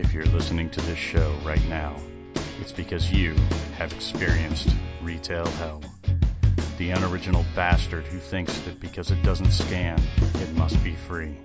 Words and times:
If 0.00 0.14
you're 0.14 0.24
listening 0.24 0.70
to 0.70 0.80
this 0.80 0.98
show 0.98 1.30
right 1.44 1.62
now, 1.68 1.94
it's 2.58 2.72
because 2.72 3.12
you 3.12 3.34
have 3.76 3.92
experienced 3.92 4.74
retail 5.02 5.46
hell. 5.46 5.82
The 6.78 6.90
unoriginal 6.90 7.44
bastard 7.54 8.06
who 8.06 8.18
thinks 8.18 8.58
that 8.60 8.80
because 8.80 9.10
it 9.10 9.22
doesn't 9.22 9.52
scan, 9.52 10.00
it 10.16 10.54
must 10.54 10.82
be 10.82 10.96
free. 11.06 11.36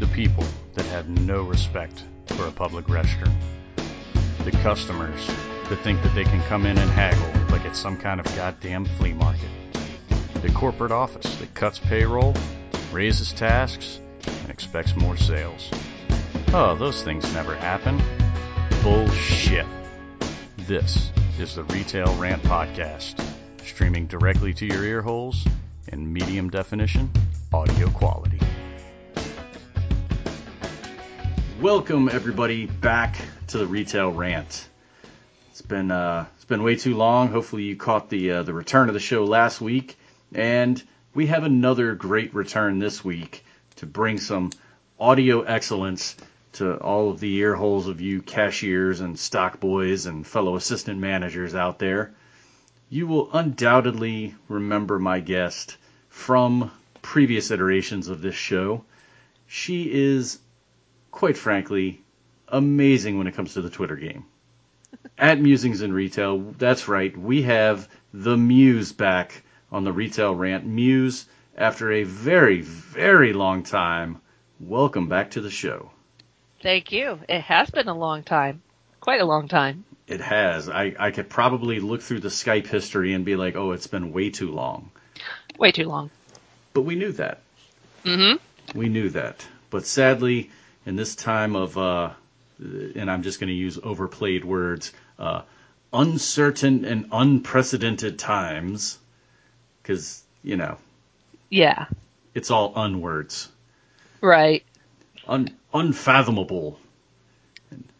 The 0.00 0.08
people 0.08 0.44
that 0.74 0.86
have 0.86 1.08
no 1.08 1.42
respect 1.44 2.04
for 2.26 2.48
a 2.48 2.50
public 2.50 2.86
restroom. 2.86 3.32
The 4.44 4.50
customers 4.50 5.24
that 5.68 5.78
think 5.84 6.02
that 6.02 6.14
they 6.16 6.24
can 6.24 6.42
come 6.48 6.66
in 6.66 6.76
and 6.76 6.90
haggle 6.90 7.52
like 7.52 7.64
it's 7.64 7.78
some 7.78 7.96
kind 7.96 8.18
of 8.18 8.26
goddamn 8.34 8.86
flea 8.86 9.14
market. 9.14 9.50
The 10.42 10.50
corporate 10.50 10.92
office 10.92 11.36
that 11.36 11.54
cuts 11.54 11.78
payroll, 11.78 12.34
raises 12.90 13.32
tasks, 13.32 14.00
and 14.26 14.50
expects 14.50 14.96
more 14.96 15.16
sales. 15.16 15.70
Oh, 16.50 16.74
those 16.74 17.02
things 17.02 17.30
never 17.34 17.54
happen. 17.54 18.00
Bullshit. 18.82 19.66
This 20.56 21.12
is 21.38 21.56
the 21.56 21.64
Retail 21.64 22.16
Rant 22.16 22.42
Podcast, 22.42 23.22
streaming 23.62 24.06
directly 24.06 24.54
to 24.54 24.64
your 24.64 24.82
ear 24.82 25.02
holes 25.02 25.46
in 25.88 26.10
medium 26.10 26.48
definition 26.48 27.10
audio 27.52 27.90
quality. 27.90 28.40
Welcome 31.60 32.08
everybody 32.08 32.64
back 32.64 33.18
to 33.48 33.58
the 33.58 33.66
Retail 33.66 34.10
Rant. 34.10 34.68
It's 35.50 35.60
been 35.60 35.90
uh, 35.90 36.24
it's 36.36 36.46
been 36.46 36.62
way 36.62 36.76
too 36.76 36.96
long. 36.96 37.28
Hopefully 37.28 37.64
you 37.64 37.76
caught 37.76 38.08
the 38.08 38.30
uh, 38.30 38.42
the 38.42 38.54
return 38.54 38.88
of 38.88 38.94
the 38.94 39.00
show 39.00 39.24
last 39.24 39.60
week, 39.60 39.98
and 40.34 40.82
we 41.12 41.26
have 41.26 41.44
another 41.44 41.94
great 41.94 42.34
return 42.34 42.78
this 42.78 43.04
week 43.04 43.44
to 43.76 43.84
bring 43.84 44.16
some 44.16 44.50
audio 44.98 45.42
excellence 45.42 46.16
to 46.54 46.76
all 46.76 47.10
of 47.10 47.20
the 47.20 47.34
ear 47.36 47.54
holes 47.54 47.86
of 47.86 48.00
you 48.00 48.22
cashiers 48.22 49.00
and 49.00 49.18
stock 49.18 49.60
boys 49.60 50.06
and 50.06 50.26
fellow 50.26 50.56
assistant 50.56 50.98
managers 50.98 51.54
out 51.54 51.78
there. 51.78 52.14
You 52.88 53.06
will 53.06 53.30
undoubtedly 53.32 54.34
remember 54.48 54.98
my 54.98 55.20
guest 55.20 55.76
from 56.08 56.70
previous 57.02 57.50
iterations 57.50 58.08
of 58.08 58.22
this 58.22 58.34
show. 58.34 58.84
She 59.46 59.90
is, 59.92 60.38
quite 61.10 61.36
frankly, 61.36 62.02
amazing 62.48 63.18
when 63.18 63.26
it 63.26 63.34
comes 63.34 63.54
to 63.54 63.62
the 63.62 63.70
Twitter 63.70 63.96
game. 63.96 64.24
At 65.18 65.40
Musings 65.40 65.82
in 65.82 65.92
Retail, 65.92 66.38
that's 66.58 66.88
right, 66.88 67.16
we 67.16 67.42
have 67.42 67.88
the 68.12 68.36
Muse 68.36 68.92
back 68.92 69.42
on 69.70 69.84
the 69.84 69.92
Retail 69.92 70.34
Rant. 70.34 70.66
Muse, 70.66 71.26
after 71.56 71.92
a 71.92 72.04
very, 72.04 72.62
very 72.62 73.32
long 73.32 73.62
time, 73.62 74.20
welcome 74.60 75.08
back 75.08 75.32
to 75.32 75.40
the 75.40 75.50
show. 75.50 75.90
Thank 76.62 76.92
you. 76.92 77.20
It 77.28 77.40
has 77.42 77.70
been 77.70 77.88
a 77.88 77.94
long 77.96 78.22
time. 78.22 78.62
Quite 79.00 79.20
a 79.20 79.24
long 79.24 79.48
time. 79.48 79.84
It 80.06 80.20
has. 80.20 80.68
I, 80.68 80.94
I 80.98 81.10
could 81.10 81.28
probably 81.28 81.80
look 81.80 82.02
through 82.02 82.20
the 82.20 82.28
Skype 82.28 82.66
history 82.66 83.14
and 83.14 83.24
be 83.24 83.36
like, 83.36 83.56
oh, 83.56 83.72
it's 83.72 83.86
been 83.86 84.12
way 84.12 84.30
too 84.30 84.50
long. 84.50 84.90
Way 85.58 85.72
too 85.72 85.84
long. 85.84 86.10
But 86.72 86.82
we 86.82 86.94
knew 86.94 87.12
that. 87.12 87.40
Mm-hmm. 88.04 88.78
We 88.78 88.88
knew 88.88 89.10
that. 89.10 89.46
But 89.70 89.86
sadly, 89.86 90.50
in 90.86 90.96
this 90.96 91.14
time 91.14 91.56
of, 91.56 91.76
uh, 91.76 92.10
and 92.58 93.10
I'm 93.10 93.22
just 93.22 93.38
going 93.40 93.48
to 93.48 93.54
use 93.54 93.78
overplayed 93.82 94.44
words, 94.44 94.92
uh, 95.18 95.42
uncertain 95.92 96.84
and 96.84 97.08
unprecedented 97.12 98.18
times, 98.18 98.98
because, 99.82 100.22
you 100.42 100.56
know, 100.56 100.78
Yeah. 101.50 101.86
it's 102.34 102.50
all 102.50 102.72
unwords. 102.76 103.48
Right. 104.20 104.64
Un, 105.28 105.50
unfathomable. 105.74 106.78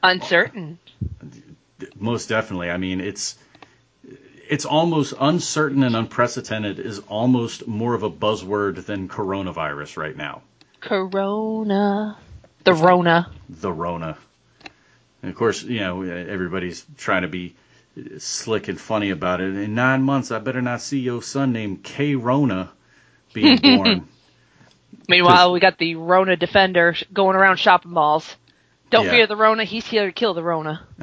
Uncertain. 0.02 0.78
Most 1.96 2.28
definitely. 2.28 2.70
I 2.70 2.78
mean, 2.78 3.00
it's 3.00 3.36
it's 4.48 4.64
almost 4.64 5.12
uncertain 5.20 5.82
and 5.82 5.94
unprecedented 5.94 6.78
is 6.78 7.00
almost 7.00 7.68
more 7.68 7.94
of 7.94 8.02
a 8.02 8.10
buzzword 8.10 8.86
than 8.86 9.08
coronavirus 9.08 9.98
right 9.98 10.16
now. 10.16 10.42
Corona. 10.80 12.16
The 12.64 12.72
Rona. 12.72 13.30
The 13.48 13.72
Rona. 13.72 14.16
And 15.22 15.30
of 15.30 15.36
course, 15.36 15.62
you 15.62 15.80
know, 15.80 16.02
everybody's 16.02 16.84
trying 16.96 17.22
to 17.22 17.28
be 17.28 17.54
slick 18.18 18.68
and 18.68 18.80
funny 18.80 19.10
about 19.10 19.40
it. 19.40 19.54
In 19.54 19.74
nine 19.74 20.02
months, 20.02 20.30
I 20.30 20.38
better 20.38 20.62
not 20.62 20.80
see 20.80 21.00
your 21.00 21.22
son 21.22 21.52
named 21.52 21.82
K 21.82 22.14
Rona 22.14 22.70
being 23.32 23.58
born. 23.62 24.08
Meanwhile, 25.08 25.52
we 25.52 25.60
got 25.60 25.78
the 25.78 25.94
Rona 25.96 26.36
defender 26.36 26.94
going 27.12 27.36
around 27.36 27.56
shopping 27.58 27.92
malls. 27.92 28.36
Don't 28.90 29.04
Yeah. 29.04 29.10
fear 29.10 29.26
the 29.26 29.36
Rona. 29.36 29.64
He's 29.64 29.86
here 29.86 30.06
to 30.06 30.12
kill 30.12 30.34
the 30.34 30.42
Rona. 30.42 30.86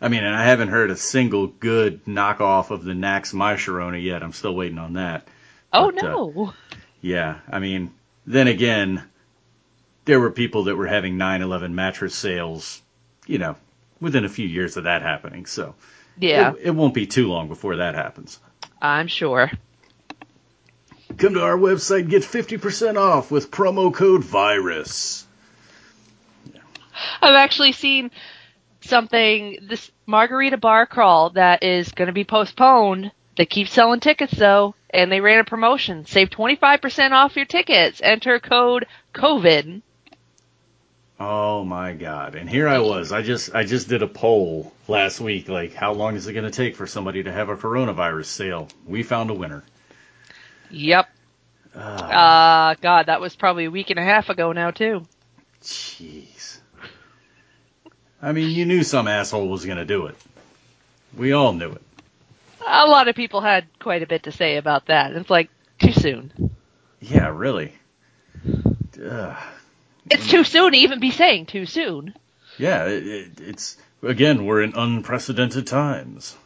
I 0.00 0.08
mean, 0.08 0.24
and 0.24 0.34
I 0.34 0.44
haven't 0.44 0.68
heard 0.68 0.90
a 0.90 0.96
single 0.96 1.46
good 1.46 2.04
knockoff 2.06 2.70
of 2.70 2.82
the 2.82 2.94
Knack's 2.94 3.32
My 3.32 3.54
Sharona 3.54 4.02
yet. 4.02 4.22
I'm 4.22 4.32
still 4.32 4.54
waiting 4.54 4.78
on 4.78 4.94
that. 4.94 5.28
Oh 5.72 5.92
But, 5.92 6.02
uh, 6.04 6.08
no. 6.08 6.54
Yeah, 7.00 7.38
I 7.50 7.60
mean, 7.60 7.92
then 8.26 8.48
again, 8.48 9.02
there 10.04 10.20
were 10.20 10.30
people 10.30 10.64
that 10.64 10.76
were 10.76 10.86
having 10.86 11.16
9/11 11.16 11.72
mattress 11.72 12.14
sales, 12.14 12.82
you 13.26 13.38
know, 13.38 13.56
within 14.00 14.24
a 14.24 14.28
few 14.28 14.46
years 14.46 14.76
of 14.76 14.84
that 14.84 15.02
happening. 15.02 15.46
So 15.46 15.74
yeah, 16.18 16.52
it, 16.52 16.66
it 16.66 16.70
won't 16.70 16.94
be 16.94 17.06
too 17.06 17.28
long 17.28 17.48
before 17.48 17.76
that 17.76 17.94
happens. 17.94 18.40
I'm 18.80 19.06
sure. 19.06 19.50
Come 21.18 21.34
to 21.34 21.42
our 21.42 21.56
website 21.56 22.00
and 22.00 22.10
get 22.10 22.22
50% 22.22 22.96
off 22.96 23.30
with 23.30 23.50
promo 23.50 23.92
code 23.92 24.24
VIRUS. 24.24 25.24
I've 27.20 27.34
actually 27.34 27.72
seen 27.72 28.10
something 28.82 29.58
this 29.68 29.90
margarita 30.06 30.56
bar 30.56 30.86
crawl 30.86 31.30
that 31.30 31.62
is 31.62 31.92
going 31.92 32.06
to 32.06 32.12
be 32.12 32.24
postponed. 32.24 33.12
They 33.36 33.46
keep 33.46 33.68
selling 33.68 34.00
tickets 34.00 34.32
though, 34.34 34.74
and 34.90 35.10
they 35.10 35.20
ran 35.20 35.40
a 35.40 35.44
promotion. 35.44 36.06
Save 36.06 36.30
25% 36.30 37.12
off 37.12 37.36
your 37.36 37.46
tickets. 37.46 38.00
Enter 38.02 38.38
code 38.38 38.86
COVID. 39.14 39.82
Oh 41.18 41.64
my 41.64 41.92
god. 41.92 42.34
And 42.34 42.50
here 42.50 42.68
I 42.68 42.78
was. 42.78 43.12
I 43.12 43.22
just 43.22 43.54
I 43.54 43.64
just 43.64 43.88
did 43.88 44.02
a 44.02 44.08
poll 44.08 44.72
last 44.88 45.20
week 45.20 45.48
like 45.48 45.72
how 45.72 45.92
long 45.92 46.16
is 46.16 46.26
it 46.26 46.32
going 46.32 46.44
to 46.44 46.50
take 46.50 46.74
for 46.74 46.86
somebody 46.86 47.22
to 47.22 47.32
have 47.32 47.48
a 47.48 47.56
coronavirus 47.56 48.26
sale? 48.26 48.68
We 48.86 49.02
found 49.04 49.30
a 49.30 49.34
winner. 49.34 49.62
Yep. 50.72 51.08
Ah, 51.76 52.70
Uh, 52.70 52.74
God, 52.80 53.06
that 53.06 53.20
was 53.20 53.36
probably 53.36 53.66
a 53.66 53.70
week 53.70 53.90
and 53.90 53.98
a 53.98 54.02
half 54.02 54.28
ago 54.28 54.52
now 54.52 54.70
too. 54.70 55.06
jeez. 55.62 56.58
I 58.20 58.32
mean, 58.32 58.50
you 58.50 58.66
knew 58.66 58.82
some 58.82 59.08
asshole 59.08 59.48
was 59.48 59.64
going 59.64 59.78
to 59.78 59.84
do 59.84 60.06
it. 60.06 60.16
We 61.16 61.32
all 61.32 61.52
knew 61.52 61.70
it. 61.72 61.82
A 62.66 62.86
lot 62.86 63.08
of 63.08 63.16
people 63.16 63.40
had 63.40 63.66
quite 63.80 64.02
a 64.02 64.06
bit 64.06 64.24
to 64.24 64.32
say 64.32 64.56
about 64.56 64.86
that. 64.86 65.12
It's 65.12 65.28
like 65.30 65.50
too 65.78 65.92
soon. 65.92 66.50
Yeah, 67.00 67.28
really. 67.34 67.72
Ugh. 69.04 69.36
It's 70.10 70.28
too 70.28 70.44
soon 70.44 70.72
to 70.72 70.78
even 70.78 71.00
be 71.00 71.10
saying 71.10 71.46
too 71.46 71.66
soon. 71.66 72.14
Yeah, 72.58 72.86
it, 72.86 73.06
it, 73.06 73.40
it's 73.40 73.76
again 74.02 74.44
we're 74.46 74.62
in 74.62 74.74
unprecedented 74.76 75.66
times. 75.66 76.36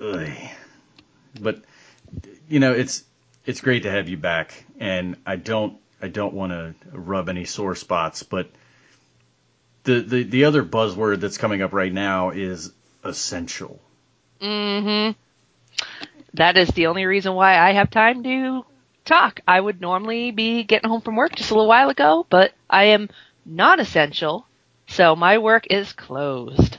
Ugh. 0.00 0.28
But 1.40 1.62
you 2.48 2.60
know, 2.60 2.72
it's 2.72 3.02
it's 3.44 3.60
great 3.60 3.84
to 3.84 3.90
have 3.90 4.08
you 4.08 4.16
back, 4.16 4.64
and 4.78 5.16
I 5.24 5.36
don't 5.36 5.78
I 6.00 6.08
don't 6.08 6.34
want 6.34 6.52
to 6.52 6.74
rub 6.92 7.28
any 7.28 7.44
sore 7.44 7.74
spots, 7.74 8.22
but 8.22 8.50
the, 9.84 10.00
the 10.00 10.22
the 10.24 10.44
other 10.44 10.62
buzzword 10.62 11.20
that's 11.20 11.38
coming 11.38 11.62
up 11.62 11.72
right 11.72 11.92
now 11.92 12.30
is 12.30 12.72
essential. 13.04 13.80
Mm-hmm. 14.40 15.18
That 16.34 16.56
is 16.58 16.68
the 16.68 16.88
only 16.88 17.06
reason 17.06 17.34
why 17.34 17.58
I 17.58 17.72
have 17.72 17.90
time 17.90 18.22
to 18.24 18.64
talk. 19.04 19.40
I 19.48 19.58
would 19.58 19.80
normally 19.80 20.32
be 20.32 20.64
getting 20.64 20.90
home 20.90 21.00
from 21.00 21.16
work 21.16 21.34
just 21.34 21.50
a 21.50 21.54
little 21.54 21.68
while 21.68 21.88
ago, 21.88 22.26
but 22.28 22.52
I 22.68 22.86
am 22.86 23.08
non-essential, 23.46 24.46
so 24.88 25.16
my 25.16 25.38
work 25.38 25.68
is 25.70 25.92
closed. 25.92 26.78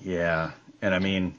Yeah, 0.00 0.52
and 0.80 0.94
I 0.94 1.00
mean, 1.00 1.34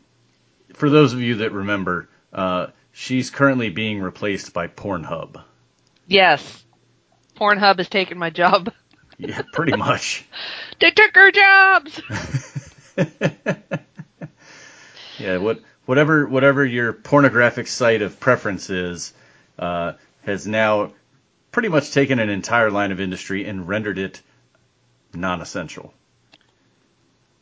for 0.74 0.90
those 0.90 1.14
of 1.14 1.22
you 1.22 1.36
that 1.36 1.54
remember, 1.54 2.08
uh, 2.34 2.68
she's 2.98 3.30
currently 3.30 3.70
being 3.70 4.02
replaced 4.02 4.54
by 4.54 4.68
Pornhub. 4.68 5.44
Yes. 6.08 6.64
Pornhub 7.36 7.78
has 7.78 7.90
taken 7.90 8.18
my 8.18 8.30
job. 8.30 8.74
Yeah, 9.20 9.42
pretty 9.52 9.76
much. 9.76 10.24
They 10.80 10.92
took 10.92 11.18
our 11.18 11.32
jobs! 11.32 12.00
Yeah, 15.18 15.38
what 15.38 15.62
whatever 15.88 16.28
whatever 16.28 16.64
your 16.64 16.94
pornographic 16.94 17.66
site 17.66 18.04
of 18.04 18.20
preference 18.20 18.70
is, 18.70 19.14
uh, 19.58 19.94
has 20.22 20.46
now 20.46 20.92
pretty 21.52 21.70
much 21.70 21.92
taken 21.92 22.20
an 22.20 22.30
entire 22.30 22.70
line 22.70 22.92
of 22.92 23.00
industry 23.00 23.46
and 23.46 23.68
rendered 23.68 23.98
it 23.98 24.22
non-essential. 25.16 25.92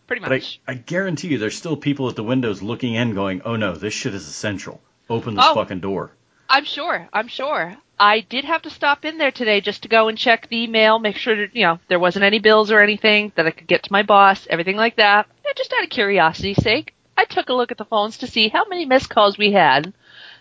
Pretty 0.07 0.21
much. 0.21 0.61
But 0.65 0.71
I. 0.71 0.75
I 0.75 0.75
guarantee 0.75 1.27
you, 1.29 1.37
there's 1.37 1.57
still 1.57 1.75
people 1.75 2.07
at 2.07 2.15
the 2.15 2.23
windows 2.23 2.61
looking 2.61 2.93
in, 2.93 3.13
going, 3.13 3.41
"Oh 3.43 3.57
no, 3.57 3.75
this 3.75 3.93
shit 3.93 4.13
is 4.13 4.25
essential. 4.25 4.81
Open 5.09 5.35
this 5.35 5.45
Oh. 5.47 5.55
fucking 5.55 5.79
door." 5.79 6.11
I'm 6.49 6.65
sure. 6.65 7.09
I'm 7.11 7.27
sure. 7.27 7.75
I 7.99 8.19
did 8.19 8.45
have 8.45 8.61
to 8.63 8.69
stop 8.69 9.03
in 9.05 9.17
there 9.17 9.31
today 9.31 9.61
just 9.61 9.81
to 9.83 9.87
go 9.89 10.09
and 10.09 10.17
check 10.17 10.47
the 10.47 10.63
email, 10.63 10.99
make 10.99 11.17
sure 11.17 11.35
that, 11.35 11.55
you 11.55 11.63
know, 11.63 11.79
there 11.87 11.97
wasn't 11.99 12.25
any 12.25 12.39
bills 12.39 12.69
or 12.71 12.81
anything 12.81 13.31
that 13.35 13.47
I 13.47 13.51
could 13.51 13.67
get 13.67 13.83
to 13.83 13.91
my 13.91 14.03
boss, 14.03 14.45
everything 14.49 14.75
like 14.75 14.97
that. 14.97 15.27
And 15.45 15.55
just 15.55 15.73
out 15.73 15.83
of 15.83 15.89
curiosity's 15.89 16.61
sake, 16.61 16.93
I 17.17 17.23
took 17.25 17.49
a 17.49 17.53
look 17.53 17.71
at 17.71 17.77
the 17.77 17.85
phones 17.85 18.17
to 18.19 18.27
see 18.27 18.49
how 18.49 18.65
many 18.65 18.85
missed 18.85 19.09
calls 19.09 19.37
we 19.37 19.53
had. 19.53 19.93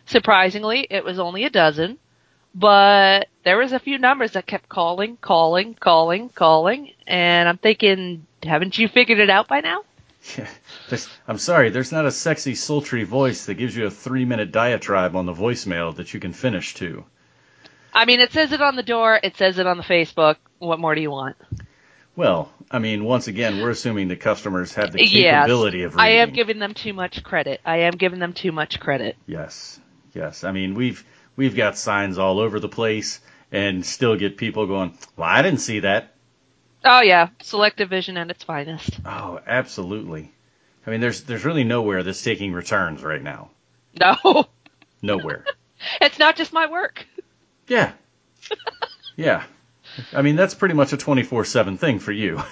Surprisingly, 0.06 0.86
it 0.90 1.04
was 1.04 1.18
only 1.18 1.44
a 1.44 1.50
dozen, 1.50 1.96
but 2.54 3.28
there 3.44 3.56
was 3.56 3.72
a 3.72 3.78
few 3.78 3.96
numbers 3.98 4.32
that 4.32 4.46
kept 4.46 4.68
calling, 4.68 5.16
calling, 5.20 5.74
calling, 5.74 6.28
calling, 6.30 6.90
and 7.06 7.48
I'm 7.48 7.58
thinking, 7.58 8.26
haven't 8.42 8.76
you 8.78 8.88
figured 8.88 9.20
it 9.20 9.30
out 9.30 9.48
by 9.48 9.60
now? 9.60 9.82
I'm 11.26 11.38
sorry, 11.38 11.70
there's 11.70 11.92
not 11.92 12.04
a 12.06 12.10
sexy, 12.10 12.54
sultry 12.54 13.04
voice 13.04 13.46
that 13.46 13.54
gives 13.54 13.74
you 13.74 13.86
a 13.86 13.90
three 13.90 14.24
minute 14.24 14.52
diatribe 14.52 15.16
on 15.16 15.26
the 15.26 15.32
voicemail 15.32 15.96
that 15.96 16.12
you 16.14 16.20
can 16.20 16.32
finish 16.32 16.74
to. 16.74 17.04
I 17.92 18.04
mean, 18.04 18.20
it 18.20 18.32
says 18.32 18.52
it 18.52 18.60
on 18.60 18.76
the 18.76 18.82
door, 18.82 19.18
it 19.22 19.36
says 19.36 19.58
it 19.58 19.66
on 19.66 19.76
the 19.76 19.82
Facebook. 19.82 20.36
What 20.58 20.80
more 20.80 20.94
do 20.94 21.00
you 21.00 21.10
want? 21.10 21.36
Well, 22.16 22.52
I 22.70 22.78
mean, 22.78 23.04
once 23.04 23.26
again, 23.28 23.60
we're 23.60 23.70
assuming 23.70 24.08
the 24.08 24.16
customers 24.16 24.74
have 24.74 24.92
the 24.92 25.04
Yes. 25.04 25.46
capability 25.46 25.82
of 25.82 25.96
reading. 25.96 26.18
I 26.18 26.22
am 26.22 26.30
giving 26.30 26.58
them 26.58 26.74
too 26.74 26.92
much 26.92 27.22
credit. 27.22 27.60
I 27.64 27.78
am 27.78 27.92
giving 27.92 28.18
them 28.20 28.32
too 28.32 28.52
much 28.52 28.78
credit. 28.78 29.16
Yes, 29.26 29.80
yes. 30.12 30.44
I 30.44 30.52
mean, 30.52 30.74
we've 30.74 31.04
we've 31.36 31.56
got 31.56 31.76
signs 31.76 32.18
all 32.18 32.38
over 32.38 32.60
the 32.60 32.68
place, 32.68 33.20
and 33.50 33.84
still 33.84 34.16
get 34.16 34.36
people 34.36 34.66
going. 34.66 34.96
Well, 35.16 35.28
I 35.28 35.42
didn't 35.42 35.60
see 35.60 35.80
that. 35.80 36.14
Oh 36.84 37.00
yeah, 37.00 37.28
selective 37.42 37.88
vision 37.90 38.16
at 38.16 38.30
its 38.30 38.44
finest. 38.44 38.90
Oh, 39.04 39.40
absolutely. 39.46 40.32
I 40.86 40.90
mean, 40.90 41.00
there's 41.00 41.22
there's 41.22 41.44
really 41.44 41.64
nowhere 41.64 42.02
that's 42.02 42.22
taking 42.22 42.52
returns 42.52 43.02
right 43.02 43.22
now. 43.22 43.50
No, 43.98 44.46
Nowhere. 45.02 45.44
it's 46.00 46.18
not 46.18 46.36
just 46.36 46.52
my 46.52 46.70
work. 46.70 47.06
yeah. 47.68 47.92
Yeah. 49.16 49.44
I 50.12 50.22
mean, 50.22 50.34
that's 50.36 50.54
pretty 50.54 50.74
much 50.74 50.92
a 50.92 50.96
24/7 50.96 51.78
thing 51.78 51.98
for 52.00 52.12
you. 52.12 52.42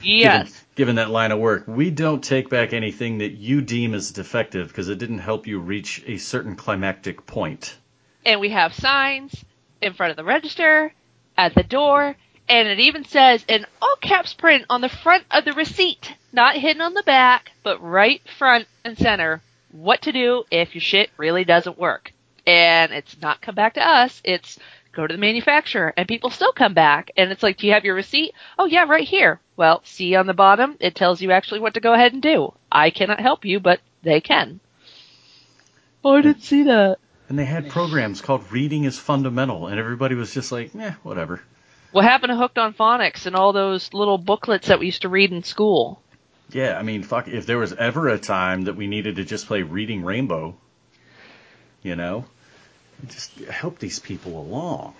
Yes. 0.00 0.46
Given, 0.46 0.54
given 0.76 0.96
that 0.96 1.10
line 1.10 1.32
of 1.32 1.40
work, 1.40 1.64
we 1.66 1.90
don't 1.90 2.22
take 2.22 2.48
back 2.48 2.72
anything 2.72 3.18
that 3.18 3.32
you 3.32 3.60
deem 3.60 3.94
as 3.94 4.12
defective 4.12 4.68
because 4.68 4.88
it 4.88 4.98
didn't 4.98 5.18
help 5.18 5.48
you 5.48 5.58
reach 5.58 6.04
a 6.06 6.18
certain 6.18 6.54
climactic 6.54 7.26
point. 7.26 7.76
And 8.24 8.38
we 8.40 8.50
have 8.50 8.72
signs 8.74 9.34
in 9.82 9.94
front 9.94 10.12
of 10.12 10.16
the 10.16 10.22
register, 10.24 10.92
at 11.36 11.54
the 11.54 11.64
door, 11.64 12.14
and 12.48 12.68
it 12.68 12.78
even 12.80 13.04
says 13.04 13.44
in 13.48 13.66
all 13.82 13.96
caps 14.00 14.34
print 14.34 14.66
on 14.70 14.80
the 14.80 14.88
front 14.88 15.24
of 15.32 15.44
the 15.44 15.52
receipt, 15.52 16.12
not 16.32 16.56
hidden 16.56 16.82
on 16.82 16.94
the 16.94 17.02
back, 17.02 17.52
but 17.62 17.82
right 17.82 18.20
front 18.38 18.66
and 18.84 18.96
center, 18.98 19.40
what 19.72 20.02
to 20.02 20.12
do 20.12 20.44
if 20.50 20.74
your 20.74 20.82
shit 20.82 21.10
really 21.16 21.44
doesn't 21.44 21.78
work. 21.78 22.12
And 22.46 22.92
it's 22.92 23.20
not 23.20 23.42
come 23.42 23.54
back 23.54 23.74
to 23.74 23.86
us, 23.86 24.20
it's 24.24 24.58
go 24.92 25.06
to 25.06 25.14
the 25.14 25.20
manufacturer, 25.20 25.92
and 25.96 26.08
people 26.08 26.30
still 26.30 26.52
come 26.52 26.74
back, 26.74 27.10
and 27.16 27.30
it's 27.30 27.42
like, 27.42 27.58
do 27.58 27.66
you 27.66 27.72
have 27.72 27.84
your 27.84 27.94
receipt? 27.94 28.32
Oh 28.58 28.66
yeah, 28.66 28.84
right 28.84 29.06
here. 29.06 29.40
Well, 29.56 29.82
see 29.84 30.14
on 30.14 30.26
the 30.26 30.34
bottom, 30.34 30.76
it 30.80 30.94
tells 30.94 31.20
you 31.20 31.30
actually 31.30 31.60
what 31.60 31.74
to 31.74 31.80
go 31.80 31.92
ahead 31.92 32.12
and 32.12 32.22
do. 32.22 32.52
I 32.70 32.90
cannot 32.90 33.20
help 33.20 33.44
you, 33.44 33.60
but 33.60 33.80
they 34.02 34.20
can. 34.20 34.60
Oh, 36.04 36.16
I 36.16 36.22
didn't 36.22 36.42
see 36.42 36.64
that. 36.64 36.98
And 37.28 37.38
they 37.38 37.44
had 37.44 37.68
programs 37.68 38.22
called 38.22 38.50
Reading 38.50 38.84
is 38.84 38.98
Fundamental, 38.98 39.66
and 39.66 39.78
everybody 39.78 40.14
was 40.14 40.32
just 40.32 40.50
like, 40.50 40.74
eh, 40.74 40.92
whatever. 41.02 41.42
What 41.92 42.04
happened 42.04 42.30
to 42.30 42.36
Hooked 42.36 42.58
on 42.58 42.74
Phonics 42.74 43.26
and 43.26 43.36
all 43.36 43.52
those 43.52 43.92
little 43.92 44.18
booklets 44.18 44.68
that 44.68 44.78
we 44.78 44.86
used 44.86 45.02
to 45.02 45.08
read 45.08 45.32
in 45.32 45.42
school? 45.42 46.00
Yeah, 46.50 46.78
I 46.78 46.82
mean, 46.82 47.02
fuck, 47.02 47.28
if 47.28 47.44
there 47.46 47.58
was 47.58 47.72
ever 47.74 48.08
a 48.08 48.18
time 48.18 48.62
that 48.62 48.74
we 48.76 48.86
needed 48.86 49.16
to 49.16 49.24
just 49.24 49.46
play 49.46 49.62
Reading 49.62 50.02
Rainbow, 50.02 50.56
you 51.82 51.94
know, 51.94 52.24
just 53.08 53.34
help 53.40 53.78
these 53.78 53.98
people 53.98 54.40
along. 54.40 54.94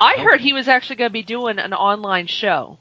I 0.00 0.16
heard 0.18 0.40
he 0.40 0.52
was 0.52 0.68
actually 0.68 0.96
going 0.96 1.10
to 1.10 1.12
be 1.12 1.22
doing 1.22 1.58
an 1.58 1.72
online 1.72 2.26
show, 2.26 2.78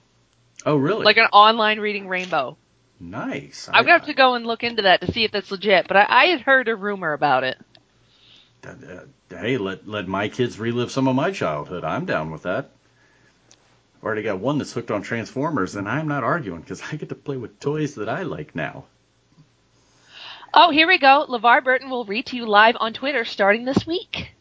Oh, 0.66 0.76
really? 0.76 1.06
like 1.06 1.18
an 1.18 1.28
online 1.34 1.80
reading 1.80 2.08
Rainbow. 2.08 2.58
nice. 3.00 3.68
I'm 3.72 3.84
gonna 3.84 3.98
have 4.00 4.06
to 4.08 4.14
go 4.14 4.36
and 4.36 4.46
look 4.46 4.64
into 4.64 4.84
that 4.84 5.02
to 5.02 5.12
see 5.12 5.24
if 5.26 5.32
that's 5.32 5.52
legit. 5.52 5.88
But 5.88 5.98
I, 5.98 6.06
I 6.10 6.26
had 6.28 6.42
heard 6.42 6.68
a 6.70 6.76
rumor 6.76 7.12
about 7.14 7.44
it. 7.44 7.58
Uh, 8.66 8.74
hey, 9.30 9.58
let 9.58 9.86
let 9.88 10.08
my 10.08 10.30
kids 10.30 10.58
relive 10.58 10.90
some 10.92 11.10
of 11.10 11.16
my 11.16 11.32
childhood. 11.32 11.84
I'm 11.84 12.06
down 12.06 12.32
with 12.32 12.44
that. 12.44 12.70
Already 14.04 14.24
got 14.24 14.40
one 14.40 14.58
that's 14.58 14.74
hooked 14.74 14.92
on 14.92 15.02
Transformers, 15.02 15.76
and 15.76 15.88
I'm 15.88 16.08
not 16.10 16.24
arguing 16.26 16.60
because 16.62 16.82
I 16.92 16.98
get 16.98 17.10
to 17.10 17.16
play 17.16 17.38
with 17.38 17.60
toys 17.60 17.96
that 17.96 18.10
I 18.10 18.24
like 18.24 18.54
now. 18.54 18.84
Oh, 20.54 20.72
here 20.72 20.88
we 20.88 20.98
go. 20.98 21.26
LeVar 21.30 21.64
Burton 21.64 21.90
will 21.90 22.04
read 22.06 22.26
to 22.28 22.36
you 22.36 22.46
live 22.46 22.76
on 22.80 22.94
Twitter 22.94 23.24
starting 23.24 23.64
this 23.66 23.88
week. 23.88 24.32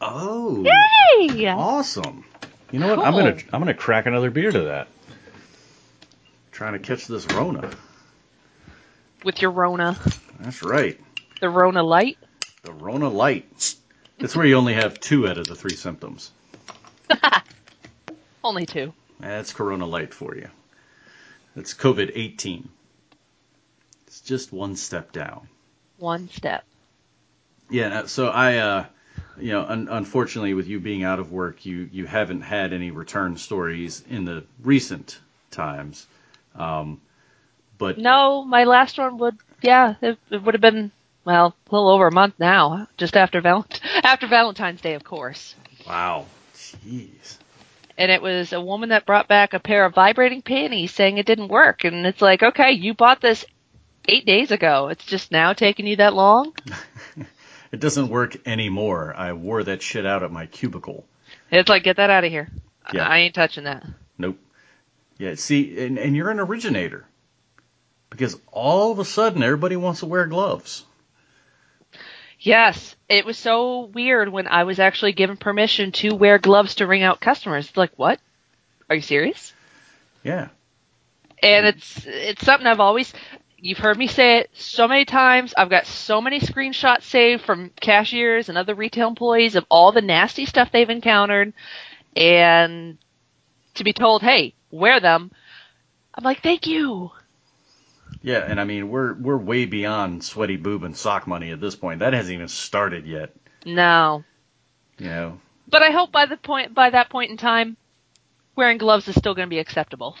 Oh, 0.00 0.62
Yay! 0.62 1.48
awesome! 1.48 2.24
You 2.70 2.78
know 2.80 2.94
what? 2.94 3.06
I'm 3.06 3.14
gonna 3.14 3.36
I'm 3.50 3.60
gonna 3.60 3.72
crack 3.72 4.04
another 4.04 4.30
beer 4.30 4.52
to 4.52 4.60
that. 4.64 4.88
Trying 6.52 6.74
to 6.74 6.78
catch 6.78 7.06
this 7.06 7.26
Rona. 7.32 7.70
With 9.24 9.40
your 9.40 9.52
Rona, 9.52 9.98
That's 10.38 10.62
right, 10.62 11.00
the 11.40 11.48
Rona 11.48 11.82
Light. 11.82 12.18
the 12.62 12.72
Rona 12.72 13.08
Light. 13.08 13.74
That's 14.18 14.36
where 14.36 14.44
you 14.46 14.56
only 14.56 14.74
have 14.74 15.00
two 15.00 15.26
out 15.26 15.38
of 15.38 15.46
the 15.46 15.54
three 15.54 15.74
symptoms. 15.76 16.30
Only 18.46 18.64
two. 18.64 18.92
That's 19.18 19.52
Corona 19.52 19.86
Light 19.86 20.14
for 20.14 20.36
you. 20.36 20.48
That's 21.56 21.74
COVID 21.74 22.12
18. 22.14 22.68
It's 24.06 24.20
just 24.20 24.52
one 24.52 24.76
step 24.76 25.10
down. 25.10 25.48
One 25.98 26.28
step. 26.28 26.64
Yeah, 27.70 28.06
so 28.06 28.28
I, 28.28 28.58
uh, 28.58 28.84
you 29.38 29.50
know, 29.52 29.62
un- 29.64 29.88
unfortunately, 29.90 30.54
with 30.54 30.68
you 30.68 30.78
being 30.78 31.02
out 31.02 31.18
of 31.18 31.32
work, 31.32 31.66
you 31.66 31.88
you 31.90 32.06
haven't 32.06 32.42
had 32.42 32.72
any 32.72 32.92
return 32.92 33.36
stories 33.36 34.04
in 34.08 34.24
the 34.24 34.44
recent 34.62 35.18
times. 35.50 36.06
Um, 36.54 37.00
but 37.78 37.98
No, 37.98 38.44
my 38.44 38.62
last 38.64 38.96
one 38.98 39.18
would, 39.18 39.36
yeah, 39.62 39.96
it, 40.00 40.18
it 40.30 40.42
would 40.42 40.54
have 40.54 40.60
been, 40.60 40.92
well, 41.24 41.56
a 41.68 41.74
little 41.74 41.90
over 41.90 42.06
a 42.06 42.12
month 42.12 42.34
now, 42.38 42.86
just 42.96 43.16
after 43.16 43.40
Valent- 43.40 43.80
after 44.04 44.28
Valentine's 44.28 44.80
Day, 44.80 44.94
of 44.94 45.02
course. 45.02 45.54
wow, 45.86 46.26
jeez, 46.54 47.38
And 47.98 48.10
it 48.10 48.20
was 48.20 48.52
a 48.52 48.60
woman 48.60 48.90
that 48.90 49.06
brought 49.06 49.28
back 49.28 49.54
a 49.54 49.60
pair 49.60 49.84
of 49.84 49.94
vibrating 49.94 50.42
panties 50.42 50.92
saying 50.92 51.18
it 51.18 51.26
didn't 51.26 51.48
work. 51.48 51.84
And 51.84 52.06
it's 52.06 52.20
like, 52.20 52.42
okay, 52.42 52.72
you 52.72 52.94
bought 52.94 53.20
this 53.20 53.44
eight 54.06 54.26
days 54.26 54.50
ago. 54.50 54.88
It's 54.88 55.04
just 55.04 55.32
now 55.32 55.52
taking 55.52 55.86
you 55.86 55.96
that 55.96 56.14
long? 56.14 56.54
it 57.72 57.80
doesn't 57.80 58.08
work 58.08 58.36
anymore. 58.46 59.14
I 59.16 59.32
wore 59.32 59.64
that 59.64 59.82
shit 59.82 60.04
out 60.04 60.22
at 60.22 60.30
my 60.30 60.46
cubicle. 60.46 61.06
It's 61.50 61.68
like, 61.68 61.84
get 61.84 61.96
that 61.96 62.10
out 62.10 62.24
of 62.24 62.30
here. 62.30 62.48
Yeah. 62.92 63.08
I 63.08 63.18
ain't 63.18 63.34
touching 63.34 63.64
that. 63.64 63.84
Nope. 64.18 64.38
Yeah, 65.18 65.34
see, 65.34 65.78
and, 65.84 65.98
and 65.98 66.14
you're 66.14 66.30
an 66.30 66.40
originator 66.40 67.06
because 68.10 68.38
all 68.52 68.92
of 68.92 68.98
a 68.98 69.04
sudden 69.04 69.42
everybody 69.42 69.76
wants 69.76 70.00
to 70.00 70.06
wear 70.06 70.26
gloves. 70.26 70.84
Yes, 72.38 72.96
it 73.08 73.24
was 73.24 73.38
so 73.38 73.86
weird 73.86 74.28
when 74.30 74.46
I 74.46 74.64
was 74.64 74.78
actually 74.78 75.12
given 75.12 75.36
permission 75.36 75.92
to 75.92 76.14
wear 76.14 76.38
gloves 76.38 76.76
to 76.76 76.86
ring 76.86 77.02
out 77.02 77.20
customers. 77.20 77.68
It's 77.68 77.76
like, 77.76 77.92
what? 77.96 78.20
Are 78.88 78.96
you 78.96 79.02
serious? 79.02 79.54
Yeah. 80.22 80.48
And 81.42 81.66
it's 81.66 82.06
it's 82.06 82.44
something 82.44 82.66
I've 82.66 82.80
always 82.80 83.12
you've 83.58 83.78
heard 83.78 83.98
me 83.98 84.06
say 84.06 84.38
it 84.38 84.50
so 84.54 84.86
many 84.86 85.04
times. 85.04 85.54
I've 85.56 85.70
got 85.70 85.86
so 85.86 86.20
many 86.20 86.40
screenshots 86.40 87.02
saved 87.02 87.44
from 87.44 87.70
cashiers 87.80 88.48
and 88.48 88.56
other 88.56 88.74
retail 88.74 89.08
employees 89.08 89.54
of 89.54 89.64
all 89.70 89.92
the 89.92 90.00
nasty 90.02 90.46
stuff 90.46 90.70
they've 90.72 90.88
encountered 90.88 91.52
and 92.14 92.98
to 93.74 93.84
be 93.84 93.92
told, 93.92 94.22
"Hey, 94.22 94.54
wear 94.70 95.00
them." 95.00 95.30
I'm 96.14 96.24
like, 96.24 96.42
"Thank 96.42 96.66
you." 96.66 97.10
Yeah, 98.26 98.38
and 98.38 98.60
I 98.60 98.64
mean 98.64 98.88
we're 98.90 99.14
we're 99.14 99.36
way 99.36 99.66
beyond 99.66 100.24
sweaty 100.24 100.56
boob 100.56 100.82
and 100.82 100.96
sock 100.96 101.28
money 101.28 101.52
at 101.52 101.60
this 101.60 101.76
point. 101.76 102.00
That 102.00 102.12
hasn't 102.12 102.34
even 102.34 102.48
started 102.48 103.06
yet. 103.06 103.32
No. 103.64 104.24
You 104.98 105.06
know. 105.06 105.40
But 105.68 105.82
I 105.84 105.90
hope 105.92 106.10
by 106.10 106.26
the 106.26 106.36
point 106.36 106.74
by 106.74 106.90
that 106.90 107.08
point 107.08 107.30
in 107.30 107.36
time 107.36 107.76
wearing 108.56 108.78
gloves 108.78 109.06
is 109.06 109.14
still 109.14 109.36
going 109.36 109.46
to 109.46 109.50
be 109.54 109.60
acceptable. 109.60 110.16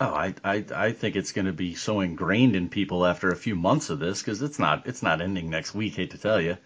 Oh, 0.00 0.14
I 0.14 0.32
I 0.44 0.64
I 0.72 0.92
think 0.92 1.16
it's 1.16 1.32
going 1.32 1.46
to 1.46 1.52
be 1.52 1.74
so 1.74 1.98
ingrained 1.98 2.54
in 2.54 2.68
people 2.68 3.04
after 3.04 3.30
a 3.32 3.36
few 3.36 3.56
months 3.56 3.90
of 3.90 3.98
this 3.98 4.20
because 4.22 4.40
it's 4.40 4.60
not 4.60 4.86
it's 4.86 5.02
not 5.02 5.20
ending 5.20 5.50
next 5.50 5.74
week. 5.74 5.96
Hate 5.96 6.12
to 6.12 6.18
tell 6.18 6.40
you. 6.40 6.56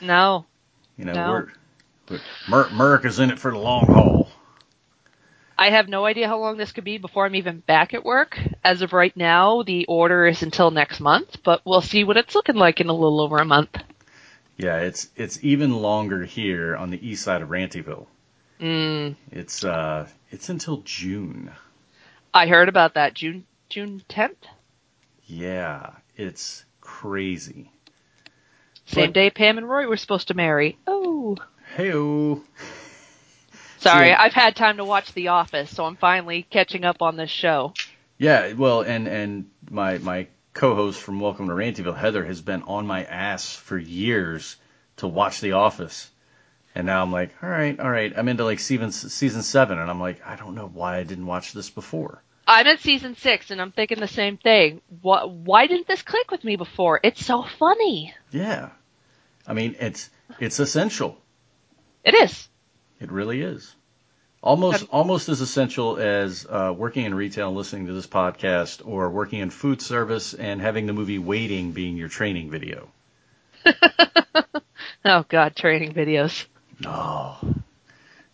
No. 0.00 0.46
You 0.96 1.06
know 1.06 1.14
No. 1.14 1.30
we're, 1.30 1.48
we're 2.10 2.20
Mer- 2.48 2.68
America's 2.68 3.18
in 3.18 3.30
it 3.32 3.40
for 3.40 3.50
the 3.50 3.58
long 3.58 3.86
haul. 3.86 4.25
I 5.58 5.70
have 5.70 5.88
no 5.88 6.04
idea 6.04 6.28
how 6.28 6.38
long 6.38 6.56
this 6.58 6.72
could 6.72 6.84
be 6.84 6.98
before 6.98 7.24
I'm 7.24 7.34
even 7.34 7.60
back 7.60 7.94
at 7.94 8.04
work. 8.04 8.38
As 8.62 8.82
of 8.82 8.92
right 8.92 9.16
now, 9.16 9.62
the 9.62 9.86
order 9.86 10.26
is 10.26 10.42
until 10.42 10.70
next 10.70 11.00
month, 11.00 11.38
but 11.42 11.62
we'll 11.64 11.80
see 11.80 12.04
what 12.04 12.16
it's 12.18 12.34
looking 12.34 12.56
like 12.56 12.80
in 12.80 12.88
a 12.88 12.92
little 12.92 13.20
over 13.20 13.38
a 13.38 13.44
month. 13.44 13.74
Yeah, 14.58 14.78
it's 14.78 15.08
it's 15.16 15.42
even 15.42 15.74
longer 15.74 16.24
here 16.24 16.76
on 16.76 16.90
the 16.90 17.06
east 17.08 17.22
side 17.24 17.42
of 17.42 17.48
Rantyville. 17.50 18.06
Mm, 18.60 19.16
It's 19.30 19.64
uh 19.64 20.08
it's 20.30 20.48
until 20.48 20.78
June. 20.78 21.50
I 22.34 22.46
heard 22.46 22.68
about 22.68 22.94
that 22.94 23.14
June 23.14 23.44
June 23.68 24.02
10th, 24.08 24.36
Yeah, 25.26 25.90
it's 26.16 26.64
crazy. 26.80 27.70
same 28.86 29.06
But- 29.08 29.14
day 29.14 29.30
Pam 29.30 29.58
and 29.58 29.68
Roy 29.68 29.86
were 29.86 29.96
supposed 29.96 30.28
to 30.28 30.34
marry. 30.34 30.78
Oh, 30.86 31.36
Heyo. 31.76 32.42
Sorry, 33.78 34.08
Yeah. 34.08 34.20
I've 34.20 34.32
had 34.32 34.56
time 34.56 34.78
to 34.78 34.84
watch 34.84 35.12
The 35.12 35.28
Office, 35.28 35.70
so 35.70 35.84
I'm 35.84 35.96
finally 35.96 36.42
catching 36.48 36.84
up 36.84 37.02
on 37.02 37.16
this 37.16 37.30
show. 37.30 37.74
Yeah, 38.18 38.52
well, 38.54 38.80
and 38.80 39.06
and 39.06 39.50
my 39.70 39.98
my 39.98 40.28
co-host 40.54 41.00
from 41.00 41.20
Welcome 41.20 41.48
to 41.48 41.54
Rantyville, 41.54 41.96
Heather, 41.96 42.24
has 42.24 42.40
been 42.40 42.62
on 42.62 42.86
my 42.86 43.04
ass 43.04 43.54
for 43.54 43.76
years 43.76 44.56
to 44.96 45.06
watch 45.06 45.40
The 45.40 45.52
Office, 45.52 46.10
and 46.74 46.86
now 46.86 47.02
I'm 47.02 47.12
like, 47.12 47.34
all 47.42 47.48
right, 47.50 47.78
all 47.78 47.90
right, 47.90 48.12
I'm 48.16 48.28
into 48.28 48.44
like 48.44 48.60
season 48.60 48.90
season 48.92 49.42
seven, 49.42 49.78
and 49.78 49.90
I'm 49.90 50.00
like, 50.00 50.26
I 50.26 50.36
don't 50.36 50.54
know 50.54 50.70
why 50.72 50.96
I 50.96 51.02
didn't 51.02 51.26
watch 51.26 51.52
this 51.52 51.68
before. 51.68 52.22
I'm 52.46 52.66
at 52.66 52.80
season 52.80 53.16
six, 53.16 53.50
and 53.50 53.60
I'm 53.60 53.72
thinking 53.72 53.98
the 54.00 54.08
same 54.08 54.38
thing. 54.38 54.80
What? 55.02 55.30
Why 55.30 55.66
didn't 55.66 55.88
this 55.88 56.02
click 56.02 56.30
with 56.30 56.44
me 56.44 56.56
before? 56.56 57.00
It's 57.02 57.24
so 57.24 57.42
funny. 57.58 58.14
Yeah, 58.30 58.70
I 59.46 59.52
mean, 59.52 59.76
it's 59.78 60.08
it's 60.40 60.58
essential. 60.58 61.18
It 62.02 62.14
is. 62.14 62.48
It 63.00 63.12
really 63.12 63.42
is. 63.42 63.74
Almost 64.42 64.80
Have- 64.80 64.90
almost 64.90 65.28
as 65.28 65.40
essential 65.40 65.96
as 65.96 66.46
uh, 66.48 66.72
working 66.76 67.04
in 67.04 67.14
retail 67.14 67.48
and 67.48 67.56
listening 67.56 67.86
to 67.86 67.92
this 67.92 68.06
podcast, 68.06 68.86
or 68.86 69.10
working 69.10 69.40
in 69.40 69.50
food 69.50 69.82
service 69.82 70.34
and 70.34 70.60
having 70.60 70.86
the 70.86 70.92
movie 70.92 71.18
Waiting 71.18 71.72
being 71.72 71.96
your 71.96 72.08
training 72.08 72.50
video. 72.50 72.88
Oh 75.04 75.24
God, 75.28 75.54
training 75.54 75.94
videos. 75.94 76.46
No. 76.80 77.36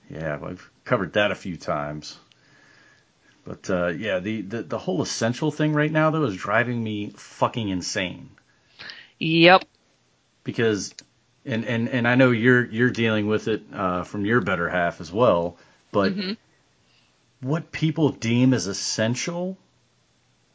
Yeah, 0.08 0.38
I've 0.42 0.70
covered 0.84 1.12
that 1.14 1.30
a 1.30 1.34
few 1.34 1.58
times. 1.58 2.18
But 3.44 3.68
uh, 3.68 3.88
yeah, 3.88 4.20
the, 4.20 4.40
the 4.40 4.62
the 4.62 4.78
whole 4.78 5.02
essential 5.02 5.50
thing 5.50 5.74
right 5.74 5.92
now 5.92 6.10
though 6.10 6.24
is 6.24 6.36
driving 6.36 6.82
me 6.82 7.12
fucking 7.14 7.68
insane. 7.68 8.30
Yep. 9.18 9.64
Because 10.44 10.94
and, 11.44 11.64
and, 11.64 11.88
and 11.88 12.06
I 12.06 12.14
know 12.14 12.30
you're 12.30 12.64
you're 12.66 12.90
dealing 12.90 13.26
with 13.26 13.48
it 13.48 13.62
uh, 13.72 14.04
from 14.04 14.24
your 14.24 14.40
better 14.40 14.68
half 14.68 15.00
as 15.00 15.12
well, 15.12 15.56
but 15.90 16.14
Mhm. 16.14 16.36
what 17.40 17.72
people 17.72 18.10
deem 18.10 18.54
as 18.54 18.66
essential 18.66 19.58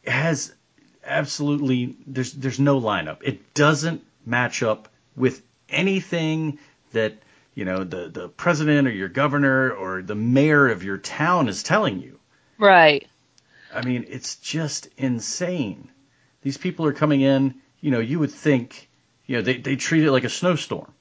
has 0.06 0.54
absolutely 1.04 1.96
there's 2.06 2.32
there's 2.32 2.60
no 2.60 2.80
lineup. 2.80 3.18
It 3.22 3.54
doesn't 3.54 4.02
match 4.24 4.62
up 4.62 4.88
with 5.16 5.42
anything 5.68 6.58
that 6.92 7.14
you 7.54 7.64
know 7.64 7.84
the 7.84 8.08
the 8.08 8.28
president 8.28 8.88
or 8.88 8.92
your 8.92 9.08
governor 9.08 9.70
or 9.72 10.02
the 10.02 10.14
mayor 10.14 10.68
of 10.68 10.82
your 10.84 10.98
town 10.98 11.48
is 11.48 11.62
telling 11.62 12.00
you. 12.00 12.18
Right. 12.58 13.06
I 13.72 13.84
mean, 13.84 14.06
it's 14.08 14.36
just 14.36 14.88
insane. 14.96 15.90
These 16.40 16.56
people 16.56 16.86
are 16.86 16.92
coming 16.94 17.20
in, 17.20 17.56
you 17.80 17.90
know, 17.90 18.00
you 18.00 18.18
would 18.18 18.30
think, 18.30 18.87
you 19.28 19.36
know, 19.36 19.42
they, 19.42 19.58
they 19.58 19.76
treat 19.76 20.02
it 20.02 20.10
like 20.10 20.24
a 20.24 20.28
snowstorm. 20.28 20.92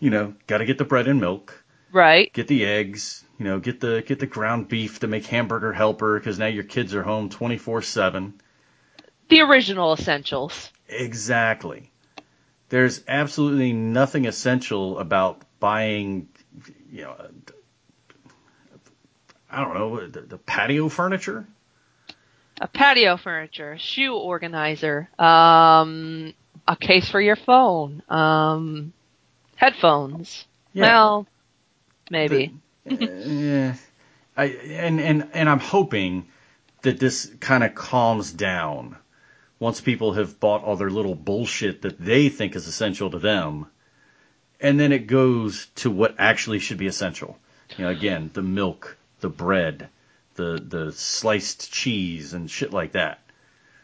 You 0.00 0.10
know, 0.10 0.34
got 0.48 0.58
to 0.58 0.64
get 0.64 0.78
the 0.78 0.84
bread 0.84 1.06
and 1.06 1.20
milk, 1.20 1.62
Right. 1.92 2.32
get 2.32 2.48
the 2.48 2.64
eggs, 2.64 3.24
you 3.38 3.44
know, 3.44 3.60
get 3.60 3.78
the 3.78 4.02
get 4.04 4.18
the 4.18 4.26
ground 4.26 4.66
beef 4.68 4.98
to 5.00 5.06
make 5.06 5.26
hamburger 5.26 5.72
helper 5.72 6.18
because 6.18 6.40
now 6.40 6.46
your 6.46 6.64
kids 6.64 6.92
are 6.94 7.04
home 7.04 7.28
24/7. 7.28 8.32
The 9.28 9.42
original 9.42 9.92
essentials. 9.92 10.72
Exactly. 10.88 11.90
There's 12.70 13.02
absolutely 13.06 13.72
nothing 13.72 14.26
essential 14.26 14.98
about 14.98 15.42
buying, 15.60 16.28
you 16.90 17.02
know, 17.02 17.14
I 19.50 19.62
don't 19.62 19.74
know, 19.74 20.06
the, 20.06 20.22
the 20.22 20.38
patio 20.38 20.88
furniture. 20.88 21.46
A 22.60 22.66
patio 22.66 23.16
furniture, 23.18 23.76
shoe 23.78 24.14
organizer, 24.14 25.08
um, 25.18 26.32
a 26.66 26.76
case 26.76 27.08
for 27.08 27.20
your 27.20 27.36
phone, 27.36 28.02
um, 28.08 28.92
headphones. 29.56 30.46
Well, 30.74 31.26
maybe. 32.10 32.54
yeah. 32.84 33.74
I 34.36 34.44
and 34.44 35.00
and 35.00 35.28
and 35.34 35.48
I'm 35.48 35.60
hoping 35.60 36.26
that 36.82 36.98
this 36.98 37.30
kind 37.40 37.62
of 37.62 37.74
calms 37.74 38.32
down 38.32 38.96
once 39.58 39.80
people 39.80 40.14
have 40.14 40.40
bought 40.40 40.64
all 40.64 40.76
their 40.76 40.90
little 40.90 41.14
bullshit 41.14 41.82
that 41.82 41.98
they 41.98 42.28
think 42.28 42.56
is 42.56 42.66
essential 42.66 43.10
to 43.10 43.18
them, 43.18 43.66
and 44.60 44.80
then 44.80 44.90
it 44.90 45.06
goes 45.06 45.66
to 45.76 45.90
what 45.90 46.14
actually 46.18 46.58
should 46.58 46.78
be 46.78 46.86
essential. 46.86 47.38
You 47.76 47.84
know, 47.84 47.90
again, 47.90 48.30
the 48.32 48.42
milk, 48.42 48.96
the 49.20 49.28
bread, 49.28 49.88
the 50.34 50.62
the 50.66 50.92
sliced 50.92 51.72
cheese 51.72 52.32
and 52.32 52.50
shit 52.50 52.72
like 52.72 52.92
that. 52.92 53.20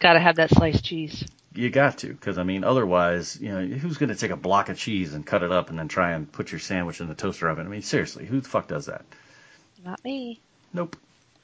Gotta 0.00 0.20
have 0.20 0.36
that 0.36 0.50
sliced 0.50 0.84
cheese. 0.84 1.24
You 1.58 1.70
got 1.70 1.98
to, 1.98 2.06
because 2.06 2.38
I 2.38 2.44
mean, 2.44 2.62
otherwise, 2.62 3.36
you 3.40 3.48
know, 3.48 3.66
who's 3.66 3.98
going 3.98 4.10
to 4.10 4.14
take 4.14 4.30
a 4.30 4.36
block 4.36 4.68
of 4.68 4.78
cheese 4.78 5.12
and 5.12 5.26
cut 5.26 5.42
it 5.42 5.50
up 5.50 5.70
and 5.70 5.78
then 5.80 5.88
try 5.88 6.12
and 6.12 6.30
put 6.30 6.52
your 6.52 6.60
sandwich 6.60 7.00
in 7.00 7.08
the 7.08 7.16
toaster 7.16 7.48
oven? 7.48 7.66
I 7.66 7.68
mean, 7.68 7.82
seriously, 7.82 8.26
who 8.26 8.40
the 8.40 8.48
fuck 8.48 8.68
does 8.68 8.86
that? 8.86 9.04
Not 9.84 10.04
me. 10.04 10.38
Nope. 10.72 10.96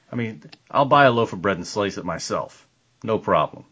I 0.09 0.15
mean, 0.15 0.41
I'll 0.71 0.85
buy 0.85 1.03
a 1.03 1.11
loaf 1.11 1.33
of 1.33 1.41
bread 1.41 1.57
and 1.57 1.67
slice 1.67 1.97
it 1.97 2.05
myself. 2.05 2.65
No 3.03 3.19
problem. 3.19 3.65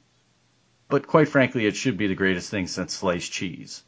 But 0.89 1.07
quite 1.07 1.29
frankly, 1.29 1.65
it 1.65 1.77
should 1.77 1.95
be 1.95 2.07
the 2.07 2.13
greatest 2.13 2.51
thing 2.51 2.67
since 2.67 2.91
sliced 2.91 3.31
cheese. 3.31 3.81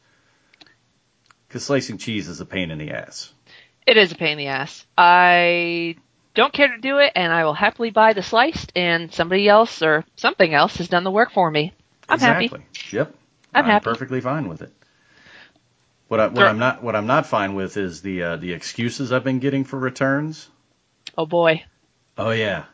Because 1.46 1.62
slicing 1.62 1.98
cheese 1.98 2.26
is 2.26 2.40
a 2.40 2.46
pain 2.46 2.70
in 2.70 2.78
the 2.78 2.92
ass. 2.92 3.34
It 3.86 3.98
is 3.98 4.12
a 4.12 4.16
pain 4.16 4.32
in 4.32 4.38
the 4.38 4.46
ass. 4.46 4.86
I 4.96 5.96
don't 6.34 6.54
care 6.54 6.68
to 6.68 6.78
do 6.78 7.00
it, 7.00 7.12
and 7.16 7.34
I 7.34 7.44
will 7.44 7.52
happily 7.52 7.90
buy 7.90 8.14
the 8.14 8.22
sliced, 8.22 8.72
and 8.74 9.12
somebody 9.12 9.46
else 9.46 9.82
or 9.82 10.06
something 10.16 10.54
else 10.54 10.78
has 10.78 10.88
done 10.88 11.04
the 11.04 11.10
work 11.10 11.32
for 11.32 11.50
me. 11.50 11.74
I'm 12.08 12.18
happy. 12.18 12.50
Yep. 12.92 13.14
I'm 13.54 13.64
happy. 13.64 13.84
perfectly 13.84 14.20
fine 14.20 14.48
with 14.48 14.62
it. 14.62 14.72
What, 16.08 16.20
I, 16.20 16.26
what. 16.28 16.46
I'm 16.46 16.58
not 16.58 16.82
what 16.82 16.94
I'm 16.94 17.06
not 17.06 17.26
fine 17.26 17.54
with 17.54 17.76
is 17.76 18.00
the 18.02 18.22
uh, 18.22 18.36
the 18.36 18.52
excuses 18.52 19.12
I've 19.12 19.24
been 19.24 19.40
getting 19.40 19.64
for 19.64 19.78
returns. 19.78 20.48
Oh 21.18 21.26
boy. 21.26 21.64
Oh 22.16 22.30
yeah. 22.30 22.64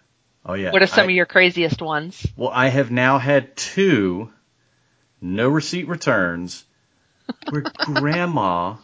Oh 0.45 0.55
yeah. 0.55 0.73
What 0.73 0.83
are 0.83 0.87
some 0.87 1.05
I- 1.05 1.11
of 1.11 1.11
your 1.11 1.27
craziest 1.27 1.81
ones? 1.81 2.27
Well, 2.37 2.51
I 2.51 2.69
have 2.69 2.91
now 2.91 3.19
had 3.19 3.57
two 3.57 4.31
no 5.21 5.49
receipt 5.49 5.89
returns 5.89 6.65
where 7.51 7.63
grandma 7.79 8.77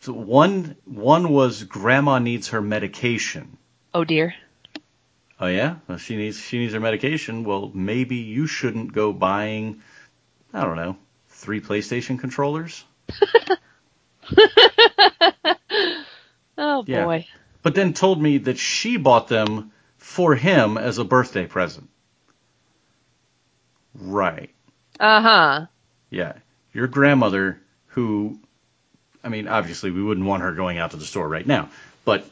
so 0.00 0.12
one 0.12 0.76
one 0.84 1.30
was 1.30 1.64
grandma 1.64 2.18
needs 2.18 2.48
her 2.48 2.62
medication. 2.62 3.58
Oh 3.92 4.04
dear. 4.04 4.34
Oh 5.40 5.46
yeah? 5.46 5.76
Well, 5.86 5.98
she 5.98 6.16
needs 6.16 6.38
she 6.40 6.58
needs 6.58 6.72
her 6.74 6.80
medication. 6.80 7.44
Well, 7.44 7.70
maybe 7.74 8.16
you 8.16 8.46
shouldn't 8.46 8.92
go 8.92 9.12
buying 9.12 9.82
I 10.52 10.64
don't 10.64 10.76
know, 10.76 10.96
three 11.28 11.60
PlayStation 11.60 12.18
controllers. 12.18 12.84
Oh 16.60 16.82
Yeah. 16.86 17.04
boy. 17.04 17.26
But 17.62 17.74
then 17.74 17.92
told 17.92 18.20
me 18.20 18.38
that 18.38 18.58
she 18.58 18.96
bought 18.96 19.28
them 19.28 19.72
for 19.98 20.34
him 20.34 20.76
as 20.76 20.98
a 20.98 21.04
birthday 21.04 21.46
present. 21.46 21.88
Right. 23.94 24.50
Uh 24.98 25.20
huh. 25.22 25.66
Yeah. 26.10 26.34
Your 26.72 26.86
grandmother, 26.88 27.60
who, 27.88 28.38
I 29.22 29.28
mean, 29.28 29.48
obviously 29.48 29.90
we 29.90 30.02
wouldn't 30.02 30.26
want 30.26 30.42
her 30.42 30.52
going 30.52 30.78
out 30.78 30.92
to 30.92 30.96
the 30.96 31.04
store 31.04 31.28
right 31.28 31.46
now, 31.46 31.70
but 32.04 32.28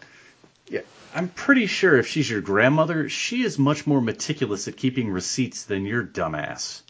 yeah, 0.68 0.80
I'm 1.16 1.28
pretty 1.28 1.66
sure 1.66 1.96
if 1.96 2.06
she's 2.06 2.28
your 2.28 2.42
grandmother, 2.42 3.08
she 3.08 3.42
is 3.42 3.58
much 3.58 3.86
more 3.86 4.02
meticulous 4.02 4.68
at 4.68 4.76
keeping 4.76 5.08
receipts 5.10 5.64
than 5.64 5.86
your 5.86 6.04
dumbass. 6.04 6.82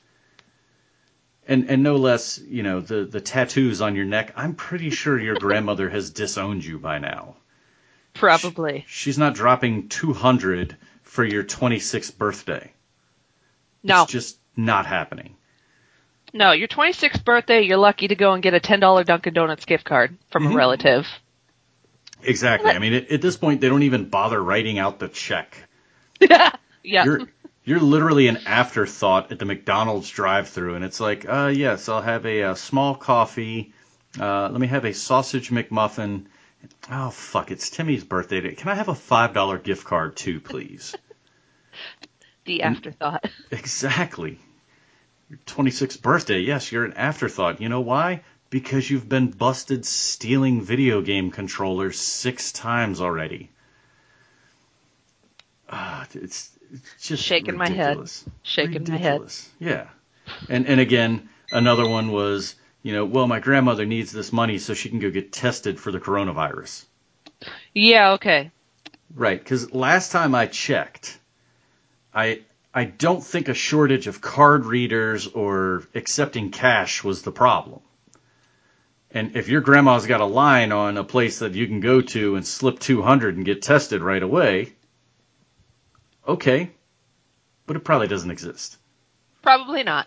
And, 1.47 1.71
and 1.71 1.85
no 1.85 1.95
less, 1.95 2.39
you 2.41 2.65
know, 2.65 2.81
the, 2.81 3.05
the 3.05 3.21
tattoos 3.21 3.81
on 3.81 3.95
your 3.95 4.05
neck, 4.05 4.33
I'm 4.35 4.57
pretty 4.57 4.91
sure 4.91 5.17
your 5.17 5.37
grandmother 5.37 5.89
has 5.89 6.11
disowned 6.11 6.65
you 6.65 6.77
by 6.81 6.99
now. 6.99 7.37
Probably. 8.15 8.85
She's 8.89 9.17
not 9.17 9.35
dropping 9.35 9.89
200 9.89 10.77
for 11.05 11.23
your 11.25 11.45
26th 11.45 12.19
birthday. 12.19 12.73
No. 13.85 14.03
It's 14.03 14.13
just 14.13 14.39
not 14.57 14.87
happening. 14.87 15.37
No, 16.35 16.51
your 16.51 16.67
26th 16.67 17.25
birthday, 17.25 17.63
you're 17.63 17.77
lucky 17.77 18.09
to 18.09 18.17
go 18.17 18.33
and 18.33 18.43
get 18.43 18.55
a 18.55 18.61
$10 18.61 19.05
Dunkin' 19.07 19.35
Donuts 19.35 19.67
gift 19.67 19.85
card 19.85 20.17
from 20.33 20.49
Mhm. 20.49 20.53
a 20.53 20.57
relative. 20.57 21.07
Exactly. 22.27 22.71
I 22.71 22.79
mean, 22.79 22.95
at, 22.95 23.11
at 23.11 23.23
this 23.23 23.37
point, 23.37 23.61
they 23.61 23.69
don't 23.69 23.85
even 23.85 24.09
bother 24.09 24.43
writing 24.43 24.79
out 24.79 24.99
the 24.99 25.09
check. 25.09 25.57
yeah. 26.21 26.51
You're 26.83 27.29
you're 27.65 27.81
literally 27.81 28.29
an 28.29 28.39
afterthought 28.47 29.33
at 29.33 29.39
the 29.39 29.45
McDonald's 29.45 30.09
drive-through, 30.09 30.77
and 30.77 30.85
it's 30.85 31.01
like, 31.01 31.27
uh, 31.29 31.53
yes, 31.55 31.89
I'll 31.89 32.01
have 32.01 32.25
a, 32.25 32.43
uh 32.45 32.55
small 32.55 32.95
coffee. 32.95 33.73
Uh, 34.19 34.49
let 34.49 34.61
me 34.61 34.69
have 34.69 34.85
a 34.85 34.95
sausage 34.95 35.51
McMuffin. 35.51 36.27
Oh 36.91 37.11
fuck! 37.11 37.51
It's 37.51 37.71
Timmy's 37.71 38.05
birthday. 38.05 38.41
Day. 38.41 38.55
Can 38.55 38.69
I 38.69 38.75
have 38.75 38.89
a 38.89 38.95
five 38.95 39.35
dollar 39.35 39.59
gift 39.59 39.85
card 39.85 40.17
too, 40.17 40.41
please? 40.41 40.95
the 42.45 42.63
afterthought. 42.63 43.29
exactly. 43.51 44.39
Your 45.29 45.41
26th 45.47 46.01
birthday. 46.03 46.39
Yes, 46.39 46.71
you're 46.71 46.85
an 46.85 46.93
afterthought. 46.93 47.61
You 47.61 47.69
know 47.69 47.81
why? 47.81 48.23
Because 48.49 48.89
you've 48.89 49.09
been 49.09 49.29
busted 49.31 49.85
stealing 49.85 50.63
video 50.63 51.03
game 51.03 51.31
controllers 51.31 51.99
six 51.99 52.53
times 52.53 53.01
already. 53.01 53.51
Ah, 55.69 56.07
it's, 56.15 56.51
it's 56.73 57.09
just 57.09 57.25
Shaking 57.25 57.57
my 57.57 57.69
head. 57.69 57.79
ridiculous. 57.99 58.25
Shaking 58.43 58.85
my 58.89 58.97
head. 58.97 59.23
Yeah. 59.59 59.89
And 60.49 60.67
and 60.67 60.81
again, 60.81 61.29
another 61.51 61.89
one 61.89 62.11
was, 62.13 62.55
you 62.83 62.93
know, 62.93 63.05
well, 63.05 63.27
my 63.27 63.41
grandmother 63.41 63.85
needs 63.85 64.13
this 64.13 64.33
money 64.33 64.59
so 64.59 64.75
she 64.75 64.89
can 64.91 64.99
go 65.01 65.11
get 65.11 65.33
tested 65.33 65.79
for 65.81 65.91
the 65.93 66.01
coronavirus. 66.01 66.85
Yeah, 67.75 68.13
okay. 68.13 68.51
Right, 69.15 69.39
because 69.39 69.73
last 69.73 70.11
time 70.13 70.35
I 70.35 70.47
checked, 70.47 71.19
I 72.15 72.43
I 72.75 72.85
don't 72.85 73.25
think 73.25 73.49
a 73.49 73.55
shortage 73.55 74.07
of 74.07 74.21
card 74.21 74.67
readers 74.67 75.27
or 75.27 75.85
accepting 75.95 76.51
cash 76.51 77.03
was 77.05 77.23
the 77.23 77.33
problem. 77.33 77.81
And 79.17 79.35
if 79.35 79.49
your 79.49 79.63
grandma's 79.63 80.05
got 80.05 80.21
a 80.21 80.27
line 80.27 80.73
on 80.73 80.99
a 80.99 81.03
place 81.03 81.39
that 81.39 81.55
you 81.55 81.67
can 81.67 81.81
go 81.81 82.03
to 82.03 82.37
and 82.37 82.47
slip 82.47 82.79
200 82.79 83.35
and 83.35 83.47
get 83.47 83.63
tested 83.63 84.03
right 84.03 84.23
away, 84.23 84.75
okay, 86.29 86.71
but 87.67 87.77
it 87.77 87.81
probably 87.81 88.09
doesn't 88.09 88.31
exist. 88.31 88.77
Probably 89.41 89.85
not. 89.85 90.07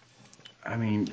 I 0.63 0.75
mean, 0.77 1.07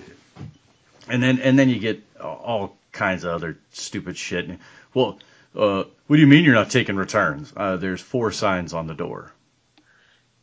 and 1.09 1.23
then 1.23 1.39
and 1.39 1.59
then 1.59 1.71
you 1.71 1.79
get 1.79 2.03
all 2.21 2.77
kinds 2.93 3.25
of 3.25 3.33
other 3.33 3.57
stupid 3.73 4.19
shit. 4.19 4.51
Well, 4.93 5.19
uh, 5.57 5.85
what 6.07 6.17
do 6.17 6.21
you 6.21 6.27
mean 6.27 6.45
you're 6.45 6.55
not 6.55 6.69
taking 6.69 6.97
returns? 6.97 7.51
Uh, 7.57 7.79
there's 7.79 8.03
four 8.03 8.31
signs 8.31 8.75
on 8.75 8.89
the 8.89 8.95
door. 8.95 9.33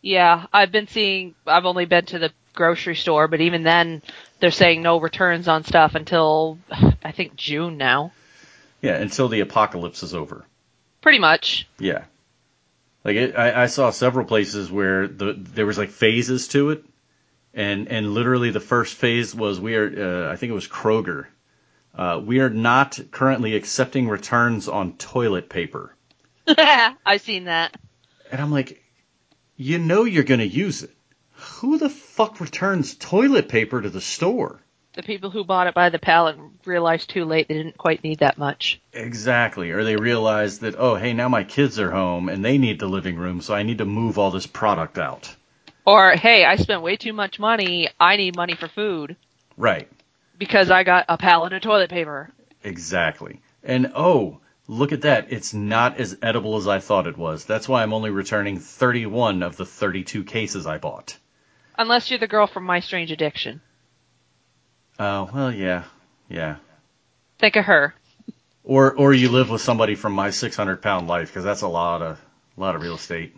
Yeah, 0.02 0.48
I've 0.52 0.72
been 0.72 0.88
seeing. 0.88 1.36
I've 1.46 1.66
only 1.66 1.86
been 1.86 2.06
to 2.06 2.18
the 2.18 2.32
grocery 2.56 2.96
store, 2.96 3.28
but 3.28 3.42
even 3.42 3.62
then, 3.62 4.02
they're 4.40 4.50
saying 4.50 4.82
no 4.82 5.00
returns 5.00 5.48
on 5.48 5.64
stuff 5.64 5.94
until 5.94 6.58
I 7.04 7.12
think 7.12 7.36
June 7.36 7.78
now. 7.78 8.12
Yeah, 8.82 8.96
until 8.96 9.30
the 9.30 9.42
apocalypse 9.42 10.04
is 10.04 10.14
over. 10.14 10.46
Pretty 11.02 11.20
much. 11.20 11.68
Yeah. 11.80 12.06
Like 13.04 13.16
it, 13.16 13.38
I, 13.38 13.64
I 13.64 13.66
saw 13.68 13.92
several 13.92 14.26
places 14.26 14.72
where 14.72 15.08
the 15.08 15.34
there 15.34 15.66
was 15.66 15.78
like 15.78 15.90
phases 15.90 16.48
to 16.50 16.70
it, 16.72 16.86
and 17.54 17.90
and 17.90 18.14
literally 18.14 18.52
the 18.52 18.62
first 18.62 18.96
phase 18.96 19.36
was 19.36 19.60
we 19.60 19.76
are 19.76 20.28
uh, 20.30 20.32
I 20.32 20.38
think 20.38 20.52
it 20.52 20.54
was 20.54 20.68
Kroger. 20.68 21.26
Uh, 21.94 22.22
we 22.24 22.40
are 22.40 22.50
not 22.50 23.00
currently 23.12 23.56
accepting 23.56 24.08
returns 24.08 24.68
on 24.68 24.94
toilet 24.94 25.50
paper. 25.50 25.96
I've 26.48 27.22
seen 27.22 27.46
that. 27.46 27.78
And 28.32 28.42
I'm 28.42 28.52
like, 28.52 28.84
you 29.58 29.78
know 29.78 30.04
you're 30.04 30.24
going 30.24 30.40
to 30.40 30.48
use 30.48 30.82
it. 30.82 30.96
Who 31.34 31.78
the 31.78 31.90
fuck 31.90 32.40
returns 32.40 32.96
toilet 32.96 33.48
paper 33.48 33.80
to 33.82 33.90
the 33.90 34.02
store? 34.02 34.63
The 34.94 35.04
people 35.04 35.32
who 35.32 35.44
bought 35.44 35.66
it 35.66 35.74
by 35.74 35.90
the 35.90 35.98
pallet 35.98 36.38
realized 36.66 37.10
too 37.10 37.26
late 37.26 37.48
they 37.48 37.56
didn't 37.56 37.78
quite 37.78 38.04
need 38.04 38.20
that 38.20 38.38
much. 38.38 38.80
Exactly. 38.94 39.72
Or 39.72 39.84
they 39.84 39.96
realized 39.96 40.62
that, 40.62 40.76
oh, 40.78 40.96
hey, 40.96 41.14
now 41.14 41.28
my 41.28 41.44
kids 41.44 41.80
are 41.80 41.90
home 41.90 42.30
and 42.30 42.46
they 42.46 42.60
need 42.60 42.80
the 42.80 42.88
living 42.88 43.16
room, 43.16 43.42
so 43.42 43.56
I 43.56 43.64
need 43.64 43.80
to 43.80 43.86
move 43.86 44.20
all 44.20 44.30
this 44.30 44.46
product 44.46 45.00
out. 45.00 45.36
Or, 45.86 46.12
hey, 46.12 46.46
I 46.46 46.58
spent 46.58 46.84
way 46.84 46.96
too 46.96 47.12
much 47.12 47.40
money. 47.40 47.90
I 48.00 48.18
need 48.18 48.36
money 48.36 48.56
for 48.56 48.68
food. 48.68 49.16
Right. 49.58 49.90
Because 50.38 50.70
I 50.70 50.84
got 50.84 51.06
a 51.10 51.18
pallet 51.18 51.54
of 51.54 51.62
toilet 51.64 51.90
paper. 51.90 52.30
Exactly. 52.64 53.42
And 53.64 53.92
oh, 53.96 54.40
look 54.68 54.92
at 54.92 55.02
that. 55.02 55.32
It's 55.32 55.56
not 55.56 56.00
as 56.00 56.18
edible 56.22 56.56
as 56.58 56.68
I 56.68 56.80
thought 56.80 57.08
it 57.08 57.18
was. 57.18 57.46
That's 57.46 57.68
why 57.68 57.82
I'm 57.82 57.94
only 57.94 58.12
returning 58.12 58.60
31 58.60 59.42
of 59.42 59.58
the 59.58 59.66
32 59.66 60.24
cases 60.24 60.68
I 60.68 60.78
bought. 60.78 61.18
Unless 61.78 62.12
you're 62.12 62.20
the 62.20 62.28
girl 62.28 62.46
from 62.46 62.64
My 62.64 62.80
Strange 62.80 63.12
Addiction. 63.12 63.62
Oh, 65.00 65.30
well, 65.34 65.52
yeah. 65.52 65.84
Yeah. 66.30 66.58
Think 67.40 67.56
of 67.56 67.66
her. 67.66 67.94
Or 68.64 68.94
or 68.94 69.14
you 69.14 69.30
live 69.30 69.50
with 69.50 69.62
somebody 69.62 69.96
from 69.96 70.14
my 70.14 70.30
600 70.30 70.82
pound 70.82 71.08
life 71.08 71.28
because 71.28 71.44
that's 71.44 71.62
a 71.64 71.68
lot 71.68 72.02
of 72.02 72.22
a 72.58 72.62
lot 72.62 72.76
of 72.76 72.82
real 72.82 72.96
estate. 72.96 73.36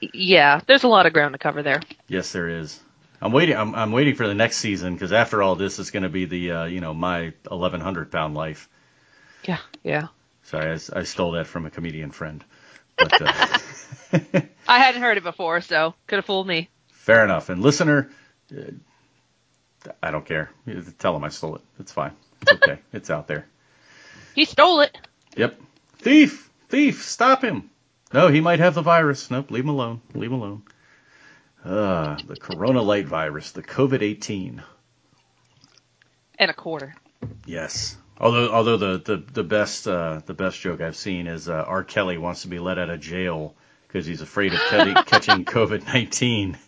Yeah, 0.00 0.60
there's 0.66 0.84
a 0.84 0.88
lot 0.88 1.06
of 1.06 1.12
ground 1.12 1.34
to 1.34 1.38
cover 1.38 1.62
there. 1.62 1.80
Yes, 2.06 2.32
there 2.32 2.48
is. 2.48 2.78
I'm 3.20 3.32
waiting. 3.32 3.56
I'm, 3.56 3.74
I'm 3.74 3.92
waiting 3.92 4.14
for 4.14 4.26
the 4.26 4.34
next 4.34 4.58
season 4.58 4.94
because 4.94 5.12
after 5.12 5.42
all 5.42 5.54
this 5.56 5.78
is 5.78 5.90
going 5.90 6.04
to 6.04 6.08
be 6.08 6.24
the 6.24 6.50
uh, 6.52 6.64
you 6.64 6.80
know 6.80 6.94
my 6.94 7.32
1100 7.46 8.10
pound 8.10 8.34
life. 8.34 8.68
Yeah, 9.44 9.58
yeah. 9.82 10.06
Sorry, 10.44 10.70
I, 10.70 11.00
I 11.00 11.02
stole 11.02 11.32
that 11.32 11.46
from 11.46 11.66
a 11.66 11.70
comedian 11.70 12.10
friend. 12.10 12.42
But 12.96 13.20
uh, 13.20 13.58
I 14.68 14.78
hadn't 14.78 15.02
heard 15.02 15.18
it 15.18 15.24
before, 15.24 15.60
so 15.60 15.94
could 16.06 16.16
have 16.16 16.24
fooled 16.24 16.46
me. 16.46 16.70
fair 16.90 17.22
enough. 17.24 17.48
And 17.50 17.60
listener, 17.60 18.10
uh, 18.56 18.62
I 20.02 20.10
don't 20.10 20.24
care. 20.24 20.50
Tell 20.98 21.16
him 21.16 21.24
I 21.24 21.28
stole 21.28 21.56
it. 21.56 21.62
It's 21.78 21.92
fine. 21.92 22.12
It's 22.42 22.52
okay. 22.52 22.78
it's 22.92 23.10
out 23.10 23.28
there. 23.28 23.46
He 24.34 24.44
stole 24.44 24.80
it. 24.80 24.96
Yep. 25.36 25.60
Thief! 25.98 26.50
Thief! 26.68 27.02
Stop 27.02 27.42
him! 27.42 27.70
No, 28.12 28.28
he 28.28 28.40
might 28.40 28.60
have 28.60 28.74
the 28.74 28.82
virus. 28.82 29.30
Nope, 29.30 29.50
leave 29.50 29.64
him 29.64 29.70
alone. 29.70 30.00
Leave 30.14 30.30
him 30.30 30.40
alone. 30.40 30.62
Uh, 31.64 32.16
the 32.26 32.36
Corona 32.36 32.82
Light 32.82 33.06
virus, 33.06 33.52
the 33.52 33.62
COVID 33.62 34.02
18. 34.02 34.62
And 36.38 36.50
a 36.50 36.54
quarter. 36.54 36.94
Yes. 37.44 37.96
Although, 38.20 38.50
although 38.50 38.76
the 38.76 38.98
the 38.98 39.16
the 39.32 39.44
best 39.44 39.86
uh, 39.86 40.20
the 40.24 40.34
best 40.34 40.60
joke 40.60 40.80
I've 40.80 40.96
seen 40.96 41.26
is 41.26 41.48
uh, 41.48 41.64
R. 41.66 41.84
Kelly 41.84 42.18
wants 42.18 42.42
to 42.42 42.48
be 42.48 42.58
let 42.58 42.78
out 42.78 42.90
of 42.90 43.00
jail 43.00 43.54
because 43.86 44.06
he's 44.06 44.22
afraid 44.22 44.52
of 44.54 44.60
catching, 44.60 44.94
catching 45.06 45.44
COVID 45.44 45.86
nineteen. 45.86 46.58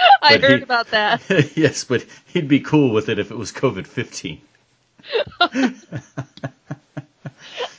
I 0.22 0.36
But 0.36 0.40
heard 0.40 0.62
he- 0.62 0.62
about 0.62 0.90
that. 0.90 1.22
yes, 1.56 1.84
but 1.84 2.04
he'd 2.26 2.48
be 2.48 2.60
cool 2.60 2.92
with 2.92 3.08
it 3.08 3.18
if 3.18 3.30
it 3.30 3.38
was 3.38 3.52
COVID 3.52 3.86
fifteen. 3.86 4.40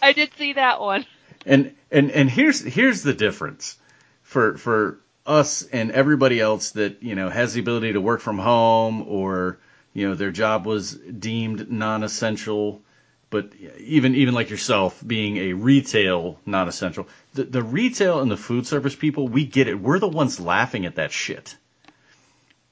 I 0.01 0.13
did 0.13 0.33
see 0.35 0.53
that 0.53 0.79
one. 0.81 1.05
And 1.45 1.75
and 1.91 2.11
and 2.11 2.29
here's 2.29 2.61
here's 2.61 3.03
the 3.03 3.13
difference 3.13 3.77
for 4.23 4.57
for 4.57 4.99
us 5.25 5.63
and 5.63 5.91
everybody 5.91 6.39
else 6.39 6.71
that 6.71 7.01
you 7.03 7.15
know 7.15 7.29
has 7.29 7.53
the 7.53 7.59
ability 7.61 7.93
to 7.93 8.01
work 8.01 8.21
from 8.21 8.37
home 8.39 9.03
or 9.07 9.59
you 9.93 10.07
know 10.07 10.15
their 10.15 10.31
job 10.31 10.65
was 10.65 10.93
deemed 10.95 11.71
non-essential 11.71 12.81
but 13.29 13.51
even 13.79 14.15
even 14.15 14.33
like 14.33 14.49
yourself 14.49 15.01
being 15.05 15.37
a 15.37 15.53
retail 15.53 16.39
non-essential 16.45 17.07
the, 17.33 17.43
the 17.43 17.63
retail 17.63 18.19
and 18.19 18.31
the 18.31 18.37
food 18.37 18.65
service 18.67 18.95
people 18.95 19.27
we 19.27 19.45
get 19.45 19.67
it 19.67 19.79
we're 19.79 19.99
the 19.99 20.07
ones 20.07 20.39
laughing 20.39 20.85
at 20.85 20.95
that 20.95 21.11
shit 21.11 21.55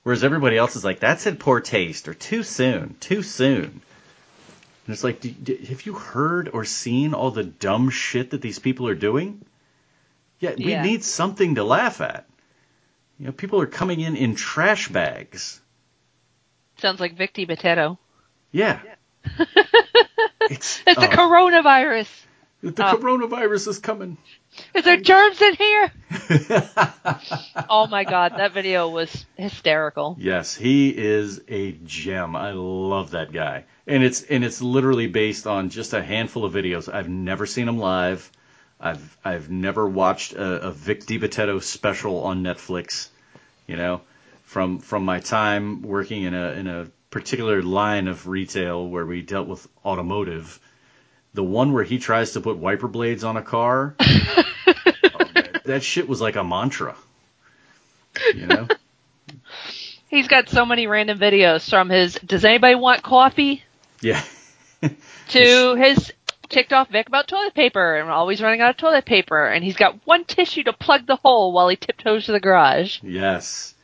whereas 0.10 0.24
everybody 0.24 0.58
else 0.58 0.76
is 0.76 0.84
like 0.84 1.00
that's 1.00 1.28
in 1.28 1.38
poor 1.38 1.60
taste 1.62 2.08
or 2.08 2.14
too 2.14 2.42
soon 2.44 2.96
too 3.00 3.22
soon 3.22 3.82
and 4.90 4.96
it's 4.96 5.04
like, 5.04 5.22
do, 5.22 5.30
do, 5.30 5.56
have 5.56 5.86
you 5.86 5.94
heard 5.94 6.50
or 6.52 6.66
seen 6.66 7.14
all 7.14 7.30
the 7.30 7.44
dumb 7.44 7.92
shit 7.92 8.32
that 8.32 8.42
these 8.42 8.58
people 8.58 8.88
are 8.88 8.96
doing? 8.96 9.46
Yeah, 10.40 10.56
we 10.58 10.72
Yeah. 10.72 10.82
need 10.82 11.04
something 11.04 11.54
to 11.56 11.64
laugh 11.64 12.02
at. 12.02 12.26
You 13.20 13.28
know, 13.28 13.32
people 13.32 13.62
are 13.62 13.68
coming 13.68 14.00
in 14.00 14.16
in 14.16 14.34
trash 14.34 14.88
bags. 14.88 15.62
Sounds 16.78 17.00
like 17.00 17.16
Vic 17.16 17.36
DiBitetto. 17.36 18.00
Yeah. 18.52 18.80
it's 20.50 20.82
It's 20.88 21.00
the 21.00 21.08
oh, 21.08 21.16
coronavirus. 21.16 22.10
The 22.62 22.86
oh. 22.86 22.98
coronavirus 22.98 23.70
is 23.70 23.80
coming. 23.80 24.18
Is 24.74 24.84
there 24.84 24.98
germs 24.98 25.42
in 25.42 25.56
here? 25.56 25.92
Oh 27.72 27.88
my 27.88 28.04
god, 28.04 28.34
that 28.38 28.54
video 28.54 28.90
was 28.90 29.26
hysterical. 29.38 30.16
Yes, 30.20 30.56
he 30.56 30.90
is 30.90 31.42
a 31.48 31.72
gem. 31.72 32.36
I 32.36 32.52
love 32.52 33.12
that 33.12 33.32
guy. 33.32 33.66
And 33.86 34.04
it's 34.04 34.24
and 34.24 34.44
it's 34.44 34.62
literally 34.62 35.08
based 35.08 35.46
on 35.46 35.70
just 35.70 35.94
a 35.94 36.02
handful 36.02 36.46
of 36.46 36.54
videos. 36.54 36.92
I've 36.92 37.10
never 37.10 37.46
seen 37.46 37.68
him 37.68 37.78
live. 37.78 38.32
I've 38.80 39.18
I've 39.24 39.50
never 39.50 39.88
watched 39.88 40.34
a, 40.34 40.68
a 40.68 40.72
Vic 40.72 41.02
DiBitetto 41.02 41.62
special 41.62 42.24
on 42.24 42.44
Netflix. 42.44 43.10
You 43.68 43.76
know, 43.76 44.02
from 44.44 44.80
from 44.80 45.06
my 45.06 45.20
time 45.20 45.84
working 45.84 46.24
in 46.24 46.34
a 46.34 46.52
in 46.52 46.68
a 46.68 46.88
particular 47.12 47.62
line 47.62 48.08
of 48.08 48.28
retail 48.28 48.88
where 48.88 49.06
we 49.06 49.22
dealt 49.22 49.48
with 49.48 49.68
automotive, 49.86 50.60
the 51.34 51.44
one 51.44 51.74
where 51.74 51.84
he 51.84 52.00
tries 52.00 52.34
to 52.34 52.42
put 52.42 52.58
wiper 52.58 52.88
blades 52.88 53.24
on 53.24 53.38
a 53.38 53.42
car, 53.42 53.96
oh, 54.00 54.44
that, 54.66 55.62
that 55.66 55.84
shit 55.84 56.08
was 56.08 56.22
like 56.22 56.36
a 56.36 56.44
mantra. 56.44 56.96
You 58.34 58.48
know. 58.48 58.68
He's 60.10 60.28
got 60.28 60.50
so 60.50 60.66
many 60.66 60.88
random 60.88 61.20
videos 61.20 61.70
from 61.70 61.90
his 61.90 62.16
Does 62.16 62.44
anybody 62.44 62.76
want 62.76 63.04
coffee? 63.04 63.64
Yeah. 64.02 64.24
to 65.30 65.76
his 65.76 66.12
ticked 66.50 66.74
off 66.74 66.90
Vic 66.90 67.08
about 67.08 67.28
toilet 67.28 67.54
paper 67.54 67.98
and 67.98 68.10
always 68.10 68.42
running 68.42 68.60
out 68.60 68.72
of 68.72 68.78
toilet 68.78 69.06
paper 69.06 69.46
and 69.46 69.64
he's 69.64 69.76
got 69.76 70.00
one 70.06 70.26
tissue 70.26 70.64
to 70.64 70.74
plug 70.74 71.06
the 71.06 71.16
hole 71.16 71.52
while 71.52 71.70
he 71.70 71.76
tiptoes 71.76 72.26
to 72.26 72.32
the 72.32 72.40
garage. 72.40 73.00
Yes. 73.04 73.76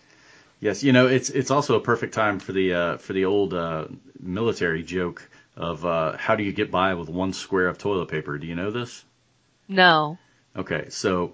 Yes, 0.59 0.83
you 0.83 0.93
know 0.93 1.05
it's 1.07 1.29
it's 1.29 1.51
also 1.51 1.75
a 1.75 1.79
perfect 1.79 2.13
time 2.15 2.39
for 2.39 2.53
the 2.53 2.73
uh, 2.73 2.97
for 2.97 3.13
the 3.13 3.25
old 3.25 3.53
uh, 3.53 3.85
military 4.19 4.81
joke 4.81 5.29
of 5.57 5.85
uh, 5.85 6.17
how 6.17 6.35
do 6.35 6.43
you 6.43 6.51
get 6.51 6.71
by 6.71 6.93
with 6.95 7.09
one 7.09 7.33
square 7.33 7.67
of 7.67 7.77
toilet 7.77 8.07
paper? 8.09 8.37
Do 8.37 8.47
you 8.47 8.55
know 8.55 8.71
this? 8.71 9.03
No. 9.67 10.17
Okay, 10.55 10.87
so 10.89 11.33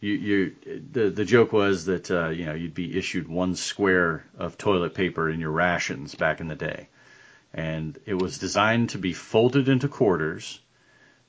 you 0.00 0.12
you 0.12 0.56
the 0.92 1.10
the 1.10 1.24
joke 1.24 1.52
was 1.52 1.86
that 1.86 2.10
uh, 2.10 2.28
you 2.28 2.46
know 2.46 2.54
you'd 2.54 2.74
be 2.74 2.96
issued 2.96 3.28
one 3.28 3.54
square 3.54 4.24
of 4.36 4.58
toilet 4.58 4.94
paper 4.94 5.30
in 5.30 5.40
your 5.40 5.50
rations 5.52 6.14
back 6.14 6.40
in 6.40 6.48
the 6.48 6.54
day, 6.54 6.88
and 7.54 7.98
it 8.06 8.14
was 8.14 8.38
designed 8.38 8.90
to 8.90 8.98
be 8.98 9.12
folded 9.12 9.68
into 9.68 9.88
quarters, 9.88 10.60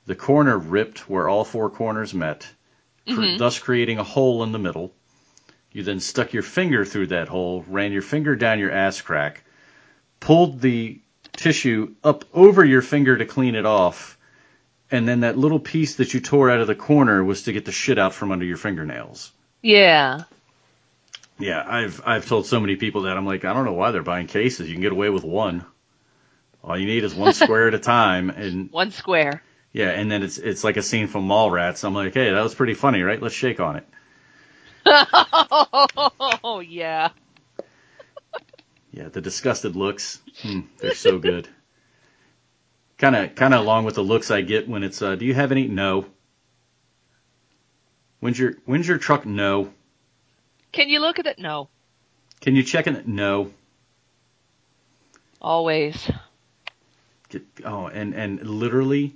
the 0.06 0.16
corner 0.16 0.58
ripped 0.58 1.10
where 1.10 1.30
all 1.30 1.44
four 1.44 1.70
corners 1.70 2.14
met, 2.14 2.50
cr- 3.08 3.14
Mhm. 3.14 3.38
thus 3.38 3.60
creating 3.60 4.00
a 4.00 4.04
hole 4.04 4.44
in 4.44 4.52
the 4.52 4.60
middle. 4.60 4.94
You 5.72 5.82
then 5.84 6.00
stuck 6.00 6.34
your 6.34 6.44
finger 6.44 6.86
through 6.86 7.08
that 7.08 7.30
hole, 7.30 7.66
ran 7.68 7.92
your 7.92 8.04
finger 8.04 8.36
down 8.36 8.60
your 8.60 8.72
ass 8.72 9.02
crack, 9.02 9.44
pulled 10.20 10.62
the 10.62 11.00
tissue 11.36 11.96
up 12.04 12.26
over 12.34 12.64
your 12.64 12.82
finger 12.82 13.18
to 13.18 13.26
clean 13.26 13.56
it 13.56 13.66
off, 13.66 14.18
and 14.92 15.08
then 15.08 15.22
that 15.22 15.38
little 15.38 15.60
piece 15.60 15.96
that 15.96 16.14
you 16.14 16.20
tore 16.20 16.50
out 16.50 16.60
of 16.62 16.68
the 16.68 16.76
corner 16.76 17.24
was 17.24 17.44
to 17.44 17.54
get 17.54 17.66
the 17.66 17.72
shit 17.72 17.98
out 18.00 18.14
from 18.14 18.32
under 18.32 18.46
your 18.46 18.58
fingernails. 18.58 19.32
Yeah. 19.62 20.24
Yeah, 21.40 21.64
I've 21.68 22.02
I've 22.06 22.28
told 22.28 22.46
so 22.46 22.60
many 22.60 22.76
people 22.76 23.04
that 23.04 23.18
I'm 23.18 23.26
like, 23.26 23.44
I 23.44 23.54
don't 23.54 23.66
know 23.66 23.74
why 23.74 23.92
they're 23.92 24.04
buying 24.04 24.28
cases. 24.28 24.68
You 24.68 24.76
can 24.76 24.82
get 24.84 24.92
away 24.92 25.10
with 25.10 25.24
one. 25.24 25.66
All 26.64 26.78
you 26.78 26.86
need 26.86 27.04
is 27.04 27.14
one 27.16 27.34
square 27.34 27.68
at 27.68 27.74
a 27.74 27.80
time, 27.80 28.30
and 28.36 28.72
One 28.72 28.92
square. 28.92 29.42
yeah, 29.74 29.90
and 29.90 30.10
then 30.12 30.22
it's 30.24 30.38
it's 30.38 30.64
like 30.64 30.78
a 30.78 30.84
scene 30.84 31.08
from 31.08 31.28
Mallrats. 31.28 31.84
I'm 31.84 31.94
like, 31.96 32.14
hey, 32.14 32.32
that 32.32 32.42
was 32.44 32.54
pretty 32.56 32.76
funny, 32.76 33.02
right? 33.02 33.22
Let's 33.22 33.36
shake 33.36 33.60
on 33.60 33.78
it. 33.78 33.88
Oh 36.46 36.60
yeah. 36.60 37.10
Yeah, 38.94 39.10
the 39.10 39.22
disgusted 39.22 39.76
looks, 39.76 40.22
hmm, 40.44 40.62
they're 40.78 40.94
so 40.94 41.18
good. 41.18 41.48
Kind 43.00 43.16
of 43.16 43.34
kind 43.34 43.56
of 43.56 43.62
along 43.62 43.86
with 43.86 43.96
the 43.96 44.04
looks 44.04 44.30
I 44.30 44.42
get 44.42 44.70
when 44.70 44.84
it's, 44.84 45.02
uh, 45.02 45.16
do 45.16 45.26
you 45.26 45.34
have 45.34 45.52
any? 45.52 45.68
No. 45.68 46.06
When's 48.20 48.38
your 48.38 48.54
when's 48.66 48.88
your 48.88 49.00
truck? 49.00 49.26
No. 49.26 49.74
Can 50.72 50.90
you 50.90 51.00
look 51.00 51.18
at 51.18 51.26
it? 51.26 51.40
No. 51.40 51.70
Can 52.40 52.56
you 52.56 52.62
check 52.62 52.86
it? 52.86 53.08
No. 53.08 53.52
Always. 55.42 56.10
Get, 57.30 57.44
oh, 57.66 57.88
and 57.88 58.14
and 58.14 58.48
literally, 58.48 59.16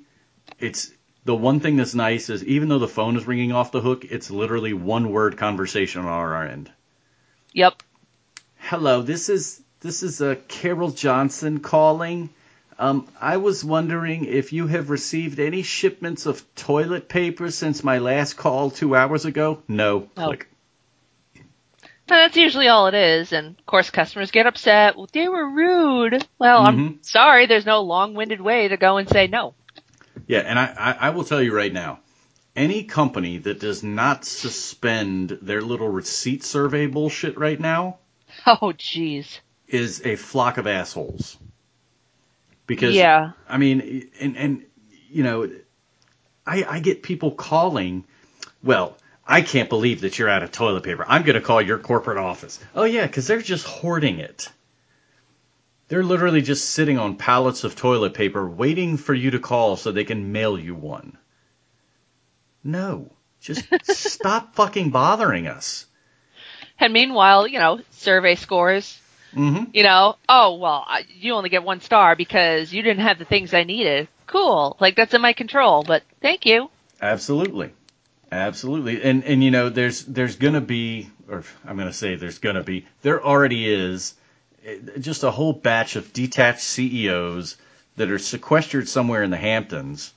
it's 0.59 0.91
the 1.23 1.35
one 1.35 1.59
thing 1.59 1.77
that's 1.77 1.93
nice 1.93 2.31
is 2.31 2.43
even 2.43 2.67
though 2.67 2.79
the 2.79 2.87
phone 2.87 3.15
is 3.15 3.27
ringing 3.27 3.51
off 3.51 3.71
the 3.71 3.81
hook, 3.81 4.05
it's 4.05 4.31
literally 4.31 4.73
one 4.73 5.11
word 5.11 5.37
conversation 5.37 6.01
on 6.01 6.07
our 6.07 6.47
end. 6.47 6.71
Yep. 7.53 7.83
Hello, 8.57 9.01
this 9.03 9.29
is 9.29 9.61
this 9.81 10.03
is 10.03 10.21
uh, 10.21 10.35
Carol 10.47 10.91
Johnson 10.91 11.59
calling. 11.59 12.29
Um, 12.79 13.07
I 13.19 13.37
was 13.37 13.63
wondering 13.65 14.25
if 14.25 14.53
you 14.53 14.67
have 14.67 14.89
received 14.89 15.39
any 15.39 15.63
shipments 15.63 16.25
of 16.25 16.43
toilet 16.55 17.09
paper 17.09 17.49
since 17.49 17.83
my 17.83 17.97
last 17.97 18.35
call 18.35 18.69
two 18.69 18.95
hours 18.95 19.25
ago. 19.25 19.61
No. 19.67 20.09
No. 20.15 20.27
Click. 20.27 20.47
And 22.09 22.15
that's 22.19 22.37
usually 22.37 22.67
all 22.69 22.87
it 22.87 22.93
is. 22.93 23.33
And 23.33 23.57
of 23.59 23.65
course, 23.65 23.89
customers 23.89 24.31
get 24.31 24.45
upset. 24.47 24.95
Well, 24.95 25.09
they 25.11 25.27
were 25.27 25.49
rude. 25.49 26.25
Well, 26.39 26.65
I'm 26.65 26.77
Mhm. 26.77 27.05
sorry. 27.05 27.47
There's 27.47 27.65
no 27.65 27.81
long-winded 27.81 28.39
way 28.39 28.67
to 28.69 28.77
go 28.77 28.97
and 28.97 29.09
say 29.09 29.27
no. 29.27 29.55
Yeah, 30.27 30.39
and 30.39 30.57
I, 30.59 30.73
I, 30.77 30.91
I 31.07 31.09
will 31.11 31.23
tell 31.23 31.41
you 31.41 31.53
right 31.55 31.73
now, 31.73 31.99
any 32.55 32.83
company 32.83 33.37
that 33.39 33.59
does 33.59 33.83
not 33.83 34.23
suspend 34.25 35.37
their 35.41 35.61
little 35.61 35.89
receipt 35.89 36.43
survey 36.43 36.85
bullshit 36.87 37.37
right 37.37 37.59
now 37.59 37.97
Oh, 38.45 38.73
jeez. 38.77 39.39
Is 39.67 40.01
a 40.05 40.15
flock 40.15 40.57
of 40.57 40.67
assholes. 40.67 41.37
Because 42.65 42.95
Yeah. 42.95 43.31
I 43.47 43.57
mean, 43.57 44.09
and 44.19 44.37
and 44.37 44.65
you 45.09 45.23
know, 45.23 45.49
I 46.45 46.63
I 46.63 46.79
get 46.79 47.03
people 47.03 47.31
calling. 47.31 48.05
Well, 48.63 48.97
I 49.25 49.41
can't 49.41 49.69
believe 49.69 50.01
that 50.01 50.17
you're 50.17 50.29
out 50.29 50.43
of 50.43 50.51
toilet 50.51 50.83
paper. 50.83 51.05
I'm 51.07 51.23
going 51.23 51.35
to 51.35 51.41
call 51.41 51.61
your 51.61 51.79
corporate 51.79 52.17
office. 52.17 52.59
Oh 52.75 52.85
yeah, 52.85 53.05
because 53.05 53.27
they're 53.27 53.41
just 53.41 53.65
hoarding 53.65 54.19
it. 54.19 54.49
They're 55.89 56.03
literally 56.03 56.41
just 56.41 56.69
sitting 56.69 56.97
on 56.97 57.15
pallets 57.15 57.63
of 57.63 57.75
toilet 57.75 58.13
paper 58.13 58.47
waiting 58.47 58.97
for 58.97 59.13
you 59.13 59.31
to 59.31 59.39
call 59.39 59.77
so 59.77 59.91
they 59.91 60.03
can 60.03 60.33
mail 60.33 60.59
you 60.59 60.75
one. 60.75 61.17
No, 62.63 63.11
just 63.39 63.65
stop 63.83 64.55
fucking 64.55 64.89
bothering 64.89 65.47
us. 65.47 65.85
And 66.79 66.91
meanwhile, 66.91 67.47
you 67.47 67.59
know, 67.59 67.79
survey 67.91 68.35
scores. 68.35 68.99
Hmm 69.37 69.65
You 69.73 69.83
know, 69.83 70.15
oh 70.27 70.55
well, 70.55 70.87
you 71.19 71.33
only 71.33 71.49
get 71.49 71.63
one 71.63 71.81
star 71.81 72.15
because 72.15 72.73
you 72.73 72.81
didn't 72.81 73.03
have 73.03 73.19
the 73.19 73.25
things 73.25 73.53
I 73.53 73.63
needed. 73.63 74.07
Cool. 74.25 74.75
Like 74.79 74.95
that's 74.95 75.13
in 75.13 75.21
my 75.21 75.33
control. 75.33 75.83
But 75.83 76.03
thank 76.21 76.45
you. 76.45 76.69
Absolutely. 77.01 77.71
Absolutely. 78.31 79.01
And 79.03 79.23
and 79.23 79.43
you 79.43 79.51
know 79.51 79.69
there's 79.69 80.03
there's 80.05 80.35
going 80.37 80.55
to 80.55 80.61
be 80.61 81.09
or 81.29 81.43
I'm 81.65 81.75
going 81.77 81.87
to 81.87 81.93
say 81.93 82.15
there's 82.15 82.39
going 82.39 82.55
to 82.55 82.63
be 82.63 82.85
there 83.03 83.23
already 83.23 83.67
is 83.71 84.15
eh, 84.65 84.77
just 84.99 85.23
a 85.23 85.31
whole 85.31 85.53
batch 85.53 85.95
of 85.95 86.11
detached 86.13 86.61
CEOs 86.61 87.57
that 87.97 88.09
are 88.11 88.19
sequestered 88.19 88.87
somewhere 88.89 89.23
in 89.23 89.29
the 89.29 89.37
Hamptons 89.37 90.13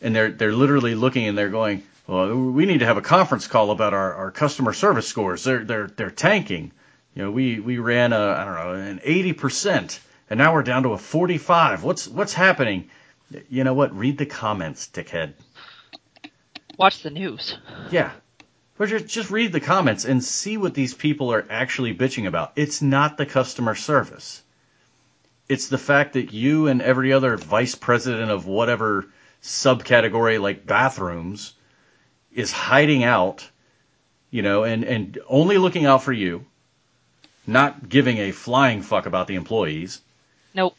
and 0.00 0.14
they're 0.16 0.30
they're 0.30 0.52
literally 0.52 0.94
looking 0.94 1.26
and 1.28 1.36
they're 1.36 1.50
going, 1.50 1.82
"Well, 2.06 2.34
we 2.34 2.66
need 2.66 2.80
to 2.80 2.86
have 2.86 2.96
a 2.96 3.02
conference 3.02 3.46
call 3.46 3.70
about 3.70 3.94
our, 3.94 4.14
our 4.14 4.30
customer 4.30 4.72
service 4.72 5.06
scores. 5.08 5.44
They're 5.44 5.64
they're 5.64 5.86
they're 5.88 6.10
tanking. 6.10 6.72
You 7.14 7.24
know, 7.24 7.30
we 7.30 7.60
we 7.60 7.78
ran 7.78 8.12
a 8.12 8.18
I 8.18 8.44
don't 8.44 8.54
know, 8.54 8.74
an 8.74 8.98
80% 8.98 10.00
and 10.30 10.38
now 10.38 10.52
we're 10.54 10.62
down 10.62 10.82
to 10.84 10.92
a 10.92 10.98
45. 10.98 11.84
What's 11.84 12.08
what's 12.08 12.34
happening?" 12.34 12.90
You 13.48 13.64
know 13.64 13.74
what? 13.74 13.96
Read 13.96 14.18
the 14.18 14.26
comments, 14.26 14.88
dickhead. 14.92 15.34
Watch 16.78 17.02
the 17.02 17.10
news. 17.10 17.56
Yeah. 17.90 18.10
But 18.76 18.88
just, 18.88 19.06
just 19.06 19.30
read 19.30 19.52
the 19.52 19.60
comments 19.60 20.04
and 20.04 20.22
see 20.22 20.56
what 20.56 20.74
these 20.74 20.94
people 20.94 21.32
are 21.32 21.46
actually 21.48 21.94
bitching 21.94 22.26
about. 22.26 22.52
It's 22.56 22.82
not 22.82 23.16
the 23.16 23.26
customer 23.26 23.74
service. 23.74 24.42
It's 25.48 25.68
the 25.68 25.78
fact 25.78 26.14
that 26.14 26.32
you 26.32 26.66
and 26.66 26.82
every 26.82 27.12
other 27.12 27.36
vice 27.36 27.74
president 27.74 28.30
of 28.30 28.46
whatever 28.46 29.06
subcategory 29.42 30.40
like 30.40 30.66
bathrooms 30.66 31.52
is 32.32 32.50
hiding 32.50 33.04
out, 33.04 33.48
you 34.30 34.42
know, 34.42 34.64
and, 34.64 34.84
and 34.84 35.18
only 35.28 35.58
looking 35.58 35.86
out 35.86 36.02
for 36.02 36.12
you, 36.12 36.44
not 37.46 37.88
giving 37.88 38.18
a 38.18 38.32
flying 38.32 38.82
fuck 38.82 39.06
about 39.06 39.26
the 39.26 39.34
employees. 39.34 40.00
Nope. 40.54 40.76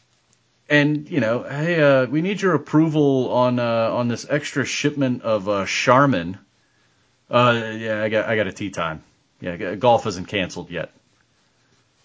And 0.68 1.08
you 1.08 1.20
know, 1.20 1.42
hey, 1.44 1.80
uh, 1.80 2.06
we 2.06 2.22
need 2.22 2.40
your 2.42 2.54
approval 2.54 3.32
on 3.32 3.58
uh, 3.58 3.90
on 3.92 4.08
this 4.08 4.26
extra 4.28 4.64
shipment 4.64 5.22
of 5.22 5.48
uh, 5.48 5.64
Charmin. 5.66 6.38
Uh, 7.30 7.72
yeah, 7.76 8.02
I 8.02 8.08
got 8.08 8.28
I 8.28 8.36
got 8.36 8.46
a 8.46 8.52
tee 8.52 8.70
time. 8.70 9.02
Yeah, 9.40 9.74
golf 9.74 10.06
isn't 10.06 10.26
canceled 10.26 10.70
yet, 10.70 10.90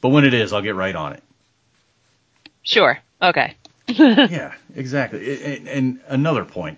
but 0.02 0.10
when 0.10 0.26
it 0.26 0.34
is, 0.34 0.54
I'll 0.54 0.62
get 0.62 0.76
right 0.76 0.95
on 0.95 1.13
it. 1.13 1.24
Sure. 2.63 3.00
Okay. 3.21 3.56
yeah, 3.88 4.54
exactly. 4.76 5.43
And, 5.43 5.67
and 5.67 6.00
another 6.08 6.45
point. 6.45 6.78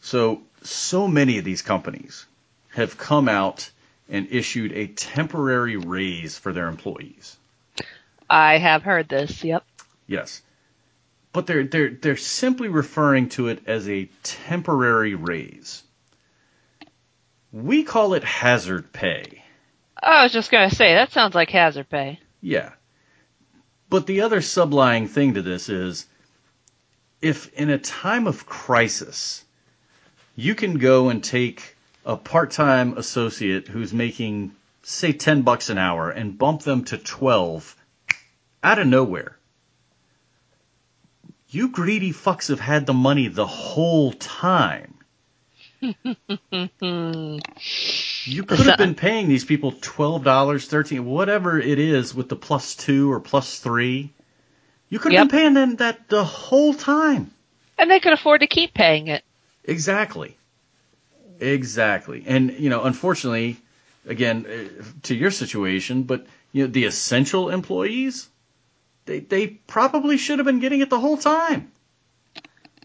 So 0.00 0.42
so 0.62 1.08
many 1.08 1.38
of 1.38 1.44
these 1.44 1.62
companies 1.62 2.26
have 2.70 2.96
come 2.96 3.28
out 3.28 3.70
and 4.10 4.28
issued 4.30 4.72
a 4.72 4.88
temporary 4.88 5.76
raise 5.76 6.36
for 6.36 6.52
their 6.52 6.66
employees. 6.66 7.36
I 8.28 8.58
have 8.58 8.82
heard 8.82 9.08
this. 9.08 9.42
Yep. 9.42 9.64
Yes. 10.06 10.42
But 11.32 11.46
they're 11.46 11.64
they're 11.64 11.90
they're 11.90 12.16
simply 12.16 12.68
referring 12.68 13.28
to 13.30 13.48
it 13.48 13.62
as 13.66 13.88
a 13.88 14.10
temporary 14.22 15.14
raise. 15.14 15.82
We 17.52 17.84
call 17.84 18.14
it 18.14 18.24
hazard 18.24 18.92
pay. 18.92 19.42
I 20.02 20.24
was 20.24 20.32
just 20.32 20.50
gonna 20.50 20.70
say 20.70 20.94
that 20.94 21.12
sounds 21.12 21.34
like 21.34 21.50
hazard 21.50 21.88
pay. 21.88 22.20
Yeah. 22.40 22.70
But 23.88 24.06
the 24.06 24.22
other 24.22 24.40
sublying 24.40 25.08
thing 25.08 25.34
to 25.34 25.42
this 25.42 25.68
is 25.68 26.06
if 27.22 27.52
in 27.54 27.70
a 27.70 27.78
time 27.78 28.26
of 28.26 28.46
crisis 28.46 29.44
you 30.36 30.54
can 30.54 30.78
go 30.78 31.10
and 31.10 31.22
take 31.22 31.76
a 32.04 32.16
part-time 32.16 32.96
associate 32.96 33.68
who's 33.68 33.92
making 33.92 34.52
say 34.82 35.12
10 35.12 35.42
bucks 35.42 35.68
an 35.70 35.78
hour 35.78 36.10
and 36.10 36.38
bump 36.38 36.62
them 36.62 36.84
to 36.84 36.96
12 36.98 37.76
out 38.62 38.78
of 38.78 38.86
nowhere. 38.86 39.36
You 41.50 41.68
greedy 41.68 42.12
fucks 42.12 42.48
have 42.48 42.60
had 42.60 42.86
the 42.86 42.92
money 42.94 43.28
the 43.28 43.46
whole 43.46 44.12
time. 44.12 44.94
You 48.26 48.44
could 48.44 48.60
have 48.60 48.76
been 48.76 48.94
paying 49.08 49.28
these 49.28 49.44
people 49.44 49.72
twelve 49.80 50.22
dollars, 50.24 50.66
thirteen, 50.66 51.04
whatever 51.06 51.58
it 51.58 51.78
is, 51.78 52.14
with 52.14 52.28
the 52.28 52.36
plus 52.36 52.76
two 52.76 53.10
or 53.10 53.18
plus 53.18 53.58
three. 53.58 54.12
You 54.88 54.98
could 54.98 55.12
have 55.12 55.22
Yep. 55.22 55.30
been 55.30 55.38
paying 55.40 55.54
them 55.54 55.76
that 55.76 56.08
the 56.08 56.22
whole 56.24 56.74
time. 56.74 57.32
And 57.78 57.90
they 57.90 57.98
could 57.98 58.12
afford 58.12 58.42
to 58.42 58.46
keep 58.46 58.74
paying 58.74 59.08
it. 59.08 59.24
Exactly. 59.64 60.36
Exactly. 61.40 62.22
And 62.26 62.52
you 62.58 62.68
know, 62.68 62.84
unfortunately, 62.84 63.56
again, 64.06 64.46
uh, 64.46 64.84
to 65.04 65.14
your 65.14 65.30
situation, 65.30 66.02
but 66.02 66.26
you 66.52 66.64
know, 66.64 66.70
the 66.70 66.84
essential 66.84 67.48
employees, 67.48 68.28
they 69.06 69.20
they 69.20 69.46
probably 69.46 70.18
should 70.18 70.38
have 70.38 70.46
been 70.46 70.60
getting 70.60 70.80
it 70.80 70.90
the 70.90 71.00
whole 71.00 71.16
time. 71.16 71.72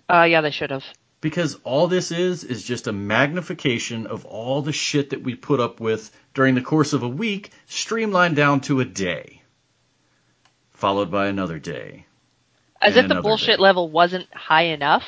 Uh, 0.09 0.23
yeah, 0.23 0.41
they 0.41 0.51
should 0.51 0.71
have. 0.71 0.85
Because 1.19 1.57
all 1.63 1.87
this 1.87 2.11
is 2.11 2.43
is 2.43 2.63
just 2.63 2.87
a 2.87 2.91
magnification 2.91 4.07
of 4.07 4.25
all 4.25 4.61
the 4.61 4.71
shit 4.71 5.09
that 5.09 5.23
we 5.23 5.35
put 5.35 5.59
up 5.59 5.79
with 5.79 6.15
during 6.33 6.55
the 6.55 6.61
course 6.61 6.93
of 6.93 7.03
a 7.03 7.09
week, 7.09 7.51
streamlined 7.65 8.35
down 8.35 8.61
to 8.61 8.79
a 8.79 8.85
day, 8.85 9.41
followed 10.71 11.09
by 11.09 11.27
another 11.27 11.57
day. 11.57 12.05
As 12.81 12.95
if 12.95 13.07
the 13.07 13.21
bullshit 13.21 13.57
day. 13.57 13.63
level 13.63 13.89
wasn't 13.89 14.31
high 14.33 14.65
enough. 14.65 15.03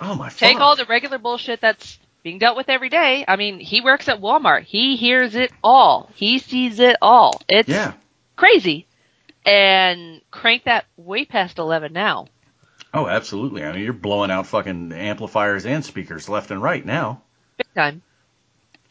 Oh 0.00 0.14
my! 0.14 0.28
Take 0.28 0.54
fuck. 0.54 0.62
all 0.62 0.76
the 0.76 0.84
regular 0.84 1.18
bullshit 1.18 1.60
that's 1.60 1.98
being 2.28 2.38
dealt 2.38 2.58
with 2.58 2.68
every 2.68 2.90
day. 2.90 3.24
I 3.26 3.36
mean, 3.36 3.58
he 3.58 3.80
works 3.80 4.06
at 4.06 4.20
Walmart. 4.20 4.64
He 4.64 4.96
hears 4.96 5.34
it 5.34 5.50
all. 5.64 6.10
He 6.14 6.38
sees 6.38 6.78
it 6.78 6.96
all. 7.00 7.40
It's 7.48 7.70
yeah, 7.70 7.94
crazy. 8.36 8.86
and 9.46 10.20
crank 10.30 10.64
that 10.64 10.84
way 10.98 11.24
past 11.24 11.58
11 11.58 11.94
now. 11.94 12.26
Oh, 12.92 13.06
absolutely. 13.06 13.64
I 13.64 13.72
mean, 13.72 13.82
you're 13.82 13.94
blowing 13.94 14.30
out 14.30 14.46
fucking 14.46 14.92
amplifiers 14.92 15.64
and 15.64 15.82
speakers 15.82 16.28
left 16.28 16.50
and 16.50 16.62
right 16.62 16.84
now. 16.84 17.22
Big 17.56 17.72
time. 17.74 18.02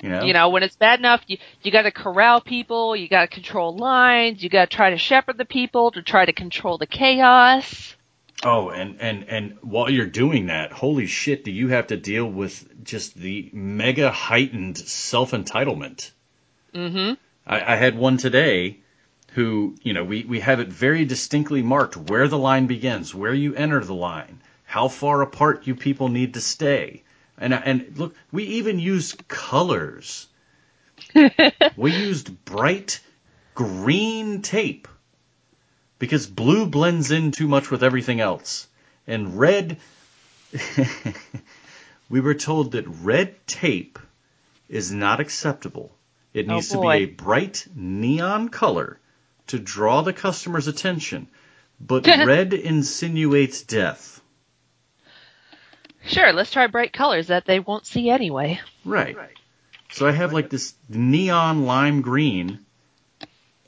You 0.02 0.10
know. 0.10 0.24
You 0.24 0.34
know, 0.34 0.50
when 0.50 0.64
it's 0.64 0.76
bad 0.76 0.98
enough, 0.98 1.22
you 1.28 1.38
you 1.62 1.72
got 1.72 1.84
to 1.84 1.92
corral 1.92 2.42
people, 2.42 2.96
you 2.96 3.08
got 3.08 3.22
to 3.22 3.28
control 3.28 3.76
lines, 3.76 4.44
you 4.44 4.50
got 4.50 4.70
to 4.70 4.76
try 4.76 4.92
to 4.92 4.98
shepherd 4.98 5.38
the 5.38 5.46
people 5.46 5.92
to 5.92 6.02
try 6.02 6.26
to 6.26 6.34
control 6.34 6.80
the 6.80 6.88
chaos. 6.88 7.96
Oh, 8.44 8.70
and 8.70 9.02
and 9.02 9.24
and 9.30 9.58
while 9.62 9.90
you're 9.90 10.06
doing 10.06 10.48
that, 10.48 10.72
holy 10.72 11.08
shit, 11.08 11.44
do 11.44 11.52
you 11.52 11.70
have 11.70 11.88
to 11.88 11.98
deal 11.98 12.26
with 12.26 12.84
just 12.84 13.16
the 13.16 13.50
mega 13.52 14.12
heightened 14.12 14.78
self 14.78 15.32
entitlement? 15.32 16.12
Mm-hmm. 16.74 17.14
I, 17.48 17.74
I 17.74 17.76
had 17.76 17.98
one 17.98 18.18
today 18.18 18.80
who, 19.34 19.76
you 19.84 19.94
know, 19.94 20.04
we, 20.04 20.24
we 20.24 20.40
have 20.40 20.60
it 20.60 20.68
very 20.68 21.06
distinctly 21.06 21.62
marked 21.62 21.96
where 21.96 22.28
the 22.28 22.38
line 22.38 22.68
begins, 22.68 23.14
where 23.14 23.34
you 23.34 23.54
enter 23.56 23.84
the 23.84 23.94
line, 23.94 24.42
how 24.66 24.88
far 24.88 25.22
apart 25.22 25.68
you 25.68 25.76
people 25.76 26.10
need 26.10 26.34
to 26.34 26.42
stay. 26.42 27.04
And, 27.38 27.54
and 27.54 27.94
look, 27.98 28.16
we 28.32 28.44
even 28.44 28.80
used 28.80 29.28
colors. 29.28 30.28
we 31.78 31.96
used 31.96 32.46
bright 32.46 33.00
green 33.54 34.42
tape 34.42 34.88
because 36.00 36.28
blue 36.28 36.66
blends 36.68 37.12
in 37.12 37.32
too 37.32 37.48
much 37.48 37.72
with 37.72 37.84
everything 37.84 38.20
else. 38.20 38.68
And 39.08 39.40
red, 39.40 39.78
we 42.10 42.20
were 42.22 42.34
told 42.34 42.72
that 42.74 42.86
red 42.88 43.36
tape 43.48 44.00
is 44.70 44.92
not 44.92 45.20
acceptable. 45.20 45.92
It 46.34 46.48
Oh, 46.50 46.56
needs 46.56 46.70
to 46.70 46.82
be 46.82 46.88
a 46.90 47.06
bright 47.06 47.66
neon 47.76 48.50
color 48.50 49.00
to 49.48 49.60
draw 49.60 50.02
the 50.02 50.14
customer's 50.14 50.68
attention, 50.68 51.28
but 51.80 52.06
red 52.08 52.54
insinuates 52.54 53.62
death. 53.64 54.22
Sure, 56.06 56.32
let's 56.32 56.52
try 56.52 56.68
bright 56.68 56.94
colors 56.94 57.28
that 57.28 57.46
they 57.46 57.60
won't 57.60 57.86
see 57.86 58.10
anyway. 58.10 58.60
Right. 58.86 59.18
So 59.92 60.08
I 60.08 60.12
have 60.12 60.34
like 60.34 60.50
this 60.50 60.74
neon 60.90 61.66
lime 61.66 62.02
green, 62.02 62.60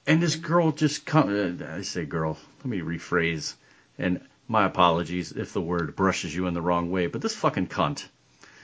and 0.09 0.21
this 0.21 0.35
girl 0.35 0.71
just 0.71 1.05
come. 1.05 1.29
Uh, 1.61 1.65
I 1.73 1.81
say 1.83 2.05
girl. 2.05 2.37
Let 2.59 2.65
me 2.65 2.79
rephrase. 2.79 3.53
And 3.97 4.21
my 4.47 4.65
apologies 4.65 5.31
if 5.31 5.53
the 5.53 5.61
word 5.61 5.95
brushes 5.95 6.35
you 6.35 6.47
in 6.47 6.53
the 6.53 6.61
wrong 6.61 6.91
way, 6.91 7.07
but 7.07 7.21
this 7.21 7.35
fucking 7.35 7.67
cunt 7.67 8.05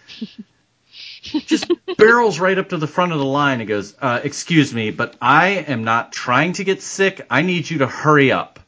just 1.22 1.72
barrels 1.98 2.40
right 2.40 2.58
up 2.58 2.70
to 2.70 2.78
the 2.78 2.88
front 2.88 3.12
of 3.12 3.20
the 3.20 3.26
line 3.26 3.60
and 3.62 3.70
goes, 3.70 3.96
uh, 4.02 4.20
"Excuse 4.24 4.74
me, 4.74 4.92
but 4.92 5.16
I 5.22 5.50
am 5.50 5.84
not 5.84 6.12
trying 6.12 6.54
to 6.54 6.64
get 6.64 6.82
sick. 6.82 7.26
I 7.30 7.42
need 7.42 7.70
you 7.70 7.80
to 7.80 7.88
hurry 7.88 8.32
up." 8.32 8.60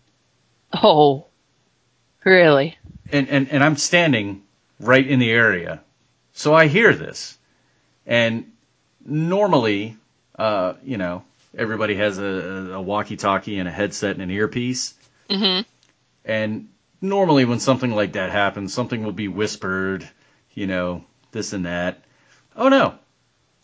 Oh, 0.74 1.28
really? 2.24 2.78
and, 3.12 3.30
and, 3.30 3.50
and 3.50 3.63
I'm 3.63 3.78
standing 3.78 4.44
right 4.80 5.06
in 5.06 5.20
the 5.20 5.32
area. 5.32 5.82
So 6.34 6.54
I 6.54 6.68
hear 6.68 6.94
this. 6.94 7.38
And 8.06 8.52
normally, 9.06 9.98
uh, 10.38 10.74
you 10.84 10.98
know, 10.98 11.24
everybody 11.55 11.95
has 11.95 12.17
a, 12.17 12.71
a 12.73 12.81
walkie 12.81 13.17
talkie 13.17 13.60
and 13.60 13.67
a 13.67 13.71
headset 13.71 14.12
and 14.12 14.21
an 14.21 14.31
earpiece. 14.31 14.93
Mm-hmm. 15.29 15.62
And 16.25 16.69
normally, 17.01 17.45
when 17.45 17.60
something 17.60 17.91
like 17.91 18.13
that 18.13 18.31
happens, 18.31 18.73
something 18.73 19.03
will 19.03 19.12
be 19.12 19.27
whispered, 19.27 20.07
you 20.53 20.67
know, 20.67 21.03
this 21.31 21.53
and 21.53 21.65
that. 21.65 22.03
Oh 22.55 22.69
no. 22.69 22.95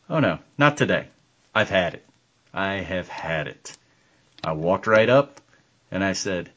Oh 0.09 0.19
no. 0.19 0.39
Not 0.57 0.77
today. 0.77 1.07
I've 1.53 1.69
had 1.69 1.95
it. 1.95 2.05
I 2.53 2.75
have 2.75 3.07
had 3.07 3.47
it. 3.47 3.75
I 4.43 4.53
walked 4.53 4.87
right 4.87 5.09
up 5.09 5.41
and 5.91 6.03
I 6.03 6.13
said, 6.13 6.51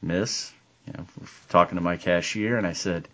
Miss, 0.00 0.52
you 0.86 0.94
know, 0.94 1.06
talking 1.48 1.76
to 1.76 1.82
my 1.82 1.96
cashier, 1.96 2.56
and 2.56 2.66
I 2.66 2.72
said, 2.72 3.08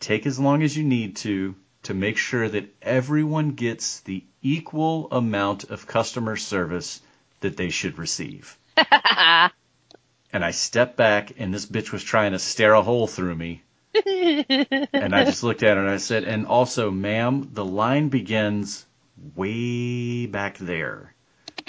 take 0.00 0.26
as 0.26 0.38
long 0.38 0.62
as 0.62 0.76
you 0.76 0.84
need 0.84 1.16
to 1.16 1.54
to 1.88 1.94
make 1.94 2.18
sure 2.18 2.46
that 2.46 2.68
everyone 2.82 3.52
gets 3.52 4.00
the 4.00 4.22
equal 4.42 5.08
amount 5.10 5.64
of 5.64 5.86
customer 5.86 6.36
service 6.36 7.00
that 7.40 7.56
they 7.56 7.70
should 7.70 7.96
receive. 7.96 8.58
and 8.76 10.44
I 10.44 10.50
stepped 10.50 10.98
back, 10.98 11.32
and 11.38 11.52
this 11.52 11.64
bitch 11.64 11.90
was 11.90 12.04
trying 12.04 12.32
to 12.32 12.38
stare 12.38 12.74
a 12.74 12.82
hole 12.82 13.06
through 13.06 13.34
me. 13.34 13.62
and 13.94 15.14
I 15.14 15.24
just 15.24 15.42
looked 15.42 15.62
at 15.62 15.78
her 15.78 15.82
and 15.82 15.90
I 15.90 15.96
said, 15.96 16.24
and 16.24 16.46
also, 16.46 16.90
ma'am, 16.90 17.52
the 17.54 17.64
line 17.64 18.10
begins 18.10 18.84
way 19.34 20.26
back 20.26 20.58
there. 20.58 21.14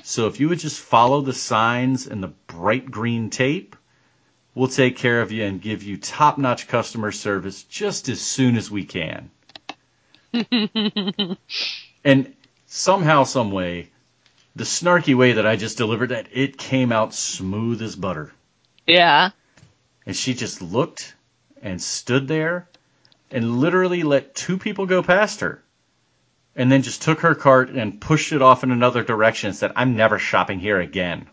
So 0.03 0.27
if 0.27 0.41
you 0.41 0.49
would 0.49 0.59
just 0.59 0.81
follow 0.81 1.21
the 1.21 1.31
signs 1.31 2.07
and 2.07 2.21
the 2.21 2.33
bright 2.47 2.91
green 2.91 3.29
tape, 3.29 3.77
we'll 4.53 4.67
take 4.67 4.97
care 4.97 5.21
of 5.21 5.31
you 5.31 5.45
and 5.45 5.61
give 5.61 5.81
you 5.81 5.95
top 5.95 6.37
notch 6.37 6.67
customer 6.67 7.13
service 7.13 7.63
just 7.63 8.09
as 8.09 8.19
soon 8.19 8.57
as 8.57 8.69
we 8.69 8.83
can. 8.83 9.31
and 12.03 12.33
somehow, 12.67 13.23
some 13.23 13.51
way, 13.51 13.89
the 14.55 14.63
snarky 14.63 15.15
way 15.15 15.33
that 15.33 15.45
I 15.45 15.55
just 15.55 15.77
delivered 15.77 16.09
that, 16.09 16.27
it 16.31 16.57
came 16.57 16.91
out 16.91 17.13
smooth 17.13 17.81
as 17.81 17.95
butter. 17.95 18.31
yeah. 18.85 19.31
And 20.05 20.15
she 20.15 20.33
just 20.33 20.61
looked 20.61 21.13
and 21.61 21.81
stood 21.81 22.27
there 22.27 22.67
and 23.29 23.59
literally 23.59 24.03
let 24.03 24.33
two 24.33 24.57
people 24.57 24.85
go 24.87 25.03
past 25.03 25.41
her. 25.41 25.61
And 26.55 26.71
then 26.71 26.81
just 26.81 27.03
took 27.03 27.19
her 27.19 27.35
cart 27.35 27.69
and 27.69 28.01
pushed 28.01 28.33
it 28.33 28.41
off 28.41 28.63
in 28.63 28.71
another 28.71 29.03
direction 29.03 29.49
and 29.49 29.55
said, 29.55 29.71
I'm 29.75 29.95
never 29.95 30.17
shopping 30.17 30.59
here 30.59 30.79
again. 30.79 31.27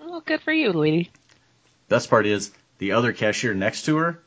Well, 0.00 0.20
good 0.20 0.40
for 0.40 0.52
you, 0.52 0.72
Luigi. 0.72 1.10
Best 1.88 2.10
part 2.10 2.26
is 2.26 2.50
the 2.78 2.92
other 2.92 3.12
cashier 3.12 3.54
next 3.54 3.84
to 3.84 3.96
her 3.98 4.20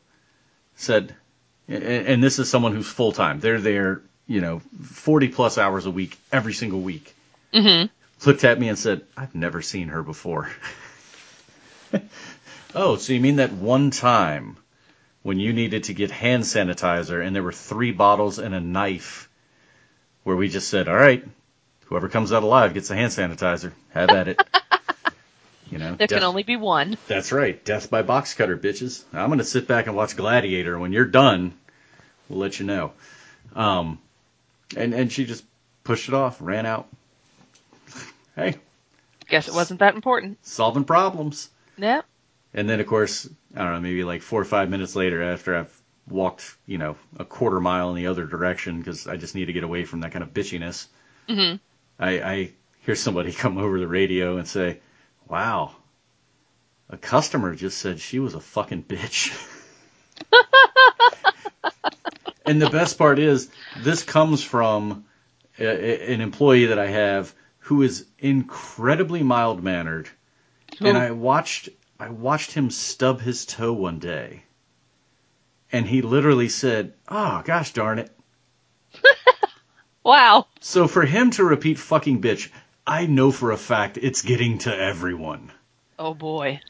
said, 0.75 1.15
and- 1.67 1.83
and 1.83 2.23
this 2.23 2.39
is 2.39 2.49
someone 2.49 2.73
who's 2.73 2.87
full 2.87 3.11
time. 3.11 3.39
They're 3.39 3.59
there, 3.61 4.01
you 4.27 4.41
know, 4.41 4.59
40 4.83 5.29
plus 5.29 5.57
hours 5.57 5.85
a 5.85 5.91
week, 5.91 6.17
every 6.31 6.53
single 6.53 6.81
week. 6.81 7.13
Mm-hmm. 7.53 7.87
Looked 8.27 8.43
at 8.43 8.59
me 8.59 8.69
and 8.69 8.77
said, 8.79 9.01
I've 9.17 9.35
never 9.35 9.61
seen 9.61 9.89
her 9.89 10.01
before. 10.03 10.49
oh, 12.75 12.95
so 12.97 13.13
you 13.13 13.19
mean 13.19 13.37
that 13.37 13.51
one 13.51 13.91
time 13.91 14.57
when 15.23 15.39
you 15.39 15.53
needed 15.53 15.85
to 15.85 15.93
get 15.93 16.11
hand 16.11 16.43
sanitizer 16.43 17.25
and 17.25 17.35
there 17.35 17.43
were 17.43 17.51
three 17.51 17.91
bottles 17.91 18.39
and 18.39 18.53
a 18.53 18.59
knife 18.61 19.29
where 20.23 20.35
we 20.35 20.49
just 20.49 20.69
said, 20.69 20.87
all 20.87 20.95
right, 20.95 21.23
whoever 21.85 22.09
comes 22.09 22.31
out 22.33 22.43
alive 22.43 22.73
gets 22.73 22.87
the 22.89 22.95
hand 22.95 23.11
sanitizer. 23.11 23.71
Have 23.91 24.09
at 24.09 24.27
it. 24.27 24.39
you 25.75 25.79
know, 25.79 25.95
There 25.95 26.07
death- 26.07 26.19
can 26.19 26.23
only 26.23 26.43
be 26.43 26.55
one. 26.55 26.97
that's 27.07 27.31
right. 27.31 27.63
Death 27.65 27.89
by 27.89 28.01
box 28.01 28.33
cutter, 28.33 28.57
bitches. 28.57 29.03
I'm 29.13 29.27
going 29.27 29.39
to 29.39 29.43
sit 29.45 29.67
back 29.67 29.87
and 29.87 29.95
watch 29.95 30.15
Gladiator. 30.15 30.79
When 30.79 30.91
you're 30.93 31.05
done, 31.05 31.53
we'll 32.29 32.39
let 32.39 32.59
you 32.59 32.65
know. 32.65 32.93
Um, 33.55 33.99
and, 34.75 34.93
and 34.93 35.11
she 35.11 35.25
just 35.25 35.43
pushed 35.83 36.07
it 36.07 36.13
off, 36.15 36.37
ran 36.39 36.65
out. 36.65 36.87
hey, 38.35 38.55
Guess 39.29 39.47
it 39.47 39.53
wasn't 39.53 39.79
that 39.79 39.95
important. 39.95 40.37
solving 40.45 40.83
problems. 40.83 41.49
Yep. 41.77 42.05
And 42.53 42.69
then, 42.69 42.79
of 42.79 42.87
course, 42.87 43.27
I 43.55 43.63
don't 43.63 43.73
know, 43.73 43.79
maybe 43.81 44.03
like 44.03 44.21
four 44.21 44.39
or 44.41 44.45
five 44.45 44.69
minutes 44.69 44.95
later, 44.95 45.21
after 45.23 45.55
I've 45.57 45.81
walked, 46.07 46.55
you 46.67 46.77
know, 46.77 46.95
a 47.17 47.25
quarter 47.25 47.59
mile 47.59 47.89
in 47.89 47.95
the 47.95 48.07
other 48.07 48.25
direction 48.25 48.77
because 48.77 49.07
I 49.07 49.17
just 49.17 49.35
need 49.35 49.45
to 49.45 49.53
get 49.53 49.63
away 49.63 49.83
from 49.85 50.01
that 50.01 50.11
kind 50.11 50.23
of 50.23 50.33
bitchiness, 50.33 50.87
Mm-hmm. 51.27 51.55
I, 51.97 52.09
I 52.21 52.49
hear 52.85 52.93
somebody 52.95 53.31
come 53.33 53.57
over 53.57 53.79
the 53.79 53.87
radio 53.87 54.37
and 54.37 54.47
say, 54.47 54.79
"Wow, 55.27 55.75
a 56.89 56.97
customer 56.97 57.55
just 57.55 57.79
said 57.79 57.99
she 57.99 58.19
was 58.19 58.35
a 58.35 58.39
fucking 58.39 58.83
bitch." 58.83 59.33
and 62.45 62.61
the 62.61 62.69
best 62.69 62.97
part 62.97 63.19
is, 63.19 63.49
this 63.83 64.03
comes 64.03 64.43
from 64.43 65.05
a, 65.59 65.65
a- 65.65 66.13
an 66.13 66.21
employee 66.21 66.67
that 66.67 66.79
I 66.79 66.87
have 66.87 67.33
who 67.59 67.81
is 67.81 68.05
incredibly 68.19 69.23
mild 69.23 69.63
mannered, 69.63 70.09
and 70.79 70.97
I 70.97 71.11
watched 71.11 71.69
I 71.99 72.09
watched 72.09 72.51
him 72.51 72.69
stub 72.69 73.21
his 73.21 73.45
toe 73.45 73.73
one 73.73 73.99
day, 73.99 74.43
and 75.71 75.87
he 75.87 76.01
literally 76.01 76.49
said, 76.49 76.93
"Oh 77.07 77.41
gosh 77.43 77.73
darn 77.73 77.99
it." 77.99 78.11
Wow. 80.03 80.45
So 80.59 80.87
for 80.87 81.03
him 81.03 81.31
to 81.31 81.43
repeat 81.43 81.79
fucking 81.79 82.21
bitch, 82.21 82.51
I 82.87 83.05
know 83.07 83.31
for 83.31 83.51
a 83.51 83.57
fact 83.57 83.97
it's 83.97 84.21
getting 84.21 84.59
to 84.59 84.75
everyone. 84.75 85.51
Oh 85.97 86.13
boy. 86.13 86.61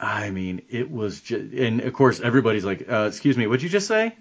I 0.00 0.30
mean, 0.30 0.62
it 0.70 0.90
was 0.90 1.20
just, 1.20 1.52
and 1.54 1.80
of 1.80 1.92
course 1.92 2.20
everybody's 2.20 2.64
like, 2.64 2.90
uh, 2.90 3.06
"Excuse 3.08 3.36
me, 3.36 3.46
what'd 3.46 3.62
you 3.62 3.68
just 3.68 3.86
say?" 3.86 4.14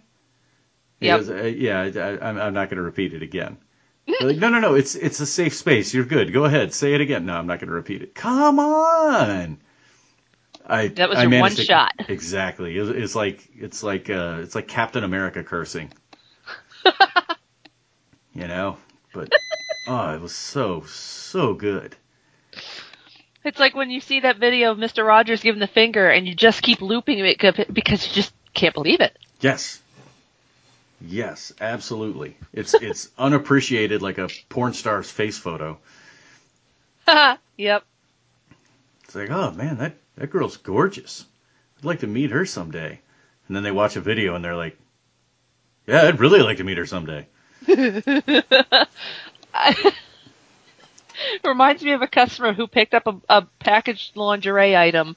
Yep. 0.99 1.19
goes, 1.19 1.29
uh, 1.29 1.43
yeah, 1.43 1.81
I, 1.81 2.29
I'm, 2.29 2.37
I'm 2.39 2.53
not 2.53 2.69
going 2.69 2.77
to 2.77 2.83
repeat 2.83 3.13
it 3.13 3.23
again. 3.23 3.57
Like, 4.21 4.37
no, 4.37 4.49
no, 4.49 4.59
no, 4.59 4.75
it's 4.75 4.95
it's 4.95 5.21
a 5.21 5.25
safe 5.25 5.53
space. 5.55 5.93
You're 5.93 6.03
good. 6.05 6.33
Go 6.33 6.43
ahead, 6.45 6.73
say 6.73 6.93
it 6.93 6.99
again. 7.01 7.25
No, 7.25 7.35
I'm 7.37 7.47
not 7.47 7.59
going 7.59 7.69
to 7.69 7.73
repeat 7.73 8.01
it. 8.01 8.13
Come 8.13 8.59
on. 8.59 9.57
I 10.65 10.87
That 10.89 11.09
was 11.09 11.17
I 11.19 11.23
your 11.23 11.39
one 11.41 11.51
to- 11.51 11.63
shot. 11.63 11.93
Exactly. 12.09 12.77
It's, 12.77 12.89
it's 12.89 13.15
like 13.15 13.47
it's 13.55 13.81
like 13.81 14.09
uh, 14.09 14.39
it's 14.41 14.55
like 14.55 14.67
Captain 14.67 15.03
America 15.05 15.41
cursing. 15.43 15.91
you 18.33 18.47
know, 18.47 18.77
oh, 19.87 20.13
it 20.13 20.21
was 20.21 20.35
so 20.35 20.83
so 20.87 21.53
good. 21.53 21.95
It's 23.43 23.59
like 23.59 23.75
when 23.75 23.89
you 23.89 23.99
see 23.99 24.21
that 24.21 24.37
video 24.37 24.71
of 24.71 24.77
Mr. 24.77 25.05
Rogers 25.05 25.41
giving 25.41 25.59
the 25.59 25.67
finger 25.67 26.09
and 26.09 26.27
you 26.27 26.33
just 26.33 26.61
keep 26.61 26.81
looping 26.81 27.19
it 27.19 27.73
because 27.73 28.07
you 28.07 28.13
just 28.13 28.33
can't 28.53 28.73
believe 28.73 29.01
it. 29.01 29.17
Yes. 29.41 29.81
Yes, 31.01 31.51
absolutely. 31.59 32.37
It's 32.53 32.73
it's 32.81 33.09
unappreciated 33.17 34.01
like 34.01 34.17
a 34.17 34.29
porn 34.49 34.73
star's 34.73 35.11
face 35.11 35.37
photo. 35.37 35.77
yep. 37.57 37.83
It's 39.03 39.15
like, 39.15 39.29
oh 39.29 39.51
man, 39.51 39.77
that, 39.79 39.95
that 40.15 40.31
girl's 40.31 40.57
gorgeous. 40.57 41.25
I'd 41.77 41.85
like 41.85 41.99
to 41.99 42.07
meet 42.07 42.31
her 42.31 42.45
someday. 42.45 42.99
And 43.47 43.55
then 43.55 43.63
they 43.63 43.71
watch 43.71 43.97
a 43.97 44.01
video 44.01 44.35
and 44.35 44.43
they're 44.43 44.55
like, 44.55 44.77
yeah, 45.85 46.03
I'd 46.03 46.21
really 46.21 46.41
like 46.41 46.57
to 46.57 46.63
meet 46.63 46.77
her 46.77 46.85
someday. 46.85 47.27
reminds 51.43 51.83
me 51.83 51.91
of 51.91 52.01
a 52.01 52.07
customer 52.07 52.53
who 52.53 52.67
picked 52.67 52.93
up 52.93 53.07
a, 53.07 53.15
a 53.29 53.41
packaged 53.59 54.15
lingerie 54.15 54.75
item 54.75 55.15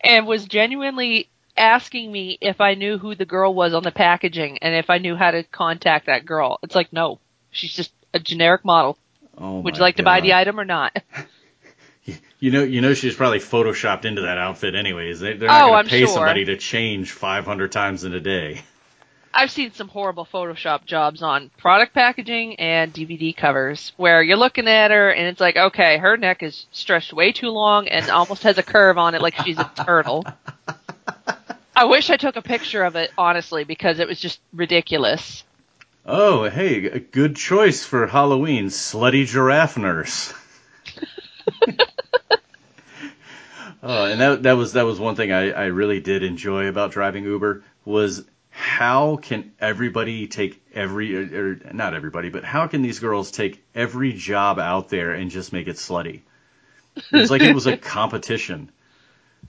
and 0.00 0.26
was 0.26 0.44
genuinely 0.46 1.28
asking 1.56 2.10
me 2.12 2.36
if 2.40 2.60
I 2.60 2.74
knew 2.74 2.98
who 2.98 3.14
the 3.14 3.24
girl 3.24 3.54
was 3.54 3.72
on 3.74 3.82
the 3.82 3.92
packaging 3.92 4.58
and 4.58 4.74
if 4.74 4.90
I 4.90 4.98
knew 4.98 5.16
how 5.16 5.30
to 5.30 5.42
contact 5.44 6.06
that 6.06 6.26
girl. 6.26 6.58
It's 6.62 6.74
like, 6.74 6.92
no, 6.92 7.18
she's 7.50 7.72
just 7.72 7.92
a 8.12 8.18
generic 8.18 8.64
model. 8.64 8.98
Oh 9.38 9.60
Would 9.60 9.76
you 9.76 9.82
like 9.82 9.94
God. 9.94 10.02
to 10.02 10.04
buy 10.04 10.20
the 10.20 10.34
item 10.34 10.58
or 10.60 10.64
not? 10.64 10.96
You 12.38 12.50
know, 12.52 12.62
you 12.62 12.82
know, 12.82 12.92
she's 12.94 13.16
probably 13.16 13.38
photoshopped 13.40 14.04
into 14.04 14.20
that 14.22 14.36
outfit 14.38 14.74
anyways. 14.74 15.20
They, 15.20 15.32
they're 15.32 15.48
not 15.48 15.64
Oh, 15.64 15.70
going 15.72 15.84
to 15.84 15.90
pay 15.90 16.00
sure. 16.00 16.08
somebody 16.08 16.44
to 16.44 16.56
change 16.56 17.10
500 17.10 17.72
times 17.72 18.04
in 18.04 18.12
a 18.14 18.20
day. 18.20 18.60
I've 19.36 19.50
seen 19.50 19.72
some 19.72 19.88
horrible 19.88 20.24
Photoshop 20.24 20.86
jobs 20.86 21.22
on 21.22 21.50
product 21.58 21.92
packaging 21.92 22.58
and 22.58 22.90
DVD 22.90 23.36
covers 23.36 23.92
where 23.98 24.22
you're 24.22 24.38
looking 24.38 24.66
at 24.66 24.90
her 24.90 25.10
and 25.10 25.26
it's 25.26 25.40
like, 25.40 25.58
okay, 25.58 25.98
her 25.98 26.16
neck 26.16 26.42
is 26.42 26.64
stretched 26.72 27.12
way 27.12 27.32
too 27.32 27.50
long 27.50 27.86
and 27.86 28.08
almost 28.08 28.44
has 28.44 28.56
a 28.56 28.62
curve 28.62 28.96
on 28.96 29.14
it 29.14 29.20
like 29.20 29.34
she's 29.44 29.58
a 29.58 29.70
turtle. 29.84 30.24
I 31.76 31.84
wish 31.84 32.08
I 32.08 32.16
took 32.16 32.36
a 32.36 32.42
picture 32.42 32.82
of 32.82 32.96
it, 32.96 33.10
honestly, 33.18 33.64
because 33.64 33.98
it 33.98 34.08
was 34.08 34.18
just 34.18 34.40
ridiculous. 34.54 35.44
Oh, 36.06 36.48
hey, 36.48 36.86
a 36.86 36.98
good 36.98 37.36
choice 37.36 37.84
for 37.84 38.06
Halloween, 38.06 38.68
slutty 38.68 39.26
giraffe 39.26 39.76
nurse. 39.76 40.32
oh, 43.82 44.04
and 44.06 44.18
that 44.18 44.42
that 44.44 44.52
was 44.54 44.72
that 44.72 44.86
was 44.86 44.98
one 44.98 45.14
thing 45.14 45.30
I, 45.30 45.50
I 45.50 45.64
really 45.66 46.00
did 46.00 46.22
enjoy 46.22 46.68
about 46.68 46.92
driving 46.92 47.24
Uber 47.24 47.64
was 47.84 48.24
how 48.56 49.16
can 49.16 49.52
everybody 49.60 50.26
take 50.28 50.62
every 50.72 51.14
or, 51.14 51.50
or 51.50 51.72
not 51.74 51.92
everybody, 51.92 52.30
but 52.30 52.42
how 52.42 52.66
can 52.66 52.80
these 52.80 53.00
girls 53.00 53.30
take 53.30 53.62
every 53.74 54.14
job 54.14 54.58
out 54.58 54.88
there 54.88 55.12
and 55.12 55.30
just 55.30 55.52
make 55.52 55.68
it 55.68 55.76
slutty? 55.76 56.22
It's 57.12 57.30
like 57.30 57.42
it 57.42 57.54
was 57.54 57.66
a 57.66 57.76
competition. 57.98 58.72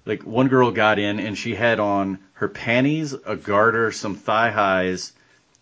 Like 0.06 0.24
one 0.24 0.50
girl 0.50 0.72
got 0.72 1.00
in 1.00 1.22
and 1.22 1.38
she 1.38 1.56
had 1.56 1.80
on 1.80 2.20
her 2.34 2.50
panties, 2.50 3.14
a 3.14 3.38
garter, 3.38 3.94
some 3.94 4.16
thigh 4.16 4.52
highs, 4.52 5.14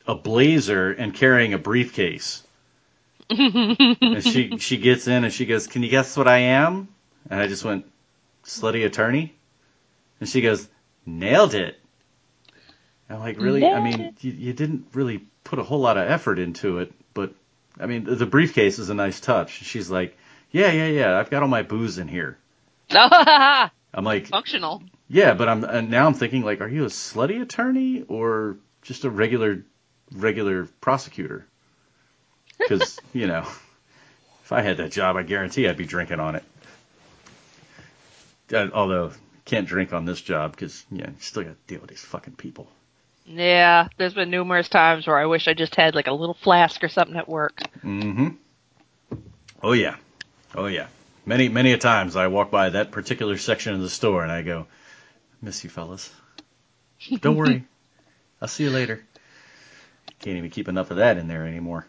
a 0.07 0.15
blazer, 0.15 0.89
and 0.91 1.13
carrying 1.13 1.53
a 1.53 1.59
briefcase. 1.59 2.41
and 3.29 4.23
she 4.23 4.57
she 4.57 4.77
gets 4.77 5.07
in 5.07 5.23
and 5.23 5.31
she 5.31 5.45
goes, 5.45 5.67
"Can 5.67 5.83
you 5.83 5.89
guess 5.89 6.17
what 6.17 6.27
I 6.27 6.39
am?" 6.39 6.87
And 7.29 7.39
I 7.39 7.45
just 7.45 7.63
went, 7.63 7.85
"Slutty 8.43 8.87
attorney." 8.87 9.35
And 10.19 10.27
she 10.27 10.41
goes, 10.41 10.67
"Nailed 11.05 11.53
it." 11.53 11.79
I'm 13.09 13.19
like, 13.19 13.39
really? 13.39 13.65
I 13.65 13.81
mean, 13.81 14.15
you, 14.21 14.31
you 14.31 14.53
didn't 14.53 14.87
really 14.93 15.27
put 15.43 15.59
a 15.59 15.63
whole 15.63 15.79
lot 15.79 15.97
of 15.97 16.09
effort 16.09 16.39
into 16.39 16.79
it, 16.79 16.91
but 17.13 17.33
I 17.79 17.85
mean, 17.85 18.03
the, 18.03 18.15
the 18.15 18.25
briefcase 18.25 18.79
is 18.79 18.89
a 18.89 18.93
nice 18.93 19.19
touch. 19.19 19.63
She's 19.63 19.89
like, 19.89 20.17
"Yeah, 20.51 20.71
yeah, 20.71 20.87
yeah. 20.87 21.19
I've 21.19 21.29
got 21.29 21.43
all 21.43 21.49
my 21.49 21.61
booze 21.61 21.97
in 21.97 22.07
here." 22.07 22.37
I'm 22.89 24.03
like, 24.03 24.27
Functional. 24.27 24.83
yeah, 25.07 25.33
but 25.33 25.47
I'm 25.47 25.63
and 25.63 25.89
now 25.89 26.07
I'm 26.07 26.13
thinking 26.13 26.43
like, 26.43 26.61
are 26.61 26.67
you 26.67 26.83
a 26.83 26.89
slutty 26.89 27.41
attorney 27.41 28.03
or 28.07 28.57
just 28.81 29.05
a 29.05 29.09
regular 29.09 29.63
regular 30.11 30.65
prosecutor? 30.81 31.45
Because 32.57 32.99
you 33.13 33.27
know, 33.27 33.45
if 34.43 34.51
I 34.51 34.61
had 34.61 34.77
that 34.77 34.91
job, 34.91 35.15
I 35.15 35.23
guarantee 35.23 35.67
I'd 35.67 35.77
be 35.77 35.85
drinking 35.85 36.19
on 36.19 36.35
it. 36.35 36.43
Uh, 38.53 38.67
although 38.73 39.11
can't 39.45 39.67
drink 39.67 39.93
on 39.93 40.05
this 40.05 40.21
job 40.21 40.51
because 40.51 40.85
yeah, 40.91 41.07
you 41.07 41.15
still 41.19 41.43
got 41.43 41.49
to 41.49 41.73
deal 41.73 41.81
with 41.81 41.89
these 41.89 42.03
fucking 42.03 42.35
people. 42.35 42.67
Yeah, 43.25 43.87
there's 43.97 44.13
been 44.13 44.29
numerous 44.29 44.69
times 44.69 45.07
where 45.07 45.17
I 45.17 45.25
wish 45.25 45.47
I 45.47 45.53
just 45.53 45.75
had 45.75 45.95
like 45.95 46.07
a 46.07 46.13
little 46.13 46.35
flask 46.35 46.83
or 46.83 46.89
something 46.89 47.17
at 47.17 47.27
work. 47.27 47.59
Mm-hmm. 47.83 48.29
Oh 49.63 49.73
yeah, 49.73 49.95
oh 50.53 50.67
yeah. 50.67 50.87
Many 51.25 51.49
many 51.49 51.71
a 51.71 51.77
times 51.77 52.15
I 52.15 52.27
walk 52.27 52.51
by 52.51 52.69
that 52.69 52.91
particular 52.91 53.37
section 53.37 53.73
of 53.73 53.81
the 53.81 53.89
store 53.89 54.21
and 54.21 54.31
I 54.31 54.43
go, 54.43 54.67
"Miss 55.41 55.63
you 55.63 55.71
fellas. 55.71 56.13
Don't 57.21 57.35
worry, 57.35 57.65
I'll 58.41 58.47
see 58.47 58.65
you 58.65 58.69
later." 58.69 59.03
Can't 60.19 60.37
even 60.37 60.51
keep 60.51 60.67
enough 60.67 60.91
of 60.91 60.97
that 60.97 61.17
in 61.17 61.27
there 61.27 61.45
anymore. 61.47 61.87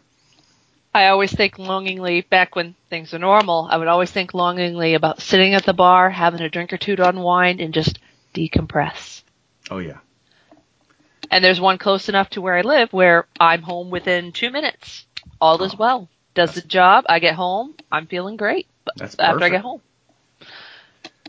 I 0.95 1.09
always 1.09 1.31
think 1.31 1.59
longingly, 1.59 2.23
back 2.23 2.57
when 2.57 2.75
things 2.89 3.13
are 3.13 3.19
normal, 3.19 3.69
I 3.71 3.77
would 3.77 3.89
always 3.89 4.11
think 4.11 4.33
longingly 4.33 4.95
about 4.95 5.21
sitting 5.21 5.53
at 5.53 5.67
the 5.67 5.75
bar, 5.75 6.09
having 6.09 6.41
a 6.41 6.49
drink 6.49 6.73
or 6.73 6.79
two 6.79 6.97
to 6.97 7.07
unwind, 7.07 7.61
and 7.61 7.75
just 7.75 7.99
decompress. 8.35 9.23
Oh 9.71 9.79
yeah. 9.79 9.99
And 11.31 11.45
there's 11.45 11.61
one 11.61 11.79
close 11.79 12.09
enough 12.09 12.31
to 12.31 12.41
where 12.41 12.57
I 12.57 12.63
live 12.63 12.93
where 12.93 13.27
I'm 13.39 13.63
home 13.63 13.91
within 13.91 14.33
two 14.33 14.51
minutes. 14.51 15.07
All 15.41 15.63
is 15.63 15.75
Oh, 15.75 15.77
well. 15.79 16.09
Does 16.35 16.55
the 16.55 16.61
job. 16.61 17.05
I 17.09 17.19
get 17.19 17.35
home. 17.35 17.75
I'm 17.91 18.07
feeling 18.07 18.37
great. 18.37 18.67
But 18.85 19.19
after 19.19 19.45
I 19.45 19.49
get 19.49 19.63
home. 19.63 19.81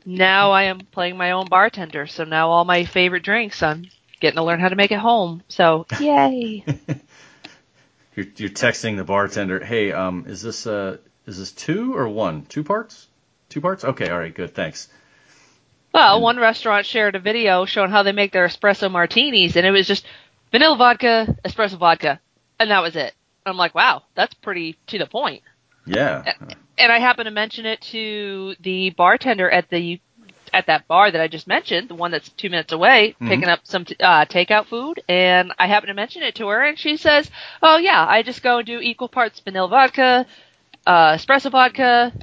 Now 0.06 0.52
I 0.52 0.64
am 0.64 0.80
playing 0.80 1.18
my 1.18 1.32
own 1.32 1.48
bartender, 1.48 2.08
so 2.08 2.24
now 2.24 2.50
all 2.50 2.64
my 2.64 2.86
favorite 2.86 3.24
drinks 3.24 3.62
I'm 3.62 3.90
getting 4.22 4.38
to 4.38 4.44
learn 4.44 4.60
how 4.60 4.70
to 4.70 4.76
make 4.76 4.92
at 4.92 5.00
home. 5.00 5.44
So 5.50 5.86
yay. 6.00 6.64
You're, 8.16 8.26
you're 8.36 8.50
texting 8.50 8.98
the 8.98 9.04
bartender, 9.04 9.64
"Hey, 9.64 9.92
um, 9.92 10.26
is 10.28 10.42
this 10.42 10.66
uh, 10.66 10.98
is 11.28 11.38
this 11.38 11.52
two 11.52 11.96
or 11.96 12.10
one? 12.10 12.46
Two 12.48 12.64
parts? 12.64 13.06
Two 13.48 13.62
parts? 13.62 13.86
Okay, 13.86 14.10
all 14.10 14.18
right, 14.18 14.34
good, 14.34 14.56
thanks." 14.56 14.88
Well, 15.98 16.22
one 16.22 16.38
restaurant 16.38 16.86
shared 16.86 17.16
a 17.16 17.20
video 17.20 17.66
showing 17.66 17.90
how 17.90 18.04
they 18.04 18.12
make 18.12 18.32
their 18.32 18.48
espresso 18.48 18.92
martinis, 18.92 19.56
and 19.56 19.66
it 19.66 19.72
was 19.72 19.88
just 19.88 20.06
vanilla 20.52 20.78
vodka, 20.78 21.36
espresso 21.44 21.76
vodka, 21.80 22.20
and 22.60 22.70
that 22.70 22.84
was 22.84 22.96
it. 22.96 23.16
I'm 23.48 23.58
like, 23.58 23.74
wow, 23.74 24.04
that's 24.14 24.36
pretty 24.36 24.78
to 24.88 25.00
the 25.00 25.08
point. 25.08 25.42
Yeah. 25.88 26.34
And 26.78 26.92
I 26.92 27.00
happened 27.00 27.26
to 27.26 27.32
mention 27.32 27.66
it 27.66 27.82
to 27.94 28.54
the 28.60 28.92
bartender 28.92 29.50
at 29.50 29.72
the 29.72 30.00
at 30.54 30.68
that 30.68 30.88
bar 30.88 31.10
that 31.10 31.20
I 31.20 31.28
just 31.28 31.48
mentioned, 31.48 31.90
the 31.90 31.96
one 31.96 32.12
that's 32.12 32.30
two 32.30 32.52
minutes 32.52 32.72
away, 32.72 33.16
Mhm. 33.20 33.28
picking 33.28 33.50
up 33.50 33.62
some 33.64 33.84
t- 33.86 33.96
uh, 34.00 34.26
takeout 34.26 34.68
food, 34.68 35.02
and 35.10 35.52
I 35.58 35.66
happened 35.66 35.90
to 35.90 35.94
mention 35.96 36.22
it 36.22 36.36
to 36.36 36.48
her, 36.50 36.62
and 36.64 36.78
she 36.78 36.98
says, 36.98 37.32
"Oh 37.64 37.78
yeah, 37.78 38.06
I 38.08 38.22
just 38.22 38.44
go 38.44 38.60
and 38.60 38.68
do 38.68 38.80
equal 38.80 39.10
parts 39.10 39.40
vanilla 39.40 39.68
vodka, 39.68 40.28
uh, 40.86 41.14
espresso 41.14 41.50
vodka, 41.50 42.14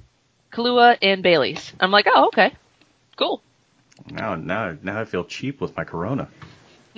Kahlua, 0.52 0.96
and 1.02 1.24
Bailey's." 1.24 1.72
I'm 1.80 1.90
like, 1.90 2.06
"Oh 2.08 2.28
okay, 2.28 2.52
cool." 3.16 3.42
Now, 4.11 4.35
now, 4.35 4.76
now 4.83 5.00
I 5.00 5.04
feel 5.04 5.24
cheap 5.24 5.61
with 5.61 5.76
my 5.76 5.85
Corona. 5.85 6.28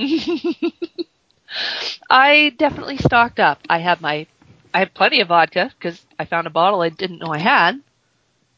I 2.10 2.54
definitely 2.56 2.96
stocked 2.98 3.38
up. 3.40 3.60
I 3.68 3.78
have 3.78 4.00
my, 4.00 4.26
I 4.74 4.80
have 4.80 4.94
plenty 4.94 5.20
of 5.20 5.28
vodka 5.28 5.70
because 5.78 6.04
I 6.18 6.24
found 6.24 6.46
a 6.46 6.50
bottle 6.50 6.80
I 6.82 6.88
didn't 6.90 7.18
know 7.18 7.32
I 7.32 7.38
had. 7.38 7.82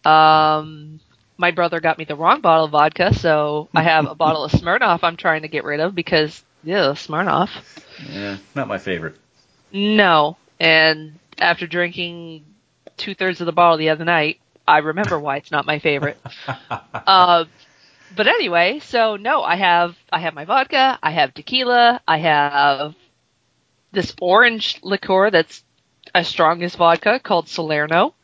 Um, 0.05 1.01
my 1.37 1.51
brother 1.51 1.81
got 1.81 1.99
me 1.99 2.05
the 2.05 2.17
wrong 2.17 2.41
bottle 2.41 2.65
of 2.67 2.71
vodka, 2.73 3.15
so 3.15 3.69
I 3.75 3.83
have 3.83 4.07
a 4.07 4.15
bottle 4.15 4.45
of 4.45 4.53
Smirnoff 4.53 5.01
I'm 5.03 5.17
trying 5.17 5.43
to 5.43 5.49
get 5.49 5.65
rid 5.65 5.81
of 5.81 5.95
because, 5.95 6.43
yeah, 6.63 6.93
Smirnoff. 6.93 7.51
Yeah, 8.11 8.39
not 8.55 8.69
my 8.69 8.79
favorite. 8.79 9.17
No. 9.73 10.37
And 10.59 11.19
after 11.39 11.67
drinking 11.67 12.45
two 12.97 13.15
thirds 13.15 13.41
of 13.41 13.47
the 13.47 13.53
bottle 13.53 13.79
the 13.79 13.91
other 13.91 14.05
night, 14.05 14.41
I 14.67 14.79
remember 14.79 15.19
why 15.19 15.37
it's 15.37 15.51
not 15.51 15.67
my 15.67 15.79
favorite. 15.79 16.19
uh, 17.07 17.45
but 18.15 18.27
anyway, 18.27 18.81
so 18.81 19.17
no, 19.17 19.43
I 19.43 19.57
have 19.57 19.97
I 20.13 20.21
have 20.21 20.35
my 20.35 20.45
vodka, 20.45 20.99
I 21.03 21.11
have 21.11 21.35
tequila, 21.35 22.01
I 22.07 22.19
have 22.19 22.95
this 23.93 24.15
orange 24.21 24.79
liqueur 24.83 25.31
that's 25.31 25.63
as 26.15 26.29
strong 26.29 26.63
as 26.63 26.75
vodka 26.75 27.21
called 27.21 27.49
Solerno. 27.49 28.15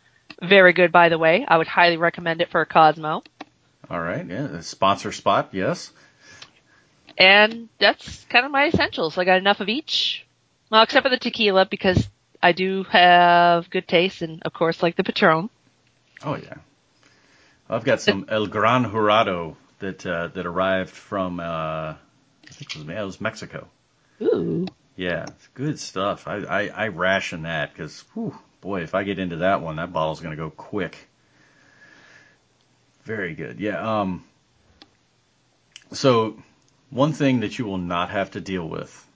Very 0.43 0.73
good, 0.73 0.93
by 0.93 1.09
the 1.09 1.19
way. 1.19 1.45
I 1.47 1.57
would 1.59 1.67
highly 1.67 1.97
recommend 1.97 2.41
it 2.41 2.51
for 2.51 2.61
a 2.61 2.67
Cosmo. 2.67 3.23
All 3.89 4.01
right, 4.01 4.27
yeah, 4.27 4.61
sponsor 4.61 5.13
spot, 5.13 5.51
yes. 5.53 5.93
And 7.17 7.69
that's 7.79 8.25
kind 8.25 8.45
of 8.45 8.51
my 8.51 8.67
essentials. 8.67 9.17
I 9.19 9.25
got 9.25 9.39
enough 9.39 9.61
of 9.61 9.69
each. 9.69 10.27
Well, 10.71 10.83
except 10.83 11.05
for 11.05 11.11
the 11.11 11.19
tequila 11.19 11.67
because 11.67 12.09
I 12.43 12.53
do 12.53 12.83
have 12.85 13.71
good 13.71 13.87
taste 13.87 14.23
and 14.23 14.43
of 14.43 14.53
course 14.53 14.83
like 14.83 14.97
the 14.97 15.05
Patron. 15.05 15.51
Oh 16.25 16.37
yeah. 16.37 16.55
I've 17.69 17.85
got 17.85 18.01
some 18.01 18.27
El 18.29 18.47
Gran 18.47 18.85
Jurado 18.85 19.57
that 19.79 20.05
uh, 20.07 20.29
that 20.29 20.47
arrived 20.47 20.91
from 20.91 21.41
uh, 21.41 21.43
I 21.95 21.97
think 22.51 22.77
it 22.77 22.79
was, 22.79 22.89
it 22.89 23.05
was 23.05 23.21
Mexico. 23.21 23.69
Ooh. 24.23 24.67
Yeah, 24.97 25.25
it's 25.25 25.49
good 25.55 25.79
stuff. 25.79 26.29
I 26.29 26.37
I, 26.37 26.69
I 26.69 26.89
ration 26.89 27.43
that 27.43 27.73
because 27.73 28.05
boy, 28.61 28.83
if 28.83 28.95
I 28.95 29.03
get 29.05 29.19
into 29.19 29.37
that 29.37 29.61
one, 29.61 29.77
that 29.77 29.93
bottle's 29.93 30.21
gonna 30.21 30.37
go 30.37 30.51
quick. 30.51 31.09
Very 33.05 33.35
good. 33.35 33.61
Yeah. 33.61 34.01
Um. 34.01 34.25
So, 35.93 36.43
one 36.91 37.13
thing 37.13 37.41
that 37.41 37.59
you 37.59 37.67
will 37.67 37.79
not 37.79 38.11
have 38.11 38.33
to 38.33 38.41
deal 38.41 38.69
with 38.69 39.07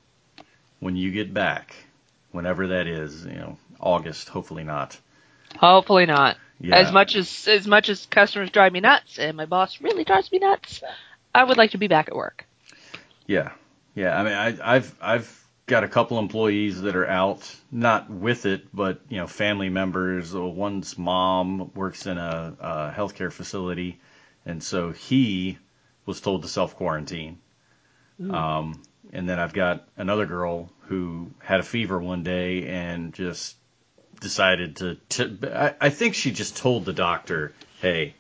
when 0.81 0.97
you 0.97 1.11
get 1.11 1.35
back, 1.35 1.75
whenever 2.31 2.69
that 2.69 2.87
is, 2.87 3.25
you 3.25 3.35
know, 3.35 3.59
August, 3.81 4.29
hopefully 4.29 4.65
not. 4.65 4.99
Hopefully 5.57 6.07
not. 6.07 6.37
Yeah. 6.61 6.77
As 6.77 6.93
much 6.93 7.15
as 7.15 7.47
as 7.49 7.67
much 7.67 7.89
as 7.89 8.07
customers 8.07 8.51
drive 8.51 8.73
me 8.73 8.81
nuts 8.81 9.19
and 9.19 9.37
my 9.37 9.47
boss 9.47 9.81
really 9.81 10.05
drives 10.05 10.31
me 10.33 10.39
nuts, 10.39 10.83
I 11.35 11.45
would 11.45 11.57
like 11.57 11.73
to 11.73 11.79
be 11.79 11.89
back 11.89 12.09
at 12.09 12.17
work. 12.17 12.47
Yeah. 13.27 13.53
Yeah. 13.95 14.19
I 14.19 14.23
mean, 14.25 14.33
I, 14.33 14.75
I've 14.75 14.95
I've 15.01 15.49
got 15.67 15.85
a 15.85 15.89
couple 15.89 16.19
employees 16.19 16.81
that 16.83 16.97
are 16.97 17.07
out, 17.07 17.55
not 17.71 18.11
with 18.11 18.47
it, 18.47 18.75
but 18.75 19.01
you 19.09 19.19
know, 19.19 19.27
family 19.27 19.69
members. 19.69 20.35
Uh, 20.35 20.43
One's 20.43 20.99
mom 20.99 21.71
works 21.75 22.07
in 22.07 22.19
a, 22.19 22.57
a 22.59 22.95
healthcare 22.97 23.31
facility, 23.31 24.01
and 24.45 24.63
so 24.63 24.91
he 24.91 25.59
was 26.07 26.21
told 26.21 26.43
to 26.43 26.49
self 26.49 26.75
quarantine. 26.75 27.39
Um, 28.21 28.83
and 29.13 29.29
then 29.29 29.39
I've 29.39 29.53
got 29.53 29.87
another 29.97 30.27
girl 30.27 30.73
who 30.83 31.31
had 31.39 31.61
a 31.61 31.63
fever 31.63 32.01
one 32.01 32.25
day 32.25 32.67
and 32.67 33.13
just 33.15 33.55
decided 34.21 34.77
to. 34.77 34.95
to 35.11 35.51
I, 35.55 35.87
I 35.87 35.91
think 35.91 36.15
she 36.15 36.33
just 36.33 36.57
told 36.57 36.85
the 36.85 36.93
doctor, 36.93 37.53
"Hey, 37.81 38.15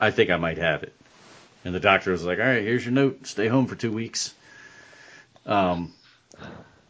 I 0.00 0.10
think 0.10 0.30
I 0.30 0.36
might 0.36 0.58
have 0.58 0.82
it," 0.82 0.94
and 1.64 1.74
the 1.74 1.80
doctor 1.80 2.12
was 2.12 2.24
like, 2.24 2.38
"All 2.38 2.44
right, 2.44 2.62
here's 2.62 2.84
your 2.84 2.92
note. 2.92 3.26
Stay 3.26 3.48
home 3.48 3.66
for 3.66 3.74
two 3.74 3.92
weeks." 3.92 4.34
Um, 5.46 5.92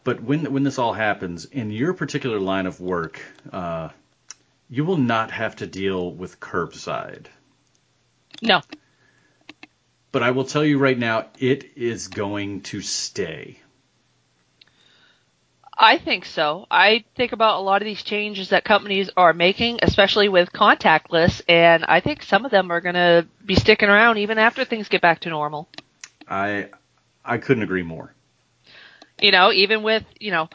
but 0.03 0.21
when 0.21 0.51
when 0.51 0.63
this 0.63 0.79
all 0.79 0.93
happens 0.93 1.45
in 1.45 1.71
your 1.71 1.93
particular 1.93 2.39
line 2.39 2.65
of 2.65 2.79
work, 2.79 3.21
uh, 3.51 3.89
you 4.69 4.85
will 4.85 4.97
not 4.97 5.31
have 5.31 5.57
to 5.57 5.67
deal 5.67 6.11
with 6.11 6.39
curbside. 6.39 7.27
No. 8.41 8.61
But 10.11 10.23
I 10.23 10.31
will 10.31 10.45
tell 10.45 10.63
you 10.63 10.77
right 10.77 10.97
now, 10.97 11.27
it 11.39 11.75
is 11.75 12.07
going 12.07 12.61
to 12.61 12.81
stay. 12.81 13.59
I 15.77 15.97
think 15.97 16.25
so. 16.25 16.67
I 16.69 17.03
think 17.15 17.31
about 17.31 17.59
a 17.59 17.63
lot 17.63 17.81
of 17.81 17.85
these 17.85 18.03
changes 18.03 18.49
that 18.49 18.63
companies 18.63 19.09
are 19.17 19.33
making, 19.33 19.79
especially 19.81 20.29
with 20.29 20.51
contactless, 20.53 21.41
and 21.49 21.83
I 21.85 21.99
think 21.99 22.21
some 22.23 22.45
of 22.45 22.51
them 22.51 22.71
are 22.71 22.81
going 22.81 22.95
to 22.95 23.27
be 23.45 23.55
sticking 23.55 23.89
around 23.89 24.17
even 24.17 24.37
after 24.37 24.65
things 24.65 24.87
get 24.87 25.01
back 25.01 25.21
to 25.21 25.29
normal. 25.29 25.67
I 26.27 26.69
I 27.25 27.37
couldn't 27.37 27.63
agree 27.63 27.83
more. 27.83 28.13
You 29.19 29.31
know, 29.31 29.51
even 29.51 29.83
with, 29.83 30.03
you 30.19 30.31
know, 30.31 30.49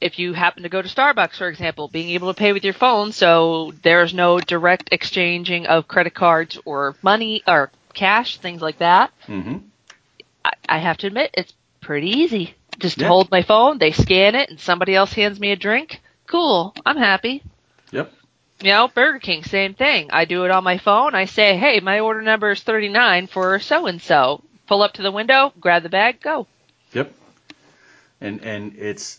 if 0.00 0.18
you 0.18 0.32
happen 0.32 0.62
to 0.62 0.68
go 0.68 0.82
to 0.82 0.88
Starbucks, 0.88 1.36
for 1.36 1.48
example, 1.48 1.88
being 1.88 2.10
able 2.10 2.32
to 2.32 2.38
pay 2.38 2.52
with 2.52 2.64
your 2.64 2.74
phone, 2.74 3.12
so 3.12 3.72
there's 3.82 4.14
no 4.14 4.40
direct 4.40 4.88
exchanging 4.92 5.66
of 5.66 5.88
credit 5.88 6.14
cards 6.14 6.58
or 6.64 6.96
money 7.02 7.42
or 7.46 7.70
cash, 7.94 8.38
things 8.38 8.60
like 8.60 8.78
that. 8.78 9.10
hmm 9.26 9.58
I, 10.44 10.52
I 10.68 10.78
have 10.78 10.96
to 10.98 11.06
admit, 11.06 11.30
it's 11.34 11.52
pretty 11.80 12.08
easy. 12.08 12.54
Just 12.80 12.98
Yeah. 12.98 13.08
hold 13.08 13.30
my 13.30 13.42
phone, 13.42 13.78
they 13.78 13.92
scan 13.92 14.34
it, 14.34 14.50
and 14.50 14.58
somebody 14.58 14.94
else 14.94 15.12
hands 15.12 15.38
me 15.38 15.52
a 15.52 15.56
drink. 15.56 16.00
Cool. 16.26 16.74
I'm 16.84 16.96
happy. 16.96 17.42
Yep. 17.92 18.12
You 18.62 18.70
know, 18.72 18.88
Burger 18.88 19.18
King, 19.20 19.42
same 19.44 19.74
thing. 19.74 20.10
I 20.12 20.24
do 20.24 20.44
it 20.44 20.50
on 20.50 20.64
my 20.64 20.78
phone. 20.78 21.14
I 21.14 21.24
say, 21.24 21.56
hey, 21.56 21.80
my 21.80 22.00
order 22.00 22.20
number 22.22 22.50
is 22.50 22.62
39 22.62 23.26
for 23.28 23.58
so 23.58 23.86
and 23.86 24.00
so. 24.02 24.42
Pull 24.66 24.82
up 24.82 24.94
to 24.94 25.02
the 25.02 25.10
window, 25.12 25.52
grab 25.60 25.82
the 25.82 25.88
bag, 25.88 26.20
go. 26.20 26.46
Yep. 26.92 27.12
And 28.20 28.42
and 28.44 28.76
it's 28.76 29.18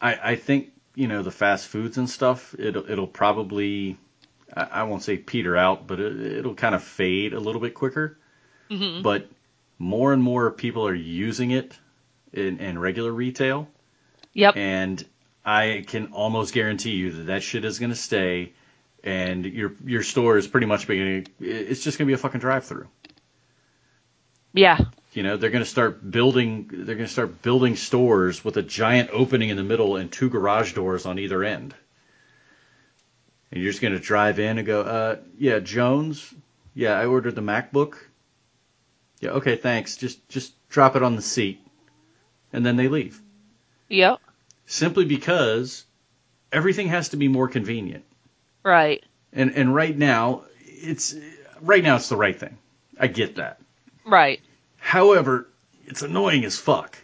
I 0.00 0.32
I 0.32 0.36
think 0.36 0.72
you 0.94 1.06
know 1.06 1.22
the 1.22 1.30
fast 1.30 1.68
foods 1.68 1.98
and 1.98 2.08
stuff. 2.08 2.54
It'll 2.58 2.90
it'll 2.90 3.06
probably 3.06 3.96
I, 4.56 4.62
I 4.62 4.82
won't 4.84 5.02
say 5.02 5.16
peter 5.18 5.56
out, 5.56 5.86
but 5.86 6.00
it, 6.00 6.20
it'll 6.38 6.54
kind 6.54 6.74
of 6.74 6.82
fade 6.82 7.34
a 7.34 7.40
little 7.40 7.60
bit 7.60 7.74
quicker. 7.74 8.16
hmm 8.70 9.02
But 9.02 9.28
more 9.78 10.12
and 10.12 10.22
more 10.22 10.50
people 10.50 10.86
are 10.88 10.94
using 10.94 11.50
it 11.52 11.78
in, 12.32 12.58
in 12.58 12.78
regular 12.78 13.12
retail. 13.12 13.68
Yep. 14.34 14.56
and 14.56 15.04
I 15.44 15.84
can 15.86 16.12
almost 16.12 16.52
guarantee 16.54 16.90
you 16.92 17.10
that 17.12 17.26
that 17.28 17.42
shit 17.42 17.64
is 17.64 17.78
going 17.78 17.90
to 17.90 17.96
stay, 17.96 18.52
and 19.02 19.44
your 19.44 19.72
your 19.84 20.02
store 20.02 20.36
is 20.36 20.46
pretty 20.46 20.66
much 20.66 20.86
beginning. 20.86 21.26
It's 21.40 21.82
just 21.82 21.98
going 21.98 22.06
to 22.06 22.10
be 22.10 22.14
a 22.14 22.18
fucking 22.18 22.40
drive-through. 22.40 22.86
Yeah. 24.52 24.78
You 25.12 25.22
know, 25.22 25.36
they're 25.36 25.50
going 25.50 25.64
to 25.64 25.70
start 25.70 26.08
building. 26.08 26.68
They're 26.70 26.94
going 26.94 27.06
to 27.06 27.12
start 27.12 27.42
building 27.42 27.76
stores 27.76 28.44
with 28.44 28.58
a 28.58 28.62
giant 28.62 29.10
opening 29.12 29.48
in 29.48 29.56
the 29.56 29.64
middle 29.64 29.96
and 29.96 30.12
two 30.12 30.28
garage 30.28 30.74
doors 30.74 31.06
on 31.06 31.18
either 31.18 31.42
end. 31.42 31.74
And 33.50 33.62
you're 33.62 33.72
just 33.72 33.80
going 33.80 33.94
to 33.94 34.00
drive 34.00 34.38
in 34.38 34.58
and 34.58 34.66
go, 34.66 34.82
uh, 34.82 35.16
yeah, 35.38 35.58
Jones. 35.60 36.32
Yeah, 36.74 36.92
I 36.92 37.06
ordered 37.06 37.34
the 37.34 37.40
MacBook. 37.40 37.96
Yeah, 39.20 39.30
okay, 39.30 39.56
thanks. 39.56 39.96
Just 39.96 40.28
just 40.28 40.52
drop 40.68 40.94
it 40.94 41.02
on 41.02 41.16
the 41.16 41.22
seat, 41.22 41.60
and 42.52 42.64
then 42.64 42.76
they 42.76 42.88
leave. 42.88 43.20
Yep. 43.88 44.20
Simply 44.66 45.04
because 45.04 45.84
everything 46.52 46.88
has 46.88 47.10
to 47.10 47.16
be 47.16 47.28
more 47.28 47.48
convenient. 47.48 48.04
Right. 48.62 49.02
And 49.32 49.52
and 49.52 49.74
right 49.74 49.96
now 49.96 50.42
it's 50.64 51.14
right 51.60 51.82
now 51.82 51.96
it's 51.96 52.08
the 52.08 52.16
right 52.16 52.38
thing. 52.38 52.56
I 52.98 53.06
get 53.06 53.36
that. 53.36 53.60
Right. 54.04 54.40
However, 54.76 55.48
it's 55.86 56.02
annoying 56.02 56.44
as 56.44 56.58
fuck 56.58 56.96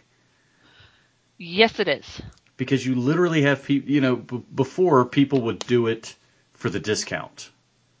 Yes, 1.37 1.79
it 1.79 1.87
is. 1.87 2.21
because 2.57 2.85
you 2.85 2.95
literally 2.95 3.41
have 3.41 3.63
people. 3.63 3.91
You 3.91 4.01
know, 4.01 4.15
b- 4.15 4.43
before 4.53 5.05
people 5.05 5.41
would 5.41 5.59
do 5.59 5.87
it 5.87 6.15
for 6.53 6.69
the 6.69 6.79
discount. 6.79 7.49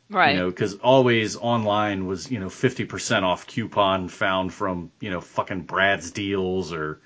Right. 0.09 0.33
You 0.33 0.39
know, 0.39 0.49
because 0.49 0.75
always 0.75 1.35
online 1.35 2.05
was 2.05 2.29
you 2.31 2.39
know 2.39 2.47
50% 2.47 3.23
off 3.23 3.47
coupon 3.47 4.07
found 4.07 4.53
from 4.53 4.91
you 4.99 5.09
know 5.09 5.19
fucking 5.21 5.61
Brad's 5.63 6.11
deals 6.11 6.71
or 6.71 6.99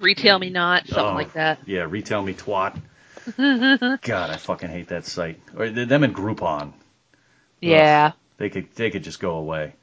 Retail 0.00 0.38
me 0.38 0.50
not, 0.50 0.86
something 0.86 1.04
Oh, 1.04 1.14
like 1.14 1.32
that. 1.34 1.58
Yeah, 1.66 1.86
retail 1.88 2.22
me 2.22 2.34
twat. 2.34 2.78
God, 3.36 4.30
I 4.30 4.36
fucking 4.36 4.68
hate 4.68 4.88
that 4.88 5.06
site. 5.06 5.40
Or 5.56 5.68
them 5.68 6.04
and 6.04 6.14
Groupon. 6.14 6.72
Yeah. 7.60 8.12
They 8.36 8.50
could 8.50 8.72
they 8.74 8.90
could 8.90 9.02
just 9.04 9.18
go 9.20 9.36
away. 9.36 9.74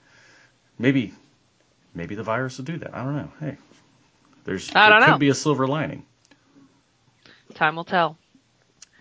Maybe 0.77 1.13
maybe 1.95 2.15
the 2.15 2.23
virus 2.23 2.57
will 2.57 2.65
do 2.65 2.77
that. 2.77 2.95
I 2.95 3.03
don't 3.03 3.15
know. 3.15 3.31
Hey, 3.39 3.57
there's 4.45 4.69
I 4.75 4.89
don't 4.89 4.99
there 4.99 5.07
know. 5.09 5.13
could 5.15 5.19
be 5.19 5.29
a 5.29 5.33
silver 5.35 5.67
lining. 5.67 6.05
Time 7.55 7.75
will 7.75 7.83
tell. 7.83 8.17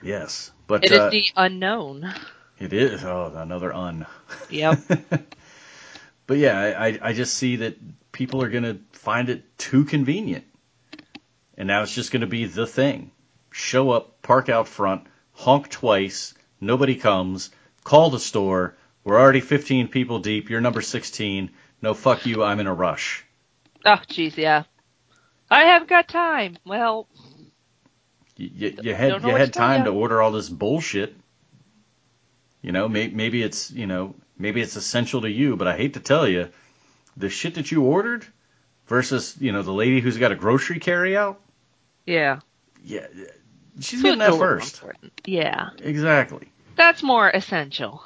Yes, 0.03 0.51
but 0.67 0.85
It 0.85 0.93
is 0.93 0.99
uh, 0.99 1.11
the 1.11 1.25
unknown. 1.37 2.13
it 2.59 2.73
is. 2.73 3.05
Oh, 3.05 3.33
another 3.37 3.73
un. 3.73 4.07
Yep. 4.51 4.79
But 6.27 6.39
yeah, 6.39 6.59
I 6.59 6.87
I- 6.89 6.99
I 7.03 7.13
just 7.13 7.35
see 7.35 7.57
that 7.57 7.77
people 8.13 8.43
are 8.43 8.49
gonna 8.49 8.79
find 8.93 9.29
it 9.29 9.59
too 9.59 9.85
convenient, 9.85 10.45
and 11.57 11.69
now 11.69 11.83
it's 11.83 11.95
just 11.95 12.13
gonna 12.13 12.27
be 12.27 12.45
the 12.47 12.67
thing. 12.67 13.11
Show 13.51 13.91
up, 13.91 14.23
park 14.23 14.49
out 14.49 14.69
front, 14.69 15.07
honk 15.33 15.69
twice, 15.69 16.35
nobody 16.61 16.95
comes, 16.97 17.51
call 17.85 18.11
the 18.11 18.19
store. 18.21 18.77
We're 19.05 19.21
already 19.21 19.41
15 19.41 19.89
people 19.89 20.21
deep. 20.21 20.49
You're 20.49 20.61
number 20.61 20.81
16. 20.81 21.51
No, 21.83 21.93
fuck 21.95 22.25
you. 22.25 22.45
I'm 22.45 22.61
in 22.61 22.67
a 22.69 22.75
rush. 22.75 23.25
oh, 23.85 24.01
jeez, 24.09 24.37
yeah. 24.37 24.63
I 25.51 25.65
haven't 25.65 25.91
got 25.91 26.09
time. 26.09 26.57
Well, 26.65 27.09
You, 28.37 28.49
you, 28.55 28.79
you 28.83 28.95
had 28.95 29.23
you 29.23 29.35
had 29.35 29.53
to 29.53 29.59
time 29.59 29.85
to 29.85 29.91
order 29.91 30.23
all 30.23 30.31
this 30.33 30.49
bullshit. 30.49 31.15
You 32.63 32.73
know, 32.73 32.89
may, 32.89 33.09
maybe 33.09 33.43
it's 33.43 33.71
you 33.71 33.87
know 33.87 34.15
maybe 34.39 34.63
it's 34.63 34.77
essential 34.77 35.21
to 35.23 35.31
you, 35.31 35.57
but 35.57 35.69
I 35.69 35.77
hate 35.77 35.95
to 35.95 36.01
tell 36.01 36.27
you, 36.27 36.49
the 37.17 37.29
shit 37.29 37.57
that 37.57 37.71
you 37.71 37.83
ordered 37.83 38.25
versus 38.87 39.37
you 39.41 39.53
know 39.53 39.63
the 39.63 39.73
lady 39.73 40.01
who's 40.01 40.17
got 40.17 40.33
a 40.33 40.37
grocery 40.37 40.79
carry 40.79 41.17
out. 41.17 41.41
Yeah. 42.07 42.41
Yeah, 42.85 43.07
she's 43.81 44.01
Food's 44.01 44.03
getting 44.03 44.19
that 44.19 44.35
first. 44.39 44.75
important. 44.75 45.13
Yeah. 45.25 45.71
Exactly. 45.81 46.51
That's 46.77 47.03
more 47.03 47.29
essential. 47.31 48.03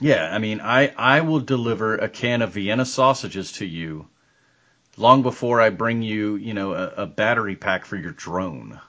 Yeah, 0.00 0.32
I 0.34 0.38
mean, 0.38 0.60
I 0.60 0.88
I 0.96 1.20
will 1.20 1.40
deliver 1.40 1.96
a 1.96 2.08
can 2.08 2.42
of 2.42 2.52
Vienna 2.54 2.84
sausages 2.84 3.52
to 3.52 3.66
you 3.66 4.08
long 4.96 5.22
before 5.22 5.60
I 5.60 5.70
bring 5.70 6.02
you, 6.02 6.36
you 6.36 6.54
know, 6.54 6.72
a, 6.74 6.88
a 7.02 7.06
battery 7.06 7.56
pack 7.56 7.84
for 7.84 7.96
your 7.96 8.12
drone. 8.12 8.80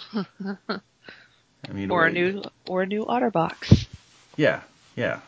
I 0.14 1.72
mean, 1.72 1.90
Or 1.90 2.06
a 2.06 2.12
new 2.12 2.42
or 2.68 2.82
a 2.82 2.86
new 2.86 3.04
OtterBox. 3.04 3.86
Yeah, 4.36 4.60
yeah. 4.96 5.20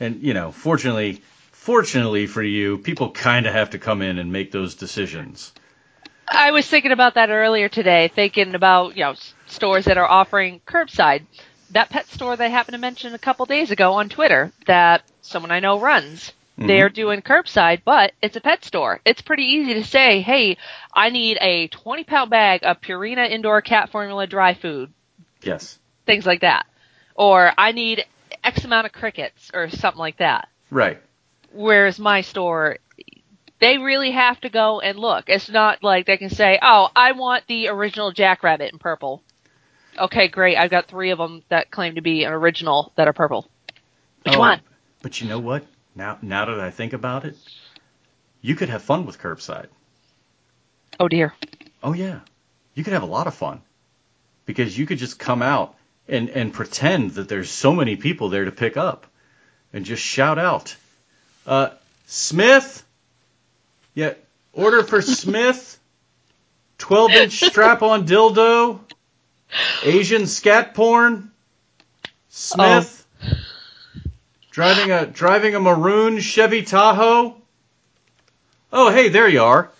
And 0.00 0.22
you 0.22 0.34
know, 0.34 0.50
fortunately, 0.52 1.22
fortunately 1.52 2.26
for 2.26 2.42
you, 2.42 2.78
people 2.78 3.10
kind 3.10 3.46
of 3.46 3.52
have 3.52 3.70
to 3.70 3.78
come 3.78 4.02
in 4.02 4.18
and 4.18 4.32
make 4.32 4.50
those 4.50 4.74
decisions. 4.74 5.52
I 6.32 6.50
was 6.50 6.66
thinking 6.66 6.92
about 6.92 7.14
that 7.14 7.30
earlier 7.30 7.68
today, 7.68 8.08
thinking 8.14 8.54
about, 8.54 8.96
you 8.96 9.04
know, 9.04 9.14
stores 9.46 9.84
that 9.84 9.98
are 9.98 10.08
offering 10.08 10.60
curbside. 10.66 11.26
That 11.70 11.90
pet 11.90 12.06
store 12.08 12.36
that 12.36 12.44
I 12.44 12.48
happened 12.48 12.74
to 12.74 12.78
mention 12.78 13.14
a 13.14 13.18
couple 13.18 13.46
days 13.46 13.70
ago 13.70 13.94
on 13.94 14.08
Twitter 14.08 14.52
that 14.66 15.02
someone 15.20 15.50
I 15.50 15.60
know 15.60 15.78
runs. 15.78 16.32
Mhm. 16.58 16.66
They're 16.66 16.88
doing 16.90 17.22
curbside, 17.22 17.82
but 17.84 18.12
it's 18.20 18.36
a 18.36 18.40
pet 18.40 18.64
store. 18.64 19.00
It's 19.04 19.22
pretty 19.22 19.44
easy 19.44 19.74
to 19.74 19.84
say, 19.84 20.20
hey, 20.20 20.56
I 20.92 21.10
need 21.10 21.38
a 21.40 21.68
20 21.68 22.04
pound 22.04 22.30
bag 22.30 22.60
of 22.62 22.80
Purina 22.80 23.28
indoor 23.30 23.60
cat 23.62 23.90
formula 23.90 24.26
dry 24.26 24.54
food. 24.54 24.92
Yes. 25.42 25.78
Things 26.06 26.26
like 26.26 26.40
that. 26.40 26.66
Or 27.14 27.52
I 27.56 27.72
need 27.72 28.04
X 28.44 28.64
amount 28.64 28.86
of 28.86 28.92
crickets 28.92 29.50
or 29.54 29.68
something 29.70 29.98
like 30.00 30.18
that. 30.18 30.48
Right. 30.70 31.00
Whereas 31.52 31.98
my 31.98 32.20
store, 32.22 32.78
they 33.62 33.78
really 33.78 34.10
have 34.10 34.40
to 34.40 34.50
go 34.50 34.80
and 34.80 34.98
look. 34.98 35.26
It's 35.28 35.48
not 35.48 35.84
like 35.84 36.04
they 36.04 36.16
can 36.16 36.30
say, 36.30 36.58
"Oh, 36.60 36.88
I 36.96 37.12
want 37.12 37.46
the 37.46 37.68
original 37.68 38.10
Jackrabbit 38.10 38.72
in 38.72 38.78
purple." 38.80 39.22
Okay, 39.96 40.26
great. 40.26 40.56
I've 40.56 40.70
got 40.70 40.88
three 40.88 41.10
of 41.10 41.18
them 41.18 41.44
that 41.48 41.70
claim 41.70 41.94
to 41.94 42.00
be 42.00 42.24
an 42.24 42.32
original 42.32 42.92
that 42.96 43.06
are 43.06 43.12
purple. 43.12 43.48
Which 44.24 44.34
Oh, 44.34 44.40
one? 44.40 44.60
But 45.00 45.20
you 45.20 45.28
know 45.28 45.38
what? 45.38 45.64
Now, 45.94 46.18
now 46.22 46.46
that 46.46 46.58
I 46.58 46.70
think 46.70 46.92
about 46.92 47.24
it, 47.24 47.36
you 48.40 48.56
could 48.56 48.68
have 48.68 48.82
fun 48.82 49.06
with 49.06 49.20
curbside. 49.20 49.68
Oh 50.98 51.06
dear. 51.06 51.32
Oh 51.84 51.92
yeah, 51.92 52.20
you 52.74 52.82
could 52.82 52.94
have 52.94 53.04
a 53.04 53.06
lot 53.06 53.28
of 53.28 53.34
fun 53.34 53.60
because 54.44 54.76
you 54.76 54.86
could 54.86 54.98
just 54.98 55.20
come 55.20 55.40
out 55.40 55.76
and 56.08 56.30
and 56.30 56.52
pretend 56.52 57.12
that 57.12 57.28
there's 57.28 57.50
so 57.50 57.72
many 57.72 57.94
people 57.94 58.28
there 58.28 58.44
to 58.44 58.52
pick 58.52 58.76
up, 58.76 59.06
and 59.72 59.84
just 59.84 60.02
shout 60.02 60.38
out, 60.38 60.74
uh, 61.46 61.70
Smith. 62.06 62.84
Yeah, 63.94 64.14
order 64.52 64.82
for 64.82 65.02
Smith. 65.02 65.78
Twelve 66.78 67.12
inch 67.12 67.44
strap 67.44 67.82
on 67.82 68.06
dildo. 68.06 68.80
Asian 69.84 70.26
scat 70.26 70.74
porn. 70.74 71.30
Smith. 72.28 73.06
Driving 74.50 74.90
a 74.90 75.06
driving 75.06 75.54
a 75.54 75.60
maroon 75.60 76.20
Chevy 76.20 76.62
Tahoe. 76.62 77.36
Oh 78.72 78.90
hey, 78.90 79.08
there 79.08 79.28
you 79.28 79.42
are 79.42 79.70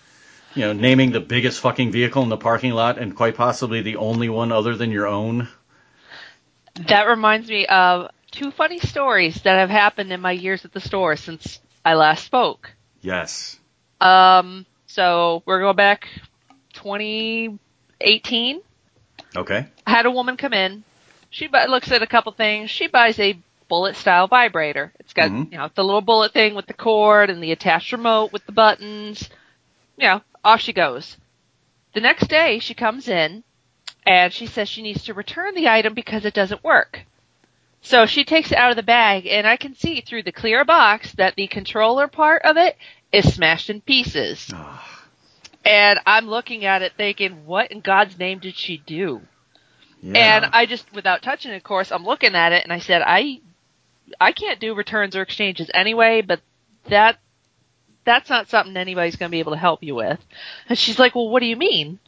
you 0.55 0.61
know, 0.61 0.73
naming 0.73 1.11
the 1.11 1.19
biggest 1.19 1.59
fucking 1.59 1.91
vehicle 1.91 2.23
in 2.23 2.29
the 2.29 2.37
parking 2.37 2.71
lot 2.71 2.97
and 2.97 3.15
quite 3.15 3.35
possibly 3.35 3.81
the 3.81 3.97
only 3.97 4.29
one 4.29 4.51
other 4.51 4.75
than 4.75 4.91
your 4.91 5.07
own. 5.07 5.47
That 6.87 7.07
reminds 7.07 7.49
me 7.49 7.65
of 7.65 8.11
two 8.31 8.51
funny 8.51 8.79
stories 8.79 9.41
that 9.43 9.57
have 9.59 9.69
happened 9.69 10.11
in 10.11 10.21
my 10.21 10.31
years 10.31 10.65
at 10.65 10.71
the 10.71 10.79
store 10.79 11.15
since 11.15 11.59
I 11.83 11.95
last 11.95 12.25
spoke. 12.25 12.71
Yes. 13.01 13.59
Um, 14.03 14.65
so 14.85 15.41
we're 15.45 15.59
going 15.61 15.75
back 15.77 16.07
2018. 16.73 18.61
Okay. 19.35 19.67
I 19.87 19.91
had 19.91 20.05
a 20.05 20.11
woman 20.11 20.37
come 20.37 20.53
in. 20.53 20.83
She 21.29 21.47
bu- 21.47 21.67
looks 21.69 21.91
at 21.91 22.01
a 22.01 22.07
couple 22.07 22.31
things. 22.33 22.69
She 22.69 22.87
buys 22.87 23.19
a 23.19 23.37
bullet 23.69 23.95
style 23.95 24.27
vibrator. 24.27 24.91
It's 24.99 25.13
got, 25.13 25.31
Mhm. 25.31 25.51
you 25.51 25.57
know, 25.57 25.69
the 25.73 25.83
little 25.83 26.01
bullet 26.01 26.31
thing 26.33 26.53
with 26.53 26.67
the 26.67 26.73
cord 26.73 27.29
and 27.29 27.41
the 27.41 27.51
attached 27.51 27.91
remote 27.91 28.31
with 28.31 28.45
the 28.45 28.51
buttons. 28.51 29.29
You 29.97 30.07
know, 30.07 30.21
off 30.43 30.61
she 30.61 30.73
goes. 30.73 31.17
The 31.93 32.01
next 32.01 32.27
day 32.27 32.59
she 32.59 32.73
comes 32.73 33.07
in 33.07 33.43
and 34.05 34.31
she 34.33 34.45
says 34.45 34.67
she 34.69 34.81
needs 34.81 35.05
to 35.05 35.13
return 35.13 35.55
the 35.55 35.69
item 35.69 35.93
because 35.93 36.25
it 36.25 36.33
doesn't 36.33 36.63
work. 36.63 37.05
So 37.81 38.05
she 38.05 38.23
takes 38.23 38.51
it 38.51 38.57
out 38.57 38.69
of 38.69 38.75
the 38.75 38.83
bag 38.83 39.25
and 39.27 39.47
I 39.47 39.57
can 39.57 39.75
see 39.75 40.01
through 40.01 40.23
the 40.23 40.31
clear 40.31 40.63
box 40.65 41.13
that 41.13 41.35
the 41.35 41.47
controller 41.47 42.07
part 42.07 42.41
of 42.43 42.57
it 42.57 42.77
is 43.13 43.33
smashed 43.33 43.69
in 43.69 43.79
pieces. 43.79 44.51
And 45.63 45.99
I'm 46.05 46.27
looking 46.27 46.65
at 46.65 46.81
it 46.81 46.93
thinking, 46.97 47.45
what 47.45 47.71
in 47.71 47.79
God's 47.79 48.17
name 48.19 48.39
did 48.39 48.55
she 48.57 48.77
do? 48.77 49.21
yeah. 50.01 50.43
And 50.43 50.45
I 50.51 50.65
just, 50.65 50.91
without 50.93 51.21
touching 51.21 51.51
it, 51.53 51.57
of 51.57 51.63
course, 51.63 51.91
I'm 51.91 52.03
looking 52.03 52.35
at 52.35 52.51
it 52.51 52.63
and 52.63 52.73
I 52.73 52.79
said, 52.79 53.01
I, 53.05 53.39
I 54.19 54.33
can't 54.33 54.59
do 54.59 54.75
returns 54.75 55.15
or 55.15 55.21
exchanges 55.21 55.71
anyway, 55.73 56.21
but 56.21 56.41
that, 56.89 57.19
that's 58.03 58.29
not 58.29 58.49
something 58.49 58.75
anybody's 58.75 59.15
going 59.15 59.29
to 59.29 59.31
be 59.31 59.39
able 59.39 59.53
to 59.53 59.57
help 59.57 59.81
you 59.81 59.95
with. 59.95 60.19
And 60.67 60.77
she's 60.77 60.99
like, 60.99 61.15
well, 61.15 61.29
what 61.29 61.39
do 61.39 61.45
you 61.45 61.55
mean? 61.55 61.99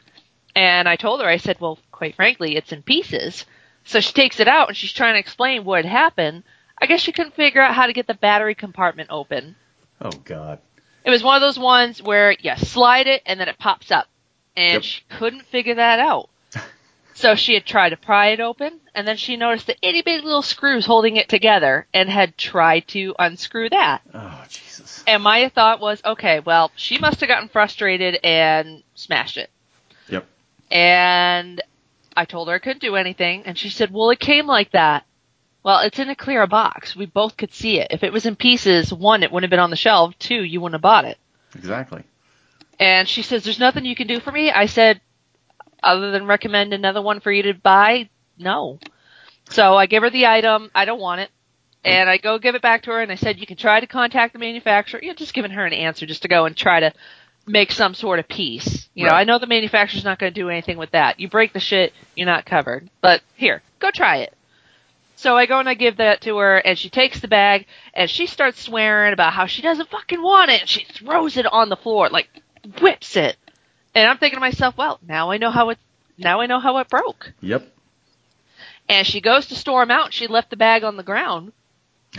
And 0.54 0.88
I 0.88 0.96
told 0.96 1.20
her, 1.20 1.26
I 1.26 1.38
said, 1.38 1.58
well, 1.60 1.78
quite 1.92 2.16
frankly, 2.16 2.56
it's 2.56 2.72
in 2.72 2.82
pieces. 2.82 3.46
So 3.84 4.00
she 4.00 4.12
takes 4.12 4.40
it 4.40 4.48
out 4.48 4.68
and 4.68 4.76
she's 4.76 4.92
trying 4.92 5.14
to 5.14 5.20
explain 5.20 5.64
what 5.64 5.84
had 5.84 5.90
happened. 5.90 6.42
I 6.78 6.86
guess 6.86 7.00
she 7.00 7.12
couldn't 7.12 7.34
figure 7.34 7.62
out 7.62 7.74
how 7.74 7.86
to 7.86 7.92
get 7.94 8.06
the 8.06 8.14
battery 8.14 8.54
compartment 8.54 9.08
open. 9.10 9.56
oh 10.02 10.10
God. 10.24 10.58
It 11.06 11.10
was 11.10 11.22
one 11.22 11.36
of 11.36 11.40
those 11.40 11.58
ones 11.58 12.02
where 12.02 12.32
you 12.32 12.56
slide 12.56 13.06
it 13.06 13.22
and 13.26 13.38
then 13.38 13.48
it 13.48 13.58
pops 13.58 13.92
up. 13.92 14.08
And 14.56 14.74
Yep. 14.74 14.82
she 14.82 15.02
couldn't 15.08 15.42
figure 15.46 15.76
that 15.76 16.00
out. 16.00 16.28
so 17.14 17.36
she 17.36 17.54
had 17.54 17.64
tried 17.64 17.90
to 17.90 17.96
pry 17.96 18.28
it 18.30 18.40
open 18.40 18.80
and 18.92 19.06
then 19.06 19.16
she 19.16 19.36
noticed 19.36 19.68
the 19.68 19.76
itty 19.82 20.02
bitty 20.02 20.22
little 20.24 20.42
screws 20.42 20.84
holding 20.84 21.16
it 21.16 21.28
together 21.28 21.86
and 21.94 22.08
had 22.10 22.36
tried 22.36 22.88
to 22.88 23.14
unscrew 23.20 23.70
that. 23.70 24.02
Oh 24.12 24.42
Jesus. 24.48 25.04
And 25.06 25.22
my 25.22 25.48
thought 25.48 25.78
was, 25.80 26.02
okay, 26.04 26.40
well, 26.40 26.72
she 26.74 26.98
must 26.98 27.20
have 27.20 27.28
gotten 27.28 27.48
frustrated 27.48 28.18
and 28.24 28.82
smashed 28.96 29.36
it. 29.36 29.50
Yep. 30.08 30.26
And 30.72 31.62
I 32.16 32.24
told 32.24 32.48
her 32.48 32.54
I 32.54 32.58
couldn't 32.58 32.80
do 32.82 32.96
anything 32.96 33.44
and 33.44 33.56
she 33.56 33.68
said, 33.70 33.92
well, 33.92 34.10
it 34.10 34.18
came 34.18 34.48
like 34.48 34.72
that. 34.72 35.04
Well, 35.66 35.80
it's 35.80 35.98
in 35.98 36.08
a 36.08 36.14
clear 36.14 36.46
box. 36.46 36.94
We 36.94 37.06
both 37.06 37.36
could 37.36 37.52
see 37.52 37.80
it. 37.80 37.88
If 37.90 38.04
it 38.04 38.12
was 38.12 38.24
in 38.24 38.36
pieces, 38.36 38.92
one, 38.92 39.24
it 39.24 39.32
wouldn't 39.32 39.50
have 39.50 39.50
been 39.50 39.58
on 39.58 39.70
the 39.70 39.76
shelf. 39.76 40.16
Two, 40.16 40.44
you 40.44 40.60
wouldn't 40.60 40.76
have 40.76 40.80
bought 40.80 41.04
it. 41.04 41.18
Exactly. 41.56 42.04
And 42.78 43.08
she 43.08 43.22
says, 43.22 43.42
There's 43.42 43.58
nothing 43.58 43.84
you 43.84 43.96
can 43.96 44.06
do 44.06 44.20
for 44.20 44.30
me? 44.30 44.52
I 44.52 44.66
said, 44.66 45.00
Other 45.82 46.12
than 46.12 46.26
recommend 46.26 46.72
another 46.72 47.02
one 47.02 47.18
for 47.18 47.32
you 47.32 47.42
to 47.42 47.54
buy? 47.54 48.10
No. 48.38 48.78
So 49.50 49.74
I 49.74 49.86
give 49.86 50.04
her 50.04 50.10
the 50.10 50.26
item. 50.26 50.70
I 50.72 50.84
don't 50.84 51.00
want 51.00 51.22
it. 51.22 51.30
And 51.84 52.08
I 52.08 52.18
go 52.18 52.38
give 52.38 52.54
it 52.54 52.62
back 52.62 52.84
to 52.84 52.92
her 52.92 53.00
and 53.00 53.10
I 53.10 53.16
said, 53.16 53.40
You 53.40 53.46
can 53.48 53.56
try 53.56 53.80
to 53.80 53.88
contact 53.88 54.34
the 54.34 54.38
manufacturer. 54.38 55.00
You 55.02 55.08
know, 55.08 55.14
just 55.14 55.34
giving 55.34 55.50
her 55.50 55.66
an 55.66 55.72
answer 55.72 56.06
just 56.06 56.22
to 56.22 56.28
go 56.28 56.44
and 56.44 56.56
try 56.56 56.78
to 56.78 56.92
make 57.44 57.72
some 57.72 57.94
sort 57.94 58.20
of 58.20 58.28
peace. 58.28 58.88
You 58.94 59.06
know, 59.06 59.10
I 59.10 59.24
know 59.24 59.40
the 59.40 59.48
manufacturer's 59.48 60.04
not 60.04 60.20
going 60.20 60.32
to 60.32 60.40
do 60.40 60.48
anything 60.48 60.78
with 60.78 60.92
that. 60.92 61.18
You 61.18 61.28
break 61.28 61.52
the 61.52 61.58
shit, 61.58 61.92
you're 62.14 62.26
not 62.26 62.46
covered. 62.46 62.88
But 63.00 63.22
here, 63.34 63.62
go 63.80 63.90
try 63.92 64.18
it. 64.18 64.32
So 65.16 65.36
I 65.36 65.46
go 65.46 65.58
and 65.58 65.68
I 65.68 65.74
give 65.74 65.96
that 65.96 66.20
to 66.22 66.36
her, 66.36 66.58
and 66.58 66.78
she 66.78 66.90
takes 66.90 67.20
the 67.20 67.28
bag, 67.28 67.66
and 67.94 68.08
she 68.08 68.26
starts 68.26 68.60
swearing 68.60 69.14
about 69.14 69.32
how 69.32 69.46
she 69.46 69.62
doesn't 69.62 69.88
fucking 69.88 70.22
want 70.22 70.50
it, 70.50 70.60
and 70.60 70.68
she 70.68 70.84
throws 70.84 71.38
it 71.38 71.46
on 71.46 71.70
the 71.70 71.76
floor, 71.76 72.10
like 72.10 72.28
whips 72.80 73.16
it. 73.16 73.36
And 73.94 74.08
I'm 74.08 74.18
thinking 74.18 74.36
to 74.36 74.40
myself, 74.40 74.76
well, 74.76 75.00
now 75.06 75.30
I 75.30 75.38
know 75.38 75.50
how 75.50 75.70
it, 75.70 75.78
now 76.18 76.40
I 76.40 76.46
know 76.46 76.60
how 76.60 76.76
it 76.78 76.90
broke. 76.90 77.32
Yep. 77.40 77.66
And 78.90 79.06
she 79.06 79.22
goes 79.22 79.46
to 79.46 79.54
storm 79.54 79.90
out, 79.90 80.12
she 80.12 80.26
left 80.26 80.50
the 80.50 80.56
bag 80.56 80.84
on 80.84 80.98
the 80.98 81.02
ground. 81.02 81.52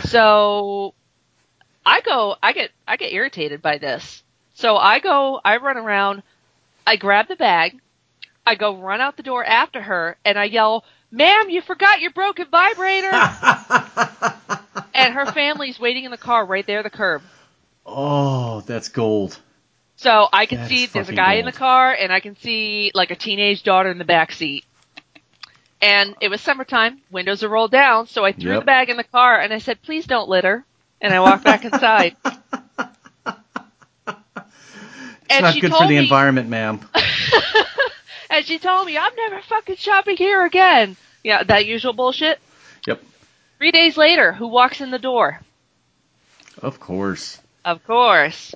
So 0.05 0.95
I 1.85 2.01
go, 2.01 2.35
I 2.41 2.51
get, 2.51 2.71
I 2.87 2.97
get 2.97 3.13
irritated 3.13 3.61
by 3.61 3.77
this. 3.77 4.23
So 4.55 4.75
I 4.75 4.99
go, 4.99 5.39
I 5.45 5.57
run 5.57 5.77
around, 5.77 6.23
I 6.85 6.95
grab 6.95 7.27
the 7.27 7.35
bag, 7.35 7.79
I 8.43 8.55
go 8.55 8.75
run 8.75 9.01
out 9.01 9.17
the 9.17 9.23
door 9.23 9.45
after 9.45 9.83
her, 9.83 10.17
and 10.25 10.39
I 10.39 10.45
yell, 10.45 10.83
"Ma'am, 11.11 11.49
you 11.49 11.61
forgot 11.61 12.01
your 12.01 12.11
broken 12.11 12.47
vibrator!" 12.49 13.11
and 14.93 15.13
her 15.13 15.25
family's 15.25 15.79
waiting 15.79 16.05
in 16.05 16.11
the 16.11 16.17
car 16.17 16.45
right 16.45 16.65
there 16.65 16.79
at 16.79 16.83
the 16.83 16.89
curb. 16.89 17.23
oh, 17.85 18.61
that's 18.61 18.89
gold. 18.89 19.39
So 19.97 20.27
I 20.31 20.45
can 20.45 20.59
That 20.59 20.67
see 20.69 20.85
there's 20.87 21.09
a 21.09 21.13
guy 21.13 21.33
in 21.35 21.45
the 21.45 21.51
car, 21.51 21.93
and 21.93 22.11
I 22.13 22.19
can 22.19 22.35
see 22.37 22.91
like 22.93 23.11
a 23.11 23.15
teenage 23.15 23.63
daughter 23.63 23.89
in 23.89 23.97
the 23.97 24.05
back 24.05 24.31
seat. 24.31 24.65
And 25.81 26.15
it 26.21 26.29
was 26.29 26.41
summertime, 26.41 27.01
windows 27.11 27.43
are 27.43 27.49
rolled 27.49 27.71
down, 27.71 28.07
so 28.07 28.23
I 28.25 28.31
threw 28.33 28.53
Yep. 28.53 28.59
the 28.59 28.65
bag 28.65 28.89
in 28.89 28.97
the 28.97 29.03
car 29.03 29.39
and 29.39 29.53
I 29.53 29.59
said, 29.59 29.81
"Please 29.81 30.05
don't 30.05 30.29
litter." 30.29 30.65
And 31.01 31.13
I 31.13 31.19
walked 31.19 31.43
back 31.43 31.65
inside. 31.65 32.15
It's 35.29 35.39
and 35.39 35.41
not 35.41 35.53
she 35.53 35.61
good 35.61 35.73
for 35.75 35.87
the 35.87 35.97
me, 35.97 35.97
environment, 35.97 36.49
ma'am. 36.49 36.79
and 38.29 38.45
she 38.45 38.59
told 38.59 38.85
me, 38.85 38.97
"I'm 38.97 39.15
never 39.15 39.41
fucking 39.41 39.77
shopping 39.77 40.17
here 40.17 40.45
again." 40.45 40.95
Yeah, 41.23 41.43
that 41.43 41.65
usual 41.65 41.93
bullshit. 41.93 42.39
Yep. 42.87 43.03
Three 43.57 43.71
days 43.71 43.97
later, 43.97 44.33
who 44.33 44.47
walks 44.47 44.81
in 44.81 44.91
the 44.91 44.99
door? 44.99 45.41
Of 46.61 46.79
course. 46.79 47.39
Of 47.65 47.83
course. 47.85 48.55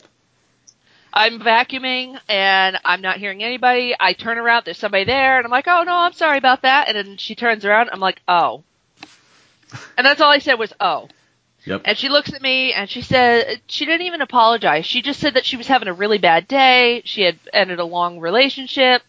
I'm 1.14 1.40
vacuuming 1.40 2.18
and 2.30 2.80
I'm 2.86 3.02
not 3.02 3.18
hearing 3.18 3.44
anybody. 3.44 3.94
I 4.00 4.14
turn 4.14 4.38
around, 4.38 4.64
there's 4.66 4.78
somebody 4.78 5.04
there, 5.04 5.38
and 5.38 5.46
I'm 5.46 5.52
like, 5.52 5.68
oh 5.68 5.84
no, 5.84 5.94
I'm 5.94 6.14
sorry 6.14 6.38
about 6.38 6.62
that. 6.62 6.88
And 6.88 6.96
then 6.96 7.18
she 7.18 7.36
turns 7.36 7.66
around, 7.66 7.90
I'm 7.92 8.00
like, 8.00 8.22
oh. 8.28 8.64
And 9.98 10.06
that's 10.06 10.22
all 10.22 10.32
I 10.32 10.40
said 10.40 10.56
was, 10.56 10.74
oh. 10.80 11.10
Yep. 11.66 11.82
And 11.86 11.98
she 11.98 12.10
looks 12.10 12.34
at 12.34 12.42
me 12.42 12.74
and 12.74 12.90
she 12.90 13.02
said, 13.02 13.62
she 13.68 13.86
didn't 13.86 14.08
even 14.08 14.22
apologize. 14.22 14.86
She 14.86 15.02
just 15.02 15.20
said 15.20 15.36
that 15.36 15.46
she 15.46 15.58
was 15.58 15.68
having 15.68 15.88
a 15.88 15.94
really 15.94 16.18
bad 16.18 16.48
day. 16.48 17.02
She 17.06 17.22
had 17.22 17.38
ended 17.54 17.80
a 17.80 17.86
long 17.86 18.20
relationship. 18.20 19.04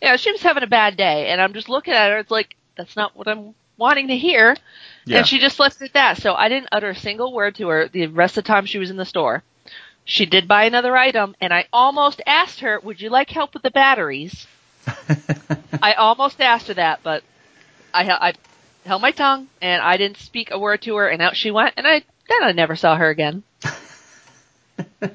Yeah, 0.00 0.16
she 0.16 0.32
was 0.32 0.42
having 0.42 0.62
a 0.62 0.68
bad 0.68 0.96
day. 0.96 1.28
And 1.28 1.40
I'm 1.40 1.52
just 1.52 1.68
looking 1.68 1.94
at 1.94 2.10
her. 2.10 2.18
It's 2.18 2.30
like, 2.30 2.56
that's 2.76 2.96
not 2.96 3.16
what 3.16 3.28
I'm 3.28 3.54
wanting 3.76 4.08
to 4.08 4.16
hear. 4.16 4.56
Yeah. 5.04 5.18
And 5.18 5.26
she 5.26 5.38
just 5.38 5.58
left 5.58 5.80
it 5.80 5.86
at 5.86 5.92
that. 5.94 6.18
So 6.18 6.34
I 6.34 6.48
didn't 6.48 6.68
utter 6.72 6.90
a 6.90 6.96
single 6.96 7.32
word 7.32 7.54
to 7.56 7.68
her 7.68 7.88
the 7.88 8.06
rest 8.08 8.36
of 8.36 8.44
the 8.44 8.48
time 8.48 8.66
she 8.66 8.78
was 8.78 8.90
in 8.90 8.96
the 8.96 9.04
store. 9.04 9.42
She 10.04 10.24
did 10.24 10.48
buy 10.48 10.64
another 10.64 10.96
item, 10.96 11.36
and 11.38 11.52
I 11.52 11.66
almost 11.70 12.22
asked 12.26 12.60
her, 12.60 12.80
"Would 12.80 12.98
you 12.98 13.10
like 13.10 13.28
help 13.28 13.52
with 13.52 13.62
the 13.62 13.70
batteries?" 13.70 14.46
I 15.82 15.92
almost 15.92 16.40
asked 16.40 16.68
her 16.68 16.74
that, 16.74 17.00
but 17.02 17.22
I, 17.92 18.08
I 18.10 18.32
held 18.86 19.02
my 19.02 19.10
tongue 19.10 19.48
and 19.60 19.82
I 19.82 19.98
didn't 19.98 20.16
speak 20.16 20.50
a 20.50 20.58
word 20.58 20.80
to 20.82 20.96
her, 20.96 21.08
and 21.08 21.20
out 21.20 21.36
she 21.36 21.50
went. 21.50 21.74
And 21.76 21.86
I 21.86 22.02
then 22.26 22.42
I 22.42 22.52
never 22.52 22.74
saw 22.74 22.96
her 22.96 23.10
again. 23.10 23.42
if 23.62 25.12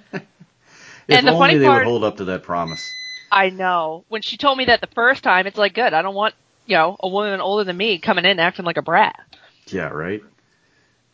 and 1.10 1.28
the 1.28 1.32
only 1.32 1.40
funny 1.40 1.58
they 1.58 1.66
part- 1.66 1.86
would 1.86 1.90
hold 1.90 2.04
up 2.04 2.18
to 2.18 2.26
that 2.26 2.44
promise. 2.44 2.94
I 3.34 3.50
know 3.50 4.06
when 4.10 4.22
she 4.22 4.38
told 4.38 4.58
me 4.58 4.66
that 4.66 4.82
the 4.82 4.88
first 4.96 5.24
time, 5.24 5.48
it's 5.48 5.58
like 5.58 5.74
good. 5.74 5.94
I 5.94 6.02
don't 6.02 6.16
want 6.16 6.36
you 6.66 6.76
know 6.78 6.98
a 7.02 7.10
woman 7.10 7.42
older 7.42 7.64
than 7.66 7.78
me 7.78 8.00
coming 8.00 8.26
in 8.26 8.40
acting 8.40 8.66
like 8.66 8.78
a 8.78 8.82
brat. 8.84 9.20
Yeah, 9.68 9.90
right? 9.90 10.22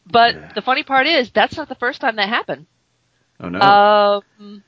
But 0.05 0.35
Yeah. 0.35 0.51
the 0.55 0.61
funny 0.61 0.83
part 0.83 1.07
is 1.07 1.31
that's 1.31 1.57
not 1.57 1.69
the 1.69 1.75
first 1.75 2.01
time 2.01 2.15
that 2.17 2.29
happened. 2.29 2.67
Oh 3.39 3.49
no. 3.49 3.59
Um, 3.61 4.63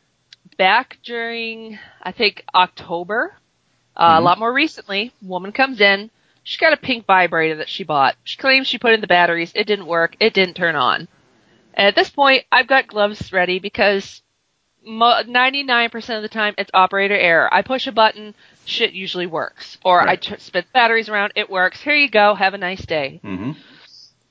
back 0.58 0.99
during 1.04 1.80
I 2.02 2.12
think 2.12 2.43
October, 2.54 3.36
uh, 3.95 4.16
Mhm. 4.16 4.18
a 4.18 4.22
lot 4.22 4.39
more 4.39 4.54
recently, 4.54 5.14
woman 5.22 5.52
comes 5.52 5.82
in. 5.82 6.12
She's 6.43 6.60
got 6.60 6.74
a 6.74 6.78
pink 6.78 7.06
vibrator 7.06 7.58
that 7.58 7.70
she 7.70 7.84
bought. 7.84 8.16
She 8.24 8.38
claims 8.38 8.68
she 8.68 8.80
put 8.80 8.93
in 8.93 9.02
the 9.02 9.08
batteries. 9.08 9.52
It 9.56 9.68
didn't 9.68 9.86
work. 9.88 10.16
It 10.20 10.34
didn't 10.34 10.56
turn 10.56 10.76
on. 10.76 11.08
And 11.74 11.88
at 11.88 11.95
this 11.95 12.10
point, 12.10 12.45
I've 12.52 12.68
got 12.68 12.88
gloves 12.88 13.32
ready 13.34 13.60
because 13.60 14.22
99% 14.88 16.16
of 16.16 16.22
the 16.22 16.30
time 16.30 16.54
it's 16.58 16.72
operator 16.74 17.16
error. 17.16 17.54
I 17.54 17.62
push 17.62 17.88
a 17.88 17.92
button, 17.92 18.34
shit 18.66 18.94
usually 18.94 19.28
works. 19.28 19.78
Or 19.84 20.02
I 20.02 20.06
Right. 20.06 20.22
t- 20.22 20.36
spin 20.40 20.66
batteries 20.74 21.10
around, 21.10 21.34
it 21.36 21.50
works. 21.50 21.82
Here 21.82 21.96
you 21.96 22.10
go. 22.10 22.34
Have 22.36 22.54
a 22.54 22.58
nice 22.58 22.86
day. 22.86 23.20
mm-hmm. 23.24 23.52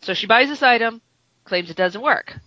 So 0.02 0.14
she 0.14 0.26
buys 0.26 0.48
this 0.48 0.62
item, 0.62 1.02
claims 1.44 1.70
it 1.70 1.76
doesn't 1.76 2.00
work. 2.00 2.38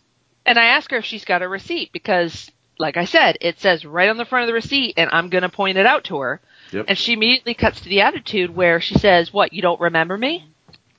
And 0.46 0.58
I 0.58 0.66
ask 0.66 0.90
her 0.92 0.98
if 0.98 1.06
she's 1.06 1.24
got 1.24 1.42
a 1.44 1.48
receipt 1.48 1.92
because, 1.94 2.50
like 2.80 2.98
I 2.98 3.06
said, 3.06 3.38
it 3.42 3.60
says 3.60 3.86
right 3.86 4.10
on 4.10 4.18
the 4.18 4.26
front 4.26 4.44
of 4.44 4.48
the 4.48 4.54
receipt 4.54 4.96
and 4.98 5.10
I'm 5.14 5.30
going 5.30 5.44
to 5.44 5.50
point 5.50 5.78
it 5.78 5.86
out 5.86 6.06
to 6.06 6.18
her. 6.20 6.42
Yep. 6.72 6.86
And 6.90 6.98
she 6.98 7.14
immediately 7.14 7.54
cuts 7.54 7.82
to 7.82 7.90
the 7.90 8.02
attitude 8.02 8.54
where 8.56 8.82
she 8.82 8.96
says, 8.96 9.32
What, 9.32 9.54
you 9.54 9.62
don't 9.62 9.80
remember 9.80 10.18
me? 10.18 10.48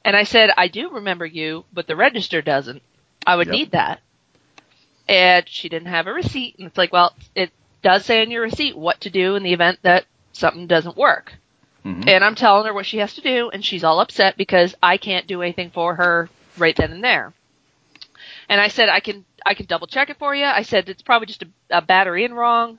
And 0.05 0.15
I 0.17 0.23
said, 0.25 0.51
I 0.57 0.69
do 0.69 0.91
remember 0.91 1.27
you, 1.27 1.65
but 1.73 1.87
the 1.87 1.97
register 1.97 2.41
doesn't. 2.41 2.83
I 3.27 3.37
would 3.37 3.49
Yep. 3.49 3.53
need 3.53 3.71
that. 3.73 4.01
And 5.09 5.49
she 5.49 5.69
didn't 5.69 5.89
have 5.89 6.07
a 6.07 6.13
receipt. 6.13 6.57
And 6.59 6.67
it's 6.67 6.79
like, 6.79 6.93
well, 6.93 7.15
it 7.35 7.51
does 7.83 8.05
say 8.05 8.23
on 8.23 8.31
your 8.31 8.43
receipt 8.43 8.77
what 8.77 9.01
to 9.03 9.11
do 9.11 9.35
in 9.37 9.43
the 9.43 9.53
event 9.53 9.79
that 9.83 10.07
something 10.33 10.67
doesn't 10.67 10.97
work. 10.97 11.35
Mhm. 11.85 12.09
And 12.09 12.25
I'm 12.25 12.35
telling 12.35 12.67
her 12.67 12.73
what 12.73 12.87
she 12.87 12.99
has 12.99 13.15
to 13.15 13.21
do, 13.21 13.51
and 13.51 13.63
she's 13.65 13.85
all 13.85 14.01
upset 14.01 14.37
because 14.39 14.75
I 14.83 14.97
can't 14.97 15.27
do 15.27 15.43
anything 15.43 15.71
for 15.71 15.95
her 15.97 16.31
right 16.57 16.75
then 16.75 16.93
and 16.93 17.05
there. 17.05 17.35
And 18.49 18.61
I 18.61 18.69
said 18.69 18.89
I 18.89 19.01
can 19.01 19.25
I 19.45 19.53
can 19.55 19.67
double 19.67 19.87
check 19.87 20.09
it 20.09 20.19
for 20.19 20.35
you. 20.35 20.45
I 20.45 20.63
said 20.63 20.89
it's 20.89 21.03
probably 21.03 21.27
just 21.27 21.43
a, 21.43 21.49
a 21.71 21.83
battery 21.83 22.25
in 22.25 22.33
wrong. 22.33 22.79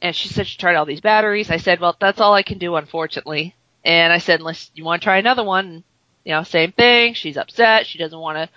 And 0.00 0.14
she 0.14 0.28
said 0.28 0.46
she 0.46 0.56
tried 0.56 0.76
all 0.76 0.86
these 0.86 1.00
batteries. 1.00 1.50
I 1.50 1.56
said, 1.56 1.80
well, 1.80 1.96
that's 1.98 2.20
all 2.20 2.32
I 2.32 2.42
can 2.44 2.58
do, 2.58 2.76
unfortunately. 2.76 3.54
And 3.84 4.12
I 4.12 4.18
said, 4.18 4.38
unless 4.38 4.70
you 4.74 4.84
want 4.84 5.02
to 5.02 5.04
try 5.04 5.18
another 5.18 5.42
one, 5.42 5.82
you 6.24 6.32
know, 6.32 6.44
same 6.44 6.70
thing. 6.72 7.14
She's 7.14 7.36
upset. 7.36 7.84
She 7.86 7.98
doesn't 7.98 8.18
want 8.18 8.38
to 8.38 8.48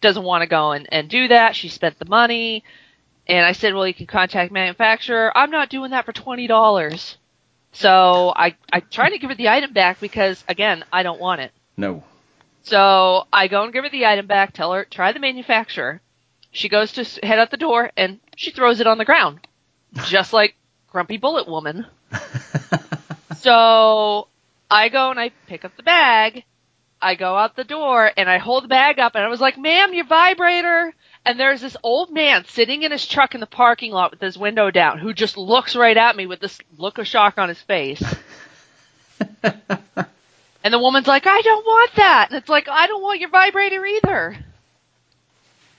doesn't 0.00 0.22
want 0.22 0.42
to 0.42 0.46
go 0.46 0.72
and, 0.72 0.88
and 0.92 1.08
do 1.08 1.28
that. 1.28 1.56
She 1.56 1.68
spent 1.68 1.98
the 1.98 2.04
money. 2.04 2.64
And 3.26 3.44
I 3.46 3.52
said, 3.52 3.74
well, 3.74 3.86
you 3.86 3.94
can 3.94 4.06
contact 4.06 4.50
manufacturer. 4.50 5.30
I'm 5.36 5.50
not 5.50 5.68
doing 5.68 5.92
that 5.92 6.04
for 6.04 6.12
twenty 6.12 6.46
dollars. 6.46 7.16
So 7.72 8.32
I 8.34 8.56
I 8.72 8.80
try 8.80 9.10
to 9.10 9.18
give 9.18 9.30
her 9.30 9.36
the 9.36 9.48
item 9.48 9.72
back 9.72 10.00
because 10.00 10.42
again, 10.48 10.84
I 10.92 11.02
don't 11.02 11.20
want 11.20 11.40
it. 11.42 11.52
No. 11.76 12.02
So 12.62 13.26
I 13.32 13.46
go 13.48 13.62
and 13.62 13.72
give 13.72 13.84
her 13.84 13.90
the 13.90 14.06
item 14.06 14.26
back, 14.26 14.52
tell 14.52 14.72
her, 14.72 14.84
try 14.84 15.12
the 15.12 15.20
manufacturer. 15.20 16.00
She 16.50 16.68
goes 16.68 16.92
to 16.94 17.04
head 17.24 17.38
out 17.38 17.50
the 17.50 17.56
door 17.56 17.90
and 17.96 18.18
she 18.36 18.50
throws 18.50 18.80
it 18.80 18.86
on 18.88 18.98
the 18.98 19.04
ground. 19.04 19.46
Just 20.06 20.32
like 20.32 20.56
Grumpy 20.88 21.16
Bullet 21.16 21.48
Woman. 21.48 21.86
So 23.40 24.28
I 24.70 24.90
go 24.90 25.10
and 25.10 25.18
I 25.18 25.30
pick 25.46 25.64
up 25.64 25.74
the 25.76 25.82
bag. 25.82 26.44
I 27.02 27.14
go 27.14 27.34
out 27.36 27.56
the 27.56 27.64
door 27.64 28.10
and 28.16 28.28
I 28.28 28.38
hold 28.38 28.64
the 28.64 28.68
bag 28.68 28.98
up 28.98 29.14
and 29.14 29.24
I 29.24 29.28
was 29.28 29.40
like, 29.40 29.56
ma'am, 29.58 29.94
your 29.94 30.04
vibrator. 30.06 30.92
And 31.24 31.38
there's 31.38 31.60
this 31.60 31.76
old 31.82 32.10
man 32.12 32.44
sitting 32.46 32.82
in 32.82 32.92
his 32.92 33.06
truck 33.06 33.34
in 33.34 33.40
the 33.40 33.46
parking 33.46 33.92
lot 33.92 34.10
with 34.10 34.20
his 34.20 34.36
window 34.38 34.70
down 34.70 34.98
who 34.98 35.12
just 35.12 35.36
looks 35.36 35.74
right 35.76 35.96
at 35.96 36.16
me 36.16 36.26
with 36.26 36.40
this 36.40 36.58
look 36.78 36.98
of 36.98 37.06
shock 37.06 37.38
on 37.38 37.48
his 37.48 37.60
face. 37.62 38.02
And 40.62 40.74
the 40.74 40.78
woman's 40.78 41.06
like, 41.06 41.26
I 41.26 41.40
don't 41.40 41.64
want 41.64 41.94
that. 41.96 42.26
And 42.28 42.36
it's 42.36 42.50
like, 42.50 42.68
I 42.68 42.86
don't 42.86 43.02
want 43.02 43.18
your 43.18 43.30
vibrator 43.30 43.82
either. 43.86 44.36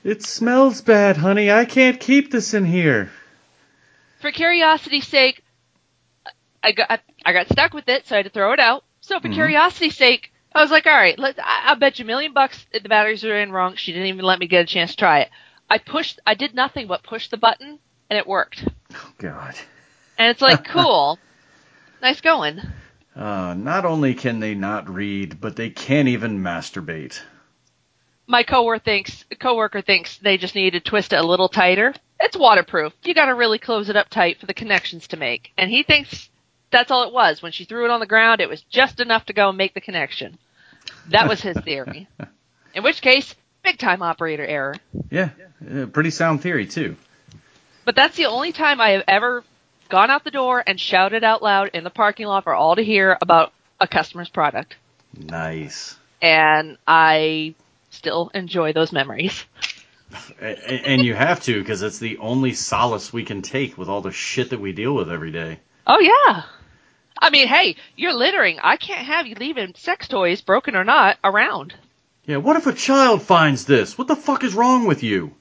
it 0.04 0.24
smells 0.24 0.82
bad, 0.82 1.18
honey. 1.18 1.52
I 1.52 1.66
can't 1.66 2.00
keep 2.00 2.32
this 2.32 2.56
in 2.56 2.66
here. 2.66 3.12
For 4.22 4.32
curiosity's 4.32 5.08
sake, 5.08 5.44
I 6.64 6.72
got 6.72 7.00
I 7.24 7.32
got 7.32 7.48
stuck 7.50 7.76
with 7.76 7.88
it, 7.90 8.08
so 8.08 8.16
I 8.16 8.18
had 8.18 8.26
to 8.26 8.32
throw 8.32 8.54
it 8.54 8.60
out. 8.60 8.84
So 9.02 9.20
for 9.20 9.30
Mhm. 9.30 9.34
curiosity's 9.36 9.96
sake, 9.96 10.31
I 10.54 10.62
was 10.62 10.72
like, 10.72 10.86
all 10.86 10.94
right, 10.94 11.18
let 11.18 11.40
I, 11.40 11.64
I'll 11.66 11.76
bet 11.76 12.00
you 12.00 12.06
a 12.06 12.08
million 12.08 12.34
bucks 12.34 12.66
the 12.74 12.90
batteries 12.90 13.24
are 13.24 13.40
in 13.40 13.52
wrong. 13.52 13.76
She 13.76 13.94
didn't 13.94 14.08
even 14.08 14.26
let 14.26 14.40
me 14.40 14.48
get 14.48 14.64
a 14.64 14.68
chance 14.68 14.92
to 14.92 14.98
try 14.98 15.20
it. 15.22 15.30
I 15.70 15.78
pushed, 15.78 16.20
I 16.26 16.34
did 16.34 16.54
nothing 16.54 16.88
but 16.88 17.04
push 17.04 17.30
the 17.30 17.38
button, 17.38 17.80
and 18.10 18.20
it 18.20 18.28
worked. 18.28 18.68
Oh 18.94 19.12
God. 19.18 19.56
And 20.18 20.30
it's 20.30 20.42
like, 20.42 20.66
cool, 20.68 21.18
nice 22.02 22.20
going. 22.20 22.60
Uh, 23.16 23.54
not 23.58 23.86
only 23.86 24.14
can 24.14 24.40
they 24.40 24.56
not 24.56 24.90
read, 24.90 25.40
but 25.40 25.56
they 25.56 25.70
can't 25.70 26.08
even 26.08 26.40
masturbate. 26.40 27.20
My 28.28 28.44
coworker 28.44 28.84
thinks 28.84 29.26
coworker 29.40 29.82
thinks 29.82 30.18
they 30.18 30.38
just 30.38 30.56
need 30.56 30.72
to 30.72 30.80
twist 30.80 31.12
it 31.12 31.18
a 31.20 31.26
little 31.26 31.50
tighter. 31.50 31.94
It's 32.20 32.38
waterproof. 32.38 32.94
You 33.04 33.14
got 33.14 33.26
to 33.26 33.36
really 33.36 33.58
close 33.58 33.90
it 33.90 33.96
up 33.96 34.10
tight 34.10 34.40
for 34.40 34.46
the 34.46 34.54
connections 34.54 35.08
to 35.08 35.18
make. 35.18 35.52
And 35.58 35.70
he 35.70 35.84
thinks 35.84 36.30
that's 36.72 36.92
all 36.92 37.04
it 37.04 37.14
was. 37.14 37.42
When 37.42 37.52
she 37.52 37.66
threw 37.66 37.86
it 37.86 37.92
on 37.92 38.00
the 38.00 38.06
ground, 38.06 38.42
it 38.42 38.50
was 38.50 38.62
just 38.64 39.00
enough 39.00 39.26
to 39.26 39.34
go 39.34 39.50
and 39.50 39.58
make 39.58 39.74
the 39.74 39.82
connection. 39.82 40.38
That 41.10 41.28
was 41.28 41.42
his 41.42 41.58
theory. 41.58 42.08
In 42.74 42.84
which 42.84 43.02
case, 43.02 43.36
big 43.64 43.78
time 43.78 44.02
operator 44.02 44.46
error. 44.46 44.76
Yeah, 45.10 45.30
uh, 45.70 45.86
pretty 45.88 46.10
sound 46.10 46.42
theory 46.42 46.66
too. 46.66 46.96
But 47.84 47.96
that's 47.96 48.16
the 48.16 48.28
only 48.28 48.52
time 48.52 48.80
I 48.80 48.92
have 48.92 49.04
ever 49.08 49.44
gone 49.90 50.10
out 50.10 50.24
the 50.24 50.32
door 50.32 50.64
and 50.66 50.80
shouted 50.80 51.24
out 51.24 51.44
loud 51.44 51.72
in 51.74 51.84
the 51.84 51.90
parking 51.90 52.28
lot 52.28 52.44
for 52.44 52.56
all 52.56 52.76
to 52.76 52.84
hear 52.84 53.18
about 53.22 53.52
a 53.80 53.88
customer's 53.88 54.30
product. 54.30 54.76
Nice. 55.18 55.98
And 56.22 56.78
I 56.88 57.56
still 57.90 58.32
enjoy 58.34 58.74
those 58.74 58.92
memories. 58.92 59.44
And 60.40 61.04
you 61.04 61.16
have 61.16 61.42
to 61.44 61.60
because 61.60 61.82
it's 61.82 62.00
the 62.00 62.18
only 62.18 62.54
solace 62.54 63.14
we 63.14 63.24
can 63.24 63.42
take 63.42 63.78
with 63.78 63.88
all 63.90 64.02
the 64.02 64.12
shit 64.12 64.50
that 64.50 64.60
we 64.60 64.74
deal 64.74 64.94
with 64.94 65.10
every 65.10 65.32
day. 65.32 65.60
Oh 65.88 66.00
yeah. 66.00 66.44
I 67.22 67.30
mean, 67.30 67.48
hey, 67.48 67.76
you're 67.96 68.14
littering. 68.14 68.60
I 68.62 68.78
can't 68.78 69.06
have 69.06 69.28
you 69.28 69.36
leaving 69.36 69.76
sex 69.76 70.08
toys, 70.08 70.42
broken 70.42 70.76
or 70.76 70.84
not, 70.84 71.18
around. 71.24 71.76
Yeah, 72.26 72.38
what 72.38 72.56
if 72.56 72.66
a 72.66 72.74
child 72.74 73.22
finds 73.22 73.66
this? 73.66 73.98
What 73.98 74.08
the 74.08 74.16
fuck 74.16 74.44
is 74.44 74.56
wrong 74.56 74.86
with 74.86 75.04
you? 75.04 75.34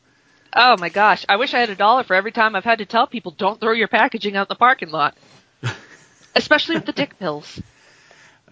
Oh 0.54 0.76
my 0.78 0.88
gosh, 0.88 1.24
I 1.28 1.36
wish 1.36 1.54
I 1.54 1.60
had 1.60 1.70
a 1.70 1.74
dollar 1.74 2.02
for 2.02 2.14
every 2.14 2.32
time 2.32 2.54
I've 2.54 2.64
had 2.64 2.78
to 2.78 2.86
tell 2.86 3.06
people 3.06 3.32
don't 3.32 3.60
throw 3.60 3.72
your 3.72 3.88
packaging 3.88 4.36
out 4.36 4.48
in 4.48 4.48
the 4.50 4.56
parking 4.56 4.90
lot. 4.90 5.16
Especially 6.34 6.74
with 6.74 6.86
the 6.86 6.92
dick 6.92 7.18
pills. 7.18 7.60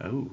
Oh. 0.00 0.30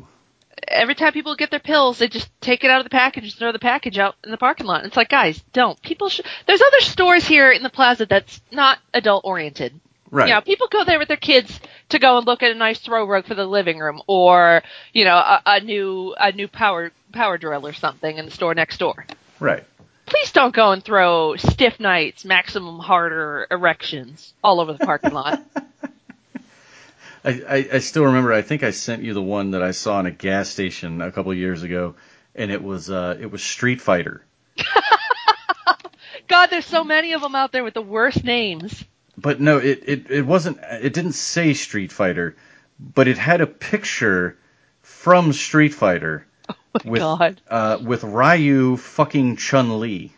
Every 0.68 0.96
time 0.96 1.12
people 1.12 1.36
get 1.36 1.52
their 1.52 1.60
pills, 1.60 2.00
they 2.00 2.08
just 2.08 2.30
take 2.40 2.64
it 2.64 2.70
out 2.70 2.80
of 2.80 2.86
the 2.86 2.90
package 2.90 3.26
and 3.26 3.34
throw 3.34 3.52
the 3.52 3.60
package 3.60 3.98
out 3.98 4.16
in 4.24 4.32
the 4.32 4.38
parking 4.38 4.68
lot. 4.68 4.86
It's 4.86 4.98
like, 4.98 5.10
guys, 5.10 5.44
don't. 5.54 5.80
People 5.82 6.10
should. 6.10 6.26
There's 6.46 6.62
other 6.62 6.80
stores 6.82 7.28
here 7.28 7.52
in 7.52 7.62
the 7.62 7.70
plaza 7.70 8.06
that's 8.06 8.42
not 8.52 8.80
adult 8.94 9.26
oriented. 9.26 9.80
Right. 10.12 10.28
You 10.28 10.34
know, 10.34 10.42
people 10.42 10.68
go 10.68 10.84
there 10.86 11.00
with 11.00 11.08
their 11.08 11.18
kids 11.18 11.60
to 11.90 12.00
go 12.00 12.18
and 12.18 12.26
look 12.26 12.44
at 12.44 12.52
a 12.52 12.56
nice 12.56 12.80
throw 12.80 13.06
rug 13.06 13.26
for 13.26 13.36
the 13.36 13.46
living 13.46 13.80
room, 13.80 14.02
or 14.08 14.64
you 14.94 15.06
know, 15.06 15.16
a, 15.16 15.42
a 15.46 15.60
new 15.62 16.16
a 16.18 16.32
new 16.32 16.48
power 16.48 16.92
power 17.12 17.38
drill 17.38 17.66
or 17.66 17.74
something 17.74 18.18
in 18.18 18.26
the 18.26 18.32
store 18.32 18.54
next 18.54 18.78
door. 18.78 19.06
Right. 19.40 19.64
Please 20.06 20.32
don't 20.32 20.54
go 20.54 20.72
and 20.72 20.84
throw 20.84 21.36
stiff 21.36 21.80
nights, 21.80 22.26
maximum 22.26 22.80
harder 22.80 23.48
erections 23.50 24.34
all 24.44 24.60
over 24.60 24.74
the 24.74 24.86
parking 24.86 25.14
lot. 25.14 25.42
I, 27.26 27.30
I, 27.48 27.70
I 27.74 27.80
still 27.80 28.06
remember. 28.06 28.32
I 28.32 28.44
think 28.44 28.62
I 28.62 28.70
sent 28.70 29.02
you 29.02 29.16
the 29.16 29.22
one 29.22 29.52
that 29.52 29.64
I 29.64 29.72
saw 29.72 30.00
in 30.00 30.06
a 30.06 30.12
gas 30.12 30.50
station 30.50 31.02
a 31.02 31.12
couple 31.12 31.32
of 31.32 31.38
years 31.38 31.64
ago, 31.64 31.96
and 32.36 32.52
it 32.52 32.64
was 32.64 32.90
uh, 32.92 33.18
it 33.20 33.32
was 33.32 33.44
Street 33.44 33.82
Fighter. 33.82 34.24
God, 36.28 36.48
there's 36.48 36.68
so 36.68 36.84
many 36.84 37.14
of 37.14 37.22
them 37.22 37.34
out 37.34 37.52
there 37.52 37.64
with 37.64 37.74
the 37.74 37.82
worst 37.82 38.24
names. 38.24 38.84
But 39.18 39.40
no, 39.40 39.58
it, 39.60 39.84
it, 39.86 40.12
it 40.12 40.26
wasn't. 40.26 40.60
It 40.62 40.94
didn't 40.94 41.14
say 41.14 41.54
Street 41.54 41.92
Fighter, 41.92 42.36
but 42.80 43.08
it 43.08 43.18
had 43.18 43.42
a 43.42 43.48
picture 43.48 44.38
from 44.82 45.34
Street 45.34 45.74
Fighter 45.74 46.28
my 46.50 46.56
with 46.84 47.02
God. 47.02 47.42
uh, 47.50 47.78
with 47.82 48.04
Ryu 48.04 48.78
fucking 48.78 49.38
Chun 49.38 49.80
Li. 49.80 50.14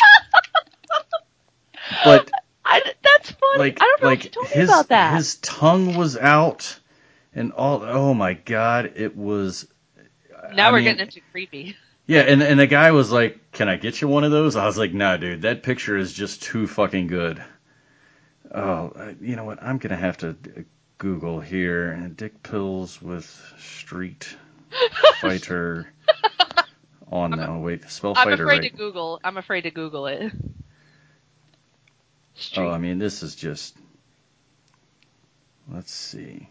but 2.04 2.30
I, 2.64 2.80
that's 3.02 3.30
funny. 3.32 3.58
like 3.58 3.82
I 3.82 3.84
don't 3.84 4.02
know 4.02 4.08
like 4.08 4.32
told 4.32 4.46
his 4.46 4.68
me 4.68 4.74
about 4.74 4.88
that. 4.88 5.16
his 5.16 5.36
tongue 5.36 5.96
was 5.96 6.16
out, 6.16 6.78
and 7.34 7.52
all. 7.52 7.82
Oh 7.82 8.14
my 8.14 8.34
god, 8.34 8.92
it 8.96 9.16
was. 9.16 9.66
now 10.54 10.68
I 10.68 10.72
we're 10.72 10.78
mean, 10.78 10.84
getting 10.84 11.06
into 11.06 11.20
creepy. 11.32 11.76
Yeah, 12.06 12.20
and 12.20 12.42
and 12.42 12.58
the 12.60 12.66
guy 12.66 12.92
was 12.92 13.10
like, 13.10 13.52
"Can 13.52 13.68
I 13.68 13.76
get 13.76 14.00
you 14.00 14.08
one 14.08 14.24
of 14.24 14.30
those?" 14.30 14.56
I 14.56 14.66
was 14.66 14.78
like, 14.78 14.92
"Nah, 14.92 15.16
dude, 15.16 15.42
that 15.42 15.62
picture 15.62 15.96
is 15.96 16.12
just 16.12 16.42
too 16.42 16.66
fucking 16.66 17.08
good." 17.08 17.42
Oh, 18.54 18.92
uh, 18.94 19.12
you 19.20 19.36
know 19.36 19.44
what? 19.44 19.62
I'm 19.62 19.78
gonna 19.78 19.96
have 19.96 20.18
to 20.18 20.30
uh, 20.30 20.60
Google 20.98 21.40
here. 21.40 21.96
Dick 22.14 22.42
pills 22.42 23.00
with 23.00 23.24
Street 23.58 24.36
Fighter 25.20 25.90
on 27.10 27.30
now. 27.30 27.58
Wait, 27.60 27.88
spell 27.90 28.10
I'm 28.10 28.28
fighter 28.28 28.44
afraid 28.44 28.58
right. 28.58 28.70
to 28.70 28.76
Google. 28.76 29.20
I'm 29.24 29.38
afraid 29.38 29.62
to 29.62 29.70
Google 29.70 30.06
it. 30.06 30.32
Oh, 32.56 32.68
I 32.68 32.78
mean, 32.78 32.98
this 32.98 33.22
is 33.22 33.34
just. 33.34 33.74
Let's 35.70 35.92
see. 35.92 36.48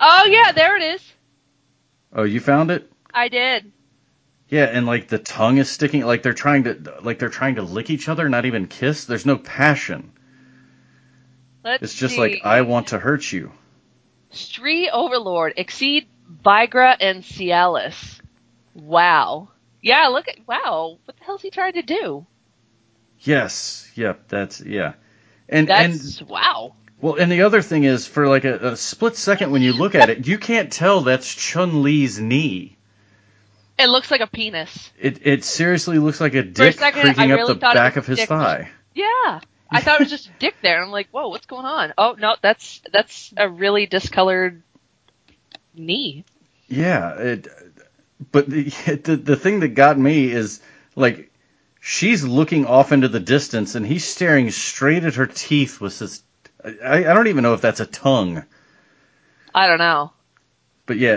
Oh 0.00 0.24
yeah, 0.28 0.50
there 0.52 0.76
it 0.76 0.82
is. 0.82 1.12
Oh, 2.12 2.24
you 2.24 2.40
found 2.40 2.72
it? 2.72 2.90
I 3.12 3.28
did. 3.28 3.70
Yeah, 4.48 4.64
and 4.64 4.84
like 4.84 5.06
the 5.06 5.18
tongue 5.18 5.58
is 5.58 5.70
sticking, 5.70 6.04
like 6.04 6.24
they're 6.24 6.32
trying 6.32 6.64
to, 6.64 6.96
like 7.02 7.20
they're 7.20 7.28
trying 7.28 7.54
to 7.56 7.62
lick 7.62 7.88
each 7.88 8.08
other, 8.08 8.28
not 8.28 8.46
even 8.46 8.66
kiss. 8.66 9.04
There's 9.04 9.26
no 9.26 9.38
passion. 9.38 10.10
Let's 11.64 11.82
It's 11.82 11.94
just 11.94 12.14
see. 12.14 12.20
like 12.20 12.40
I 12.44 12.62
want 12.62 12.88
to 12.88 12.98
hurt 12.98 13.30
you. 13.30 13.52
Stree 14.32 14.88
Overlord 14.92 15.54
exceed 15.56 16.06
Vigra 16.44 16.96
and 17.00 17.22
Cialis. 17.22 18.20
Wow. 18.74 19.48
Yeah, 19.82 20.08
look 20.08 20.28
at 20.28 20.46
wow. 20.46 20.98
What 21.04 21.16
the 21.16 21.24
hell's 21.24 21.42
he 21.42 21.50
trying 21.50 21.74
to 21.74 21.82
do? 21.82 22.26
Yes, 23.20 23.90
yep, 23.94 24.28
that's 24.28 24.60
yeah, 24.60 24.94
and 25.48 25.70
and 25.70 26.22
wow. 26.26 26.74
well, 27.00 27.16
and 27.16 27.30
the 27.30 27.42
other 27.42 27.60
thing 27.60 27.84
is 27.84 28.06
for 28.06 28.28
like 28.28 28.44
a, 28.44 28.68
a 28.72 28.76
split 28.76 29.16
second 29.16 29.50
when 29.50 29.62
you 29.62 29.72
look 29.74 29.94
at 29.94 30.08
it, 30.08 30.26
you 30.26 30.38
can't 30.38 30.72
tell 30.72 31.02
that's 31.02 31.34
Chun 31.34 31.82
Li's 31.82 32.18
knee. 32.18 32.76
It 33.78 33.88
looks 33.88 34.10
like 34.10 34.20
a 34.20 34.26
penis. 34.26 34.90
It 34.98 35.26
it 35.26 35.44
seriously 35.44 35.98
looks 35.98 36.20
like 36.20 36.34
a 36.34 36.42
dick 36.42 36.78
second, 36.78 37.02
creaking 37.02 37.32
I 37.32 37.40
up 37.40 37.48
the 37.48 37.54
back 37.54 37.96
of 37.96 38.06
his 38.06 38.18
dick. 38.18 38.28
thigh. 38.28 38.70
Yeah. 38.94 39.40
I 39.72 39.80
thought 39.80 39.96
it 39.96 40.00
was 40.00 40.10
just 40.10 40.26
a 40.28 40.32
dick 40.38 40.56
there. 40.62 40.82
I'm 40.82 40.90
like, 40.90 41.08
whoa, 41.10 41.28
what's 41.28 41.46
going 41.46 41.64
on? 41.66 41.92
Oh 41.96 42.16
no, 42.18 42.36
that's 42.42 42.82
that's 42.92 43.32
a 43.36 43.48
really 43.48 43.86
discolored 43.86 44.62
knee. 45.74 46.24
Yeah, 46.68 47.14
it, 47.18 47.48
but 48.32 48.48
the, 48.48 48.64
the 49.04 49.16
the 49.16 49.36
thing 49.36 49.60
that 49.60 49.68
got 49.68 49.98
me 49.98 50.30
is 50.30 50.60
like 50.96 51.30
she's 51.80 52.24
looking 52.24 52.66
off 52.66 52.92
into 52.92 53.08
the 53.08 53.20
distance 53.20 53.74
and 53.74 53.86
he's 53.86 54.04
staring 54.04 54.50
straight 54.50 55.04
at 55.04 55.14
her 55.14 55.26
teeth 55.26 55.80
with 55.80 55.98
his. 55.98 56.22
I, 56.64 56.98
I 57.06 57.14
don't 57.14 57.28
even 57.28 57.42
know 57.42 57.54
if 57.54 57.60
that's 57.62 57.80
a 57.80 57.86
tongue, 57.86 58.44
I 59.54 59.66
don't 59.66 59.78
know. 59.78 60.12
but 60.86 60.98
yeah, 60.98 61.16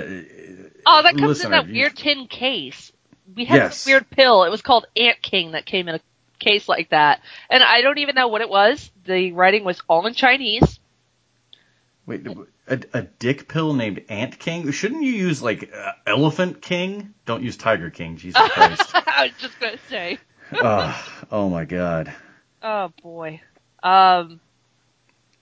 Oh, 0.85 1.01
that 1.03 1.17
comes 1.17 1.39
Listener, 1.39 1.45
in 1.45 1.51
that 1.51 1.67
weird 1.71 1.95
tin 1.95 2.27
case. 2.27 2.91
We 3.35 3.45
had 3.45 3.55
Yes. 3.57 3.71
this 3.71 3.85
weird 3.85 4.09
pill. 4.09 4.43
It 4.43 4.49
was 4.49 4.61
called 4.61 4.85
Ant 4.95 5.21
King 5.21 5.51
that 5.51 5.65
came 5.65 5.87
in 5.87 5.95
a 5.95 6.01
case 6.39 6.67
like 6.67 6.89
that. 6.89 7.21
And 7.49 7.63
I 7.63 7.81
don't 7.81 7.97
even 7.99 8.15
know 8.15 8.27
what 8.27 8.41
it 8.41 8.49
was. 8.49 8.91
The 9.05 9.31
writing 9.31 9.63
was 9.63 9.81
all 9.87 10.05
in 10.07 10.13
Chinese. 10.13 10.79
wait, 12.05 12.25
a, 12.67 12.79
a 12.93 13.01
dick 13.03 13.47
pill 13.47 13.73
named 13.73 14.03
Ant 14.09 14.37
King? 14.39 14.71
Shouldn't 14.71 15.03
you 15.03 15.11
use 15.13 15.41
like 15.41 15.73
uh, 15.73 15.91
Elephant 16.07 16.61
King? 16.61 17.13
Don't 17.25 17.43
use 17.43 17.57
Tiger 17.57 17.89
King, 17.89 18.17
Jesus 18.17 18.41
Christ! 18.53 18.91
I 18.93 19.25
was 19.31 19.37
just 19.39 19.59
gonna 19.59 19.77
say. 19.89 20.17
oh, 20.53 21.09
oh 21.31 21.49
my 21.49 21.65
God. 21.65 22.13
Oh 22.61 22.91
boy. 23.01 23.41
Um. 23.81 24.39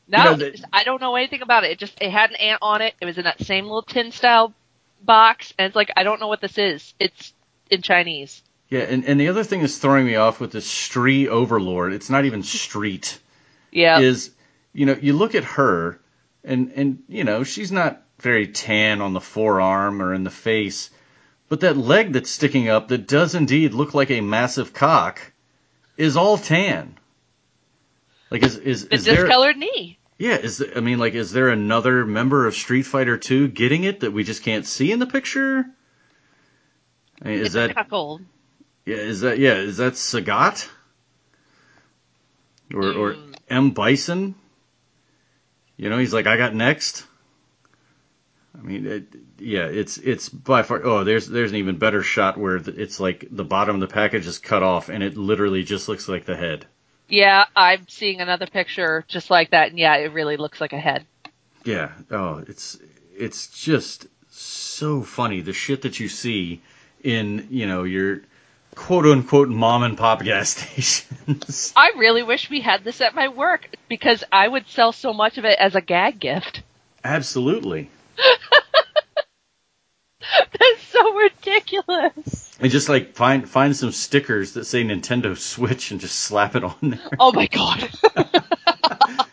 No, 0.07 0.17
You 0.17 0.29
know, 0.31 0.35
the- 0.37 0.65
I 0.73 0.83
don't 0.83 0.99
know 0.99 1.15
anything 1.15 1.41
about 1.41 1.63
it. 1.63 1.71
It 1.71 1.79
just 1.79 1.97
it 2.01 2.09
had 2.11 2.31
an 2.31 2.35
ant 2.37 2.59
on 2.61 2.81
it. 2.81 2.95
It 2.99 3.05
was 3.05 3.17
in 3.17 3.23
that 3.23 3.41
same 3.43 3.65
little 3.65 3.83
tin 3.83 4.11
style 4.11 4.53
box, 5.01 5.53
and 5.57 5.67
it's 5.67 5.75
like 5.75 5.91
I 5.95 6.03
don't 6.03 6.19
know 6.19 6.27
what 6.27 6.41
this 6.41 6.57
is. 6.57 6.93
It's 6.99 7.33
in 7.69 7.81
Chinese. 7.81 8.43
Yeah, 8.71 8.81
and, 8.81 9.05
and 9.05 9.19
the 9.19 9.27
other 9.27 9.43
thing 9.43 9.59
that's 9.61 9.77
throwing 9.77 10.05
me 10.05 10.15
off 10.15 10.39
with 10.39 10.53
this 10.53 10.65
Stree 10.65 11.27
Overlord, 11.27 11.93
it's 11.93 12.09
not 12.09 12.25
even 12.25 12.41
street. 12.41 13.19
Yeah. 13.71 13.99
is 13.99 14.31
you 14.73 14.85
know 14.85 14.97
you 14.99 15.13
look 15.13 15.35
at 15.35 15.43
her 15.43 15.99
and 16.43 16.71
and 16.75 17.03
you 17.07 17.23
know 17.23 17.43
she's 17.43 17.71
not 17.71 18.01
very 18.19 18.47
tan 18.47 19.01
on 19.01 19.13
the 19.13 19.21
forearm 19.21 20.01
or 20.01 20.13
in 20.13 20.23
the 20.23 20.29
face 20.31 20.89
but 21.49 21.61
that 21.61 21.77
leg 21.77 22.13
that's 22.13 22.29
sticking 22.29 22.69
up 22.69 22.89
that 22.89 23.07
does 23.07 23.35
indeed 23.35 23.73
look 23.73 23.93
like 23.93 24.11
a 24.11 24.21
massive 24.21 24.73
cock 24.73 25.33
is 25.97 26.17
all 26.17 26.37
tan 26.37 26.97
like 28.29 28.43
is 28.43 28.57
is, 28.57 28.87
the 28.87 28.95
is 28.95 29.05
there 29.05 29.25
discolored 29.25 29.57
knee. 29.57 29.97
yeah 30.17 30.37
is 30.37 30.63
i 30.75 30.79
mean 30.79 30.99
like 30.99 31.13
is 31.13 31.31
there 31.31 31.49
another 31.49 32.05
member 32.05 32.45
of 32.45 32.55
street 32.55 32.83
fighter 32.83 33.17
2 33.17 33.49
getting 33.49 33.83
it 33.83 34.01
that 34.01 34.11
we 34.11 34.23
just 34.23 34.43
can't 34.43 34.65
see 34.65 34.91
in 34.91 34.99
the 34.99 35.07
picture 35.07 35.65
I 37.23 37.27
mean, 37.27 37.39
is 37.39 37.47
it's 37.47 37.53
that 37.53 37.75
cuckold. 37.75 38.21
Yeah, 38.85 38.95
is 38.95 39.21
that 39.21 39.39
yeah, 39.39 39.55
is 39.55 39.77
that 39.77 39.93
Sagat? 39.93 40.67
Or 42.73 42.83
or 42.83 43.13
Mm. 43.13 43.35
M 43.49 43.71
Bison? 43.71 44.35
You 45.77 45.89
know, 45.89 45.97
he's 45.97 46.13
like, 46.13 46.27
I 46.27 46.37
got 46.37 46.53
next. 46.53 47.05
I 48.57 48.61
mean, 48.61 48.85
it, 48.85 49.03
yeah, 49.39 49.65
it's 49.65 49.97
it's 49.97 50.29
by 50.29 50.63
far. 50.63 50.83
Oh, 50.83 51.03
there's 51.03 51.27
there's 51.27 51.51
an 51.51 51.57
even 51.57 51.77
better 51.77 52.03
shot 52.03 52.37
where 52.37 52.57
it's 52.57 52.99
like 52.99 53.25
the 53.31 53.43
bottom 53.43 53.75
of 53.75 53.81
the 53.81 53.93
package 53.93 54.27
is 54.27 54.37
cut 54.37 54.61
off, 54.63 54.89
and 54.89 55.03
it 55.03 55.17
literally 55.17 55.63
just 55.63 55.87
looks 55.89 56.07
like 56.07 56.25
the 56.25 56.35
head. 56.35 56.65
Yeah, 57.07 57.45
I'm 57.55 57.87
seeing 57.87 58.21
another 58.21 58.47
picture 58.47 59.03
just 59.07 59.29
like 59.29 59.51
that, 59.51 59.69
and 59.69 59.79
yeah, 59.79 59.95
it 59.95 60.13
really 60.13 60.37
looks 60.37 60.61
like 60.61 60.73
a 60.73 60.79
head. 60.79 61.05
Yeah. 61.63 61.91
Oh, 62.09 62.43
it's 62.47 62.77
it's 63.17 63.47
just 63.47 64.07
so 64.29 65.01
funny 65.01 65.41
the 65.41 65.53
shit 65.53 65.81
that 65.83 65.99
you 65.99 66.07
see 66.09 66.61
in 67.03 67.47
you 67.49 67.67
know 67.67 67.83
your 67.83 68.21
quote 68.75 69.05
unquote 69.05 69.49
mom 69.49 69.83
and 69.83 69.97
pop 69.97 70.23
gas 70.23 70.49
stations. 70.57 71.73
I 71.75 71.91
really 71.97 72.23
wish 72.23 72.49
we 72.49 72.61
had 72.61 72.83
this 72.83 73.01
at 73.01 73.15
my 73.15 73.27
work 73.27 73.69
because 73.87 74.23
I 74.31 74.47
would 74.47 74.67
sell 74.67 74.91
so 74.91 75.13
much 75.13 75.37
of 75.37 75.45
it 75.45 75.57
as 75.59 75.75
a 75.75 75.81
gag 75.81 76.19
gift. 76.19 76.63
Absolutely. 77.03 77.89
That's 80.19 80.81
so 80.83 81.13
ridiculous. 81.15 82.57
And 82.59 82.71
just 82.71 82.89
like 82.89 83.15
find 83.15 83.49
find 83.49 83.75
some 83.75 83.91
stickers 83.91 84.53
that 84.53 84.65
say 84.65 84.83
Nintendo 84.83 85.35
Switch 85.37 85.91
and 85.91 85.99
just 85.99 86.19
slap 86.19 86.55
it 86.55 86.63
on 86.63 86.75
there. 86.81 86.99
Oh 87.19 87.31
my 87.31 87.47
god. 87.47 87.89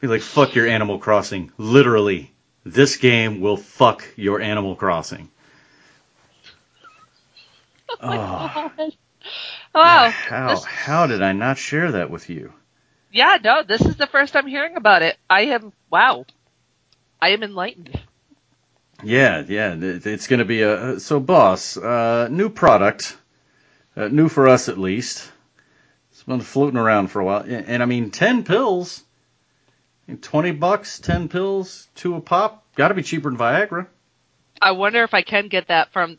Be 0.00 0.08
like, 0.08 0.20
fuck 0.20 0.54
your 0.54 0.66
Animal 0.66 0.98
Crossing. 0.98 1.50
Literally, 1.56 2.30
this 2.62 2.96
game 2.98 3.40
will 3.40 3.56
fuck 3.56 4.06
your 4.16 4.38
Animal 4.38 4.76
Crossing. 4.76 5.30
Oh, 8.00 8.70
wow. 9.74 10.10
how 10.10 10.48
This- 10.48 10.64
how 10.64 11.06
did 11.06 11.22
I 11.22 11.32
not 11.32 11.58
share 11.58 11.92
that 11.92 12.10
with 12.10 12.28
you? 12.30 12.52
yeah, 13.12 13.38
no, 13.42 13.62
this 13.62 13.80
is 13.80 13.96
the 13.96 14.06
first 14.08 14.34
I'm 14.36 14.46
hearing 14.46 14.76
about 14.76 15.02
it. 15.02 15.16
I 15.30 15.42
am 15.46 15.72
wow. 15.90 16.26
I 17.22 17.28
am 17.30 17.42
enlightened. 17.42 17.98
Yeah, 19.02 19.42
yeah, 19.46 19.74
it's 19.78 20.26
going 20.28 20.38
to 20.38 20.44
be 20.44 20.62
a 20.62 20.98
so 21.00 21.20
boss, 21.20 21.76
uh, 21.76 22.28
new 22.30 22.48
product, 22.48 23.16
uh, 23.96 24.08
new 24.08 24.28
for 24.28 24.48
us 24.48 24.68
at 24.68 24.78
least. 24.78 25.30
It's 26.10 26.22
been 26.22 26.40
floating 26.40 26.78
around 26.78 27.08
for 27.08 27.20
a 27.20 27.24
while, 27.24 27.40
and, 27.42 27.66
and 27.66 27.82
I 27.82 27.86
mean, 27.86 28.10
ten 28.10 28.44
pills, 28.44 29.02
twenty 30.22 30.52
bucks, 30.52 30.98
ten 31.00 31.28
pills, 31.28 31.88
two 31.94 32.14
a 32.14 32.20
pop. 32.20 32.64
Got 32.76 32.88
to 32.88 32.94
be 32.94 33.02
cheaper 33.02 33.30
than 33.30 33.38
Viagra. 33.38 33.86
I 34.62 34.72
wonder 34.72 35.02
if 35.02 35.12
I 35.14 35.22
can 35.22 35.48
get 35.48 35.68
that 35.68 35.92
from 35.92 36.18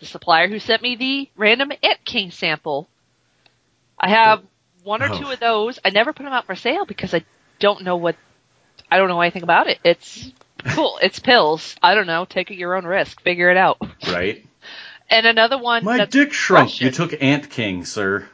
the 0.00 0.06
supplier 0.06 0.48
who 0.48 0.58
sent 0.58 0.82
me 0.82 0.96
the 0.96 1.28
random 1.36 1.72
Ant 1.82 2.04
King 2.04 2.30
sample. 2.30 2.88
I 3.98 4.10
have 4.10 4.42
one 4.82 5.02
or 5.02 5.08
Oh. 5.10 5.18
two 5.18 5.30
of 5.30 5.40
those. 5.40 5.78
I 5.84 5.90
never 5.90 6.12
put 6.12 6.24
them 6.24 6.32
out 6.32 6.46
for 6.46 6.54
sale 6.54 6.84
because 6.84 7.14
I 7.14 7.24
don't 7.58 7.82
know 7.82 7.96
what 7.96 8.16
I 8.90 8.98
don't 8.98 9.08
know 9.08 9.20
anything 9.20 9.42
about 9.42 9.66
it. 9.68 9.78
It's 9.84 10.30
cool. 10.64 10.98
It's 11.02 11.18
pills. 11.18 11.74
I 11.82 11.94
don't 11.94 12.06
know. 12.06 12.24
Take 12.26 12.50
it 12.50 12.56
your 12.56 12.76
own 12.76 12.84
risk. 12.84 13.20
Figure 13.22 13.50
it 13.50 13.56
out. 13.56 13.78
Right. 14.06 14.44
And 15.10 15.26
another 15.26 15.58
one. 15.58 15.84
My 15.84 16.06
dick 16.06 16.32
shrunk. 16.32 16.80
You 16.80 16.90
took 16.90 17.22
Ant 17.22 17.50
King, 17.50 17.84
sir. 17.84 18.26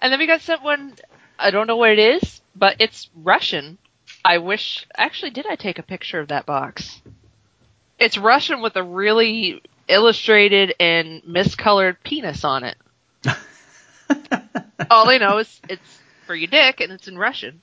And 0.00 0.12
then 0.12 0.20
we 0.20 0.28
got 0.28 0.40
sent 0.40 0.62
one. 0.62 0.94
I 1.36 1.50
don't 1.50 1.66
know 1.66 1.76
what 1.76 1.90
it 1.90 1.98
is, 1.98 2.40
but 2.54 2.76
it's 2.78 3.10
Russian. 3.16 3.76
I 4.24 4.38
wish. 4.38 4.86
Actually, 4.96 5.30
did 5.32 5.46
I 5.48 5.56
take 5.56 5.80
a 5.80 5.82
picture 5.82 6.20
of 6.20 6.28
that 6.28 6.46
box? 6.46 7.02
It's 7.98 8.16
Russian 8.16 8.60
with 8.62 8.76
a 8.76 8.84
really 8.84 9.60
illustrated 9.92 10.74
and 10.80 11.22
miscolored 11.24 11.96
penis 12.02 12.44
on 12.44 12.64
it. 12.64 12.76
all 14.90 15.08
I 15.08 15.18
know 15.18 15.38
is 15.38 15.60
it's 15.68 15.98
for 16.26 16.34
your 16.34 16.48
dick 16.48 16.80
and 16.80 16.92
it's 16.92 17.08
in 17.08 17.16
Russian. 17.18 17.60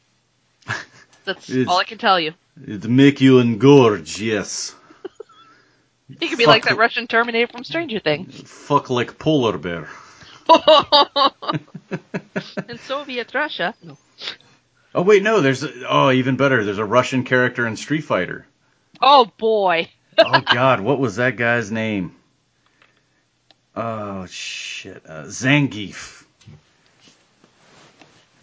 That's 1.26 1.50
It's- 1.50 1.68
all 1.68 1.78
I 1.78 1.84
can 1.84 1.98
tell 1.98 2.20
you. 2.20 2.34
It 2.66 2.84
make 2.86 3.22
you 3.22 3.36
engorge, 3.42 4.20
yes. 4.20 4.76
He 6.20 6.28
could 6.28 6.38
be 6.38 6.46
like 6.46 6.66
that 6.66 6.76
Russian 6.78 7.08
Terminator 7.08 7.48
from 7.52 7.64
Stranger 7.64 8.00
Things. 8.00 8.42
Fuck 8.46 8.90
like 8.90 9.18
polar 9.20 9.58
bear. 9.58 9.88
in 12.68 12.78
Soviet 12.80 13.34
Russia. 13.34 13.76
No. 13.84 13.98
Oh 14.96 15.04
wait, 15.04 15.22
no. 15.22 15.40
There's 15.42 15.64
a, 15.64 15.72
oh 15.88 16.12
even 16.12 16.36
better. 16.36 16.64
There's 16.66 16.80
a 16.80 16.86
Russian 16.86 17.24
character 17.24 17.68
in 17.68 17.78
Street 17.78 18.02
Fighter. 18.02 18.46
Oh 19.00 19.32
boy. 19.38 19.88
oh 20.18 20.42
God, 20.42 20.82
what 20.82 21.00
was 21.00 21.18
that 21.18 21.36
guy's 21.38 21.72
name? 21.72 22.16
Oh 23.76 24.26
shit, 24.26 25.04
uh, 25.08 25.24
Zangief. 25.26 26.24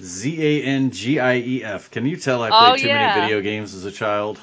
Z 0.03 0.43
A 0.43 0.62
N 0.64 0.91
G 0.91 1.18
I 1.20 1.37
E 1.37 1.64
F. 1.64 1.91
Can 1.91 2.05
you 2.07 2.16
tell 2.16 2.43
I 2.43 2.51
played 2.51 2.72
Oh, 2.72 2.77
too 2.77 2.87
yeah. 2.89 3.09
many 3.14 3.20
video 3.22 3.41
games 3.41 3.74
as 3.74 3.85
a 3.87 3.93
child? 3.93 4.39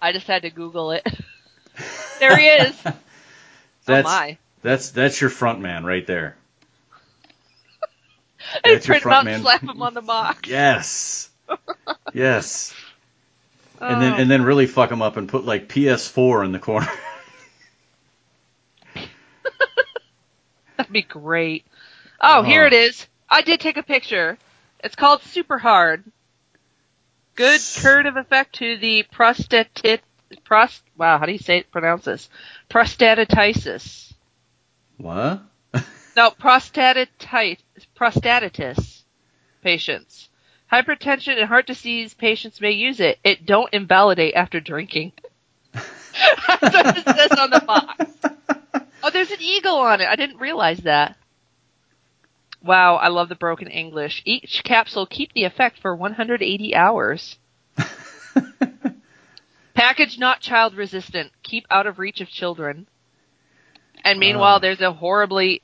I 0.00 0.12
just 0.12 0.26
had 0.26 0.42
to 0.42 0.50
Google 0.50 0.92
it. 0.92 1.06
there 2.20 2.36
he 2.36 2.46
is. 2.46 2.74
oh 2.86 2.92
That's 3.84 4.04
my. 4.06 4.38
that's 4.62 4.90
that's 4.90 5.20
your 5.20 5.30
front 5.30 5.60
man 5.60 5.84
right 5.84 6.06
there. 6.06 6.36
I 8.64 8.74
That's 8.74 8.86
print 8.86 9.02
him 9.04 9.10
out 9.10 9.24
front 9.24 9.28
and 9.28 9.34
man. 9.36 9.42
slap 9.42 9.62
him 9.62 9.82
on 9.82 9.94
the 9.94 10.02
box. 10.02 10.40
Yes. 10.48 11.28
yes. 12.14 12.74
And 13.80 13.96
Oh. 13.96 14.00
then 14.00 14.14
and 14.20 14.30
then 14.30 14.42
really 14.42 14.66
fuck 14.66 14.90
him 14.90 15.02
up 15.02 15.16
and 15.18 15.28
put 15.28 15.44
like 15.44 15.68
PS4 15.68 16.44
in 16.46 16.52
the 16.52 16.58
corner. 16.58 16.88
Be 20.94 21.02
great. 21.02 21.66
Oh, 22.20 22.42
here 22.42 22.62
Oh. 22.64 22.66
it 22.66 22.72
is. 22.72 23.06
I 23.28 23.42
did 23.42 23.60
take 23.60 23.76
a 23.76 23.82
picture. 23.82 24.38
It's 24.82 24.94
called 24.96 25.22
Super 25.22 25.58
Hard. 25.58 26.04
Good 27.34 27.60
curative 27.60 28.16
effect 28.16 28.54
to 28.56 28.76
the 28.78 29.04
prostatit 29.12 30.00
prost. 30.48 30.80
Wow, 30.96 31.18
how 31.18 31.26
do 31.26 31.32
you 31.32 31.38
say 31.38 31.62
pronounce 31.64 32.04
this? 32.04 32.28
Prostatitis. 32.70 34.12
What? 34.96 35.42
No, 36.16 36.30
prostatitis. 36.30 37.08
Prostatitis 37.98 39.02
patients. 39.64 40.28
Hypertension 40.72 41.36
and 41.38 41.48
heart 41.48 41.66
disease 41.66 42.14
patients 42.14 42.60
may 42.60 42.70
use 42.70 43.00
it. 43.00 43.18
It 43.24 43.44
don't 43.44 43.72
invalidate 43.74 44.34
after 44.36 44.60
drinking. 44.60 45.10
That's 45.72 46.62
what 46.72 46.98
it 46.98 47.04
says 47.04 47.32
on 47.32 47.50
the 47.50 47.60
box. 47.66 48.06
Oh, 49.06 49.10
there's 49.10 49.30
an 49.30 49.42
eagle 49.42 49.76
on 49.76 50.00
it. 50.00 50.08
I 50.08 50.16
didn't 50.16 50.38
realize 50.38 50.78
that. 50.78 51.18
Wow, 52.62 52.96
I 52.96 53.08
love 53.08 53.28
the 53.28 53.34
broken 53.34 53.68
English. 53.68 54.22
Each 54.24 54.62
capsule 54.64 55.04
keep 55.04 55.34
the 55.34 55.44
effect 55.44 55.78
for 55.78 55.94
180 55.94 56.74
hours. 56.74 57.36
Package 59.74 60.18
not 60.18 60.40
child 60.40 60.74
resistant. 60.74 61.32
Keep 61.42 61.66
out 61.70 61.86
of 61.86 61.98
reach 61.98 62.22
of 62.22 62.28
children. 62.28 62.86
And 64.02 64.18
meanwhile, 64.18 64.58
there's 64.58 64.80
a 64.80 64.94
horribly 64.94 65.60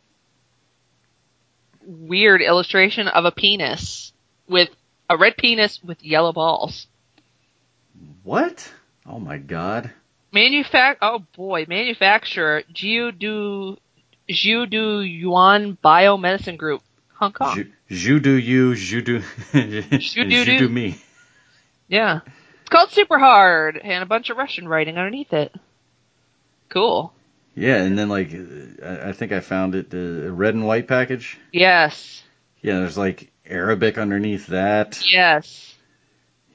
weird 1.83 2.43
illustration 2.43 3.09
of 3.09 3.25
a 3.25 3.33
penis 3.33 4.13
with 4.51 4.69
a 5.09 5.17
red 5.17 5.39
penis 5.39 5.83
with 5.83 6.05
yellow 6.05 6.35
balls. 6.35 6.89
what? 8.23 8.71
Oh 9.07 9.19
my 9.19 9.39
god. 9.39 9.91
Manufac 10.33 10.97
oh 11.03 11.25
boy, 11.37 11.67
manufacturer 11.69 12.63
Jiu 12.73 13.13
Du 13.13 13.77
Jiu 14.29 14.67
Du 14.67 15.01
Yuan 15.01 15.77
Biomedicine 15.83 16.57
Group, 16.57 16.83
Hong 17.15 17.33
Kong. 17.33 17.55
Do 17.55 17.61
you, 17.63 17.73
ju 17.97 18.21
do, 18.21 18.41
ju 18.75 19.03
do. 19.03 19.23
do 20.59 20.69
me. 20.69 20.97
yeah. 21.89 22.21
It's 22.61 22.71
called 22.71 22.91
Super 22.91 23.19
Hard 23.19 23.77
and 23.83 24.03
a 24.03 24.07
bunch 24.07 24.31
of 24.31 24.37
Russian 24.37 24.69
writing 24.69 24.97
underneath 24.97 25.33
it. 25.33 25.53
Cool. 26.69 27.13
Yeah, 27.57 27.83
and 27.83 27.99
then 27.99 28.09
like, 28.09 28.33
I 28.85 29.09
I 29.09 29.13
think 29.13 29.33
I 29.33 29.41
found 29.41 29.75
it, 29.75 29.91
the 29.91 30.31
red 30.31 30.55
and 30.55 30.65
white 30.65 30.87
package. 30.87 31.39
Yes. 31.53 32.23
Yeah, 32.63 32.79
there's 32.79 32.97
like 32.97 33.33
Arabic 33.45 33.99
underneath 33.99 34.47
that. 34.49 35.03
Yes. 35.11 35.75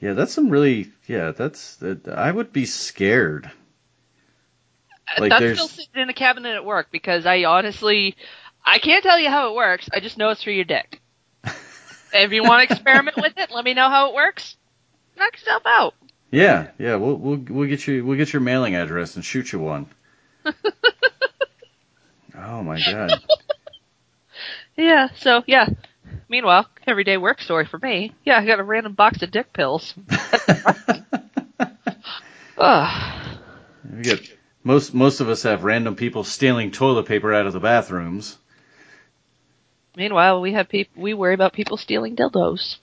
Yeah, 0.00 0.14
that's 0.14 0.32
some 0.32 0.50
really, 0.50 0.90
yeah, 1.06 1.32
that's, 1.32 1.76
that, 1.76 2.08
I 2.08 2.30
would 2.30 2.52
be 2.52 2.64
scared. 2.64 3.50
Uh, 5.08 5.20
like, 5.22 5.30
That's 5.30 5.40
there's- 5.40 5.56
still 5.58 5.68
sitting 5.68 6.02
in 6.02 6.08
a 6.08 6.14
cabinet 6.14 6.54
at 6.54 6.64
work 6.64 6.88
because 6.90 7.26
I 7.26 7.44
honestly 7.44 8.16
I 8.64 8.78
can't 8.78 9.02
tell 9.02 9.18
you 9.18 9.28
how 9.30 9.50
it 9.50 9.54
works. 9.56 9.88
I 9.92 10.00
just 10.00 10.18
know 10.18 10.30
it's 10.30 10.42
for 10.42 10.50
your 10.50 10.64
dick. 10.64 11.00
if 12.12 12.32
you 12.32 12.42
want 12.42 12.68
to 12.68 12.74
experiment 12.74 13.16
with 13.16 13.34
it, 13.36 13.50
let 13.52 13.64
me 13.64 13.74
know 13.74 13.88
how 13.88 14.08
it 14.10 14.14
works. 14.14 14.56
Knock 15.16 15.32
yourself 15.34 15.62
out. 15.66 15.94
Yeah, 16.30 16.68
yeah, 16.78 16.96
we'll 16.96 17.14
we'll 17.16 17.36
we'll 17.48 17.68
get 17.68 17.86
you 17.86 18.04
we'll 18.04 18.18
get 18.18 18.32
your 18.32 18.42
mailing 18.42 18.74
address 18.74 19.14
and 19.14 19.24
shoot 19.24 19.52
you 19.52 19.60
one. 19.60 19.86
oh 22.36 22.62
my 22.62 22.80
god. 22.80 23.22
Yeah, 24.78 25.08
so 25.16 25.42
yeah. 25.46 25.70
Meanwhile, 26.28 26.68
everyday 26.86 27.16
work 27.16 27.40
story 27.40 27.64
for 27.64 27.78
me. 27.78 28.12
Yeah, 28.26 28.38
I 28.38 28.44
got 28.44 28.60
a 28.60 28.62
random 28.62 28.92
box 28.92 29.22
of 29.22 29.30
dick 29.30 29.50
pills. 29.54 29.94
Ugh. 32.58 33.38
We 33.90 34.02
get 34.02 34.28
most 34.66 34.92
most 34.92 35.20
of 35.20 35.28
us 35.28 35.44
have 35.44 35.62
random 35.62 35.94
people 35.94 36.24
stealing 36.24 36.72
toilet 36.72 37.06
paper 37.06 37.32
out 37.32 37.46
of 37.46 37.52
the 37.52 37.60
bathrooms. 37.60 38.36
Meanwhile, 39.96 40.40
we 40.40 40.52
have 40.52 40.68
peop- 40.68 40.90
we 40.96 41.14
worry 41.14 41.34
about 41.34 41.52
people 41.52 41.76
stealing 41.76 42.16
dildos. 42.16 42.76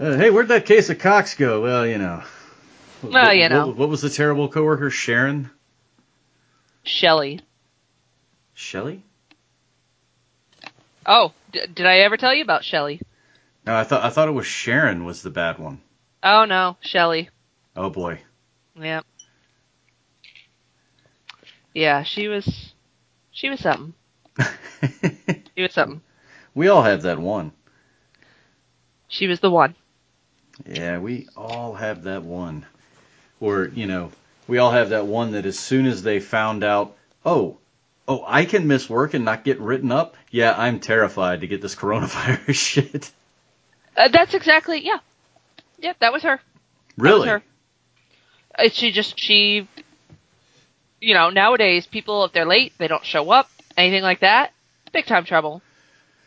Uh, 0.00 0.16
hey, 0.16 0.30
where'd 0.30 0.48
that 0.48 0.66
case 0.66 0.90
of 0.90 0.98
cocks 0.98 1.36
go? 1.36 1.62
Well, 1.62 1.86
you 1.86 1.96
know. 1.96 2.24
What, 3.02 3.12
Well, 3.12 3.32
you 3.32 3.48
know. 3.48 3.68
What, 3.68 3.76
what 3.76 3.88
was 3.88 4.00
the 4.00 4.10
terrible 4.10 4.48
coworker, 4.48 4.90
Sharon? 4.90 5.48
Shelly. 6.82 7.38
Shelly? 8.52 9.04
Oh, 11.06 11.32
d- 11.52 11.66
did 11.72 11.86
I 11.86 11.98
ever 11.98 12.16
tell 12.16 12.34
you 12.34 12.42
about 12.42 12.64
Shelly? 12.64 13.00
No, 13.64 13.76
I 13.76 13.84
thought 13.84 14.02
I 14.02 14.10
thought 14.10 14.26
it 14.26 14.32
was 14.32 14.46
Sharon 14.46 15.04
was 15.04 15.22
the 15.22 15.30
bad 15.30 15.60
one. 15.60 15.80
Oh 16.22 16.44
no, 16.44 16.76
Shelly. 16.80 17.30
Oh 17.76 17.90
boy. 17.90 18.20
Yeah. 18.78 19.02
Yeah, 21.74 22.02
she 22.02 22.28
was 22.28 22.74
she 23.30 23.48
was 23.50 23.60
something. 23.60 23.94
She 25.54 25.62
was 25.62 25.72
something. 25.72 26.00
we 26.54 26.68
all 26.68 26.82
have 26.82 27.02
that 27.02 27.18
one. 27.18 27.52
She 29.08 29.26
was 29.26 29.40
the 29.40 29.50
one. 29.50 29.74
Yeah, 30.66 30.98
we 30.98 31.28
all 31.36 31.74
have 31.74 32.04
that 32.04 32.22
one. 32.22 32.64
Or, 33.40 33.66
you 33.66 33.86
know, 33.86 34.12
we 34.48 34.58
all 34.58 34.70
have 34.70 34.90
that 34.90 35.06
one 35.06 35.32
that 35.32 35.44
as 35.46 35.58
soon 35.58 35.86
as 35.86 36.02
they 36.02 36.20
found 36.20 36.64
out, 36.64 36.96
oh, 37.24 37.58
oh, 38.08 38.24
I 38.26 38.44
can 38.46 38.66
miss 38.66 38.88
work 38.88 39.14
and 39.14 39.24
not 39.24 39.44
get 39.44 39.60
written 39.60 39.92
up. 39.92 40.16
Yeah, 40.30 40.54
I'm 40.56 40.80
terrified 40.80 41.42
to 41.42 41.46
get 41.46 41.60
this 41.60 41.74
coronavirus 41.74 42.54
shit. 42.54 43.10
Uh, 43.96 44.08
that's 44.08 44.34
exactly 44.34 44.84
yeah. 44.84 44.98
Yep, 45.82 45.98
that 46.00 46.12
was 46.12 46.22
her. 46.22 46.40
That 47.02 47.14
was 47.14 47.24
Really? 47.24 47.28
her. 47.28 47.42
Uh, 48.58 48.68
She 48.70 48.92
just 48.92 49.18
she 49.18 49.68
you 51.00 51.14
know, 51.14 51.30
nowadays 51.30 51.86
people 51.86 52.24
if 52.24 52.32
they're 52.32 52.46
late, 52.46 52.72
they 52.78 52.88
don't 52.88 53.04
show 53.04 53.30
up, 53.30 53.50
anything 53.76 54.02
like 54.02 54.20
that, 54.20 54.52
big 54.92 55.06
time 55.06 55.24
trouble. 55.24 55.62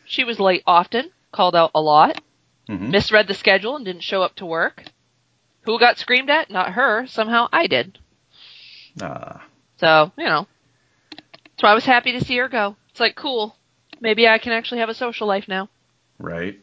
She 0.06 0.24
was 0.24 0.39
late 0.39 0.64
often, 0.68 1.12
called 1.32 1.56
out 1.56 1.72
a 1.76 1.82
lot, 1.82 2.22
hmm 2.68 2.91
misread 2.91 3.28
the 3.28 3.34
schedule 3.34 3.76
and 3.76 3.86
didn't 3.86 4.03
show 4.03 4.22
up 4.22 4.36
to 4.36 4.45
work. 4.45 4.84
Who 5.64 5.80
got 5.80 5.97
screamed 5.97 6.30
at? 6.30 6.49
Not 6.49 6.74
her. 6.74 7.08
Somehow 7.08 7.47
I 7.51 7.68
did. 7.68 7.99
Ah, 9.01 9.47
So, 9.78 10.12
you 10.18 10.26
know. 10.26 10.47
So 11.60 11.68
I 11.68 11.74
was 11.74 11.86
happy 11.86 12.12
to 12.14 12.24
see 12.24 12.38
her 12.38 12.47
go. 12.49 12.76
It's 12.89 12.99
like, 12.99 13.16
cool. 13.16 13.56
Maybe 14.01 14.28
I 14.28 14.38
can 14.39 14.51
actually 14.53 14.80
have 14.82 14.89
a 14.89 14.93
social 14.93 15.28
life 15.28 15.47
now. 15.47 15.70
right. 16.20 16.60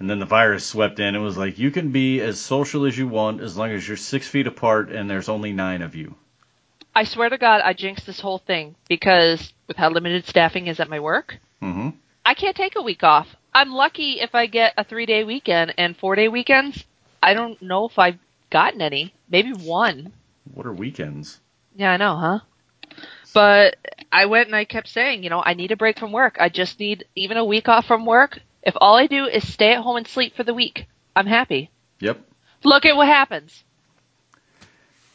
And 0.00 0.08
then 0.08 0.18
the 0.18 0.26
virus 0.26 0.64
swept 0.64 0.98
in. 0.98 1.14
It 1.14 1.18
was 1.18 1.36
like, 1.36 1.58
you 1.58 1.70
can 1.70 1.92
be 1.92 2.20
as 2.20 2.40
social 2.40 2.86
as 2.86 2.96
you 2.96 3.06
want 3.06 3.42
as 3.42 3.56
long 3.56 3.70
as 3.70 3.86
you're 3.86 3.98
six 3.98 4.26
feet 4.26 4.46
apart 4.46 4.90
and 4.90 5.08
there's 5.08 5.28
only 5.28 5.52
nine 5.52 5.82
of 5.82 5.94
you. 5.94 6.14
I 6.94 7.04
swear 7.04 7.28
to 7.28 7.38
God, 7.38 7.60
I 7.62 7.74
jinxed 7.74 8.06
this 8.06 8.18
whole 8.18 8.38
thing 8.38 8.74
because 8.88 9.52
with 9.68 9.76
how 9.76 9.90
limited 9.90 10.26
staffing 10.26 10.66
is 10.66 10.80
at 10.80 10.88
my 10.90 10.98
work, 10.98 11.38
hmm 11.60 11.90
I 12.24 12.34
can't 12.34 12.56
take 12.56 12.76
a 12.76 12.82
week 12.82 13.02
off. 13.02 13.28
I'm 13.54 13.72
lucky 13.72 14.20
if 14.20 14.34
I 14.34 14.46
get 14.46 14.74
a 14.76 14.84
three 14.84 15.06
day 15.06 15.24
weekend 15.24 15.74
and 15.76 15.96
four 15.96 16.16
day 16.16 16.28
weekends. 16.28 16.84
I 17.22 17.34
don't 17.34 17.60
know 17.60 17.86
if 17.86 17.98
I've 17.98 18.18
gotten 18.50 18.80
any. 18.80 19.12
Maybe 19.28 19.52
one. 19.52 20.12
What 20.54 20.66
are 20.66 20.72
weekends? 20.72 21.40
Yeah, 21.76 21.92
I 21.92 21.96
know, 21.98 22.16
huh? 22.16 22.38
But 23.32 23.76
I 24.10 24.26
went 24.26 24.46
and 24.46 24.56
I 24.56 24.64
kept 24.64 24.88
saying, 24.88 25.22
you 25.22 25.30
know, 25.30 25.42
I 25.44 25.54
need 25.54 25.72
a 25.72 25.76
break 25.76 25.98
from 25.98 26.12
work. 26.12 26.36
I 26.40 26.48
just 26.48 26.80
need 26.80 27.04
even 27.14 27.36
a 27.36 27.44
week 27.44 27.68
off 27.68 27.86
from 27.86 28.06
work. 28.06 28.40
If 28.62 28.74
all 28.80 28.96
I 28.96 29.06
do 29.06 29.26
is 29.26 29.50
stay 29.50 29.72
at 29.72 29.80
home 29.82 29.96
and 29.96 30.06
sleep 30.06 30.36
for 30.36 30.42
the 30.44 30.54
week, 30.54 30.86
I'm 31.16 31.26
happy. 31.26 31.70
Yep. 32.00 32.20
Look 32.64 32.84
at 32.84 32.96
what 32.96 33.06
happens. 33.08 33.64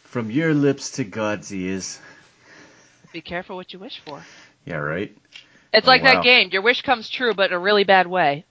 From 0.03 0.31
your 0.31 0.53
lips 0.53 0.91
to 0.91 1.03
God's 1.03 1.53
ears. 1.53 1.99
Be 3.13 3.21
careful 3.21 3.55
what 3.55 3.71
you 3.73 3.79
wish 3.79 4.01
for. 4.05 4.23
Yeah, 4.65 4.77
right. 4.77 5.15
It's 5.73 5.87
Oh, 5.87 5.91
like 5.91 6.01
wow. 6.03 6.15
that 6.15 6.23
game. 6.23 6.49
Your 6.51 6.61
wish 6.61 6.81
comes 6.81 7.09
true, 7.09 7.33
but 7.33 7.51
in 7.51 7.55
a 7.55 7.59
really 7.59 7.83
bad 7.83 8.07
way. 8.07 8.45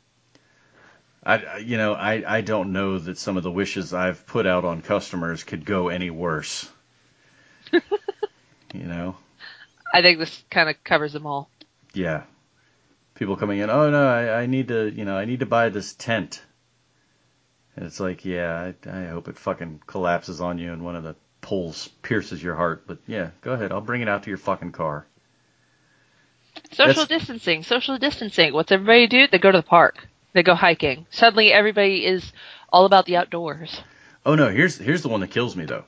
I, 1.25 1.39
I- 1.39 1.57
you 1.59 1.77
know, 1.77 1.95
I, 1.95 2.37
I 2.39 2.41
don't 2.43 2.73
know 2.73 2.99
that 2.99 3.19
some 3.19 3.37
of 3.37 3.43
the 3.43 3.51
wishes 3.51 3.93
I've 3.95 4.27
put 4.27 4.47
out 4.47 4.65
on 4.65 4.83
customers 4.83 5.43
could 5.43 5.65
go 5.65 5.89
any 5.89 6.11
worse. 6.11 6.69
you 7.73 7.81
know, 8.85 9.17
I 9.93 10.03
think 10.03 10.19
this 10.19 10.45
kind 10.51 10.69
of 10.69 10.83
covers 10.85 11.13
them 11.13 11.27
all. 11.27 11.49
yeah. 11.95 12.23
People 13.15 13.37
coming 13.37 13.61
in, 13.61 13.71
oh 13.71 13.91
no, 13.91 14.09
I, 14.09 14.43
I 14.43 14.47
need 14.47 14.69
to, 14.69 14.91
you 14.91 15.05
know, 15.05 15.17
I 15.17 15.25
need 15.25 15.41
to 15.41 15.47
buy 15.47 15.69
this 15.69 15.95
tent. 15.95 16.43
And 17.77 17.85
it's 17.87 18.01
like, 18.01 18.25
yeah, 18.25 18.73
I, 18.87 18.91
I 18.91 19.07
hope 19.07 19.29
it 19.29 19.39
fucking 19.39 19.83
collapses 19.87 20.41
on 20.41 20.59
you 20.59 20.73
and 20.73 20.85
one 20.85 20.97
of 20.97 21.05
the 21.05 21.15
poles 21.41 21.89
pierces 22.03 22.43
your 22.43 22.55
heart. 22.57 22.85
But 22.87 22.99
yeah, 23.07 23.31
go 23.41 23.53
ahead, 23.53 23.73
I'll 23.73 23.81
bring 23.81 24.03
it 24.03 24.09
out 24.09 24.25
to 24.25 24.31
your 24.31 24.39
fucking 24.39 24.73
car. 24.73 25.07
Social 26.73 26.87
That's- 26.95 27.09
distancing, 27.09 27.63
social 27.63 27.99
distancing. 27.99 28.53
What's 28.53 28.73
everybody 28.73 29.07
do? 29.07 29.27
They 29.31 29.39
go 29.39 29.53
to 29.53 29.59
the 29.59 29.63
park. 29.63 30.07
They 30.33 30.43
go 30.43 30.55
hiking. 30.55 31.07
Suddenly 31.11 31.53
everybody 31.53 32.05
is 32.05 32.33
all 32.73 32.87
about 32.87 33.07
the 33.07 33.17
outdoors. 33.17 33.81
Oh 34.27 34.35
no, 34.35 34.49
here's 34.51 34.77
here's 34.79 35.03
the 35.03 35.09
one 35.09 35.21
that 35.21 35.31
kills 35.31 35.55
me 35.55 35.65
though. 35.65 35.85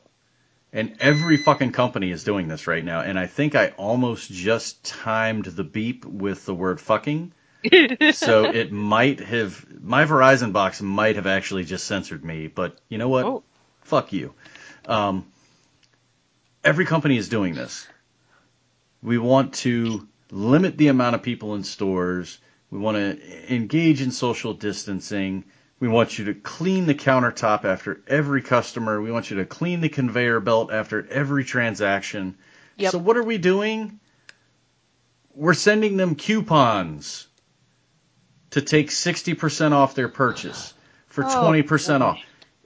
And 0.73 0.97
every 1.01 1.37
fucking 1.37 1.73
company 1.73 2.11
is 2.11 2.25
doing 2.25 2.49
this 2.49 2.67
right 2.67 2.85
now. 2.85 3.01
And 3.01 3.19
I 3.19 3.27
think 3.27 3.55
I 3.55 3.69
almost 3.77 4.31
just 4.31 4.85
timed 4.85 5.47
the 5.47 5.65
beep 5.65 6.05
with 6.05 6.45
the 6.45 6.55
word 6.55 6.81
fucking. 6.81 7.33
so 8.13 8.45
it 8.45 8.73
might 8.73 9.21
have 9.21 9.65
my 9.83 10.05
Verizon 10.05 10.53
box 10.53 10.81
might 10.83 11.17
have 11.17 11.27
actually 11.27 11.65
just 11.65 11.87
censored 11.87 12.25
me, 12.25 12.47
but 12.49 12.79
you 12.89 12.99
know 12.99 13.09
what? 13.09 13.25
Oh. 13.25 13.43
Fuck 13.83 14.13
you. 14.13 14.35
Um, 14.85 15.27
every 16.65 16.85
company 16.85 17.17
is 17.17 17.29
doing 17.29 17.55
this. 17.55 17.87
We 19.03 19.19
want 19.19 19.55
to 19.55 20.07
limit 20.31 20.77
the 20.77 20.89
amount 20.89 21.15
of 21.15 21.23
people 21.23 21.55
in 21.55 21.65
stores. 21.65 22.39
We 22.71 22.79
want 22.79 22.97
to 22.97 23.55
engage 23.55 24.03
in 24.03 24.11
social 24.11 24.55
distancing. 24.55 25.45
We 25.79 25.89
want 25.89 26.19
you 26.19 26.27
to 26.27 26.35
clean 26.35 26.87
the 26.87 26.95
countertop 26.95 27.65
after 27.65 28.01
every 28.09 28.41
customer. 28.43 29.01
We 29.01 29.13
want 29.13 29.31
you 29.31 29.37
to 29.39 29.45
clean 29.45 29.81
the 29.81 29.89
conveyor 29.91 30.41
belt 30.41 30.73
after 30.73 31.07
every 31.09 31.45
transaction. 31.45 32.37
Yep. 32.79 32.93
So 32.93 32.99
what 32.99 33.17
are 33.17 33.23
we 33.23 33.37
doing? 33.39 34.01
We're 35.35 35.55
sending 35.55 35.99
them 35.99 36.15
coupons 36.15 37.27
to 38.51 38.63
take 38.63 38.89
60% 38.89 39.73
off 39.73 39.95
their 39.95 40.09
purchase 40.09 40.73
for 41.09 41.25
Oh, 41.25 41.29
20% 41.29 41.99
boy. 42.01 42.05
off. 42.07 42.19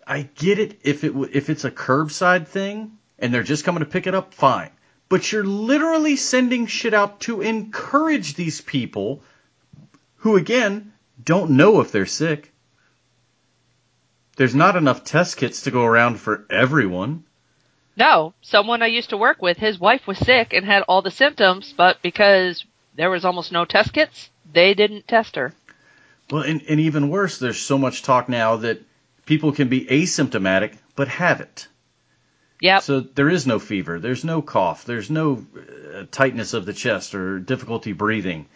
I 0.07 0.23
get 0.37 0.59
it 0.59 0.81
if 0.83 1.05
it 1.05 1.13
if 1.33 1.51
it's 1.51 1.65
a 1.65 1.71
curbside 1.71 2.47
thing 2.49 2.93
and 3.19 3.33
they're 3.35 3.43
just 3.45 3.65
coming 3.65 3.81
to 3.81 3.87
pick 3.89 4.07
it 4.07 4.15
up, 4.15 4.35
fine. 4.35 4.71
But 5.09 5.31
you're 5.33 5.45
literally 5.45 6.15
sending 6.17 6.67
shit 6.67 6.95
out 6.95 7.21
to 7.23 7.41
encourage 7.43 8.35
these 8.35 8.61
people 8.61 9.23
who 10.17 10.37
again 10.37 10.93
don't 11.23 11.51
know 11.53 11.81
if 11.81 11.91
they're 11.93 12.07
sick. 12.07 12.50
There's 14.41 14.55
not 14.55 14.75
enough 14.75 15.05
test 15.05 15.37
kits 15.37 15.65
to 15.65 15.71
go 15.71 15.85
around 15.85 16.19
for 16.19 16.47
everyone. 16.49 17.25
No, 17.95 18.33
someone 18.41 18.81
I 18.81 18.87
used 18.87 19.11
to 19.11 19.19
work 19.19 19.43
with, 19.43 19.59
his 19.59 19.79
wife 19.79 20.07
was 20.07 20.17
sick 20.17 20.55
and 20.55 20.65
had 20.65 20.83
all 20.89 21.03
the 21.03 21.11
symptoms, 21.11 21.75
but 21.77 22.01
because 22.01 22.65
there 22.95 23.11
was 23.11 23.27
almost 23.27 23.53
no 23.53 23.67
test 23.67 23.93
kits, 23.93 24.31
they 24.51 24.73
didn't 24.73 25.07
test 25.07 25.37
her. 25.37 25.53
Well, 26.31 26.43
and, 26.43 26.63
and 26.71 26.81
even 26.81 27.11
worse, 27.11 27.39
there's 27.39 27.61
so 27.61 27.77
much 27.77 28.03
talk 28.03 28.31
now 28.31 28.57
that 28.57 28.81
people 29.27 29.53
can 29.53 29.69
be 29.69 29.85
asymptomatic 29.85 30.75
but 30.97 31.09
have 31.09 31.43
it. 31.43 31.69
Yeah. 32.63 32.79
So 32.79 33.01
there 33.01 33.29
is 33.29 33.47
no 33.47 33.59
fever, 33.59 34.01
there's 34.01 34.25
no 34.25 34.41
cough, 34.41 34.87
there's 34.87 35.11
no 35.11 35.45
uh, 35.95 36.05
tightness 36.11 36.55
of 36.55 36.65
the 36.65 36.73
chest 36.73 37.15
or 37.15 37.41
difficulty 37.41 37.93
breathing. 37.93 38.47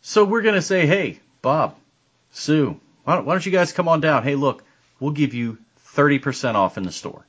So 0.00 0.24
we're 0.24 0.40
going 0.40 0.54
to 0.54 0.62
say, 0.62 0.86
hey, 0.86 1.20
Bob, 1.42 1.76
Sue, 2.30 2.80
why 3.04 3.16
don't, 3.16 3.26
why 3.26 3.34
don't 3.34 3.44
you 3.44 3.52
guys 3.52 3.74
come 3.74 3.86
on 3.86 4.00
down? 4.00 4.22
Hey, 4.22 4.36
look, 4.36 4.64
we'll 5.00 5.12
give 5.12 5.34
you 5.34 5.58
30% 5.94 6.54
off 6.54 6.76
in 6.78 6.84
the 6.84 6.92
store. 6.92 7.26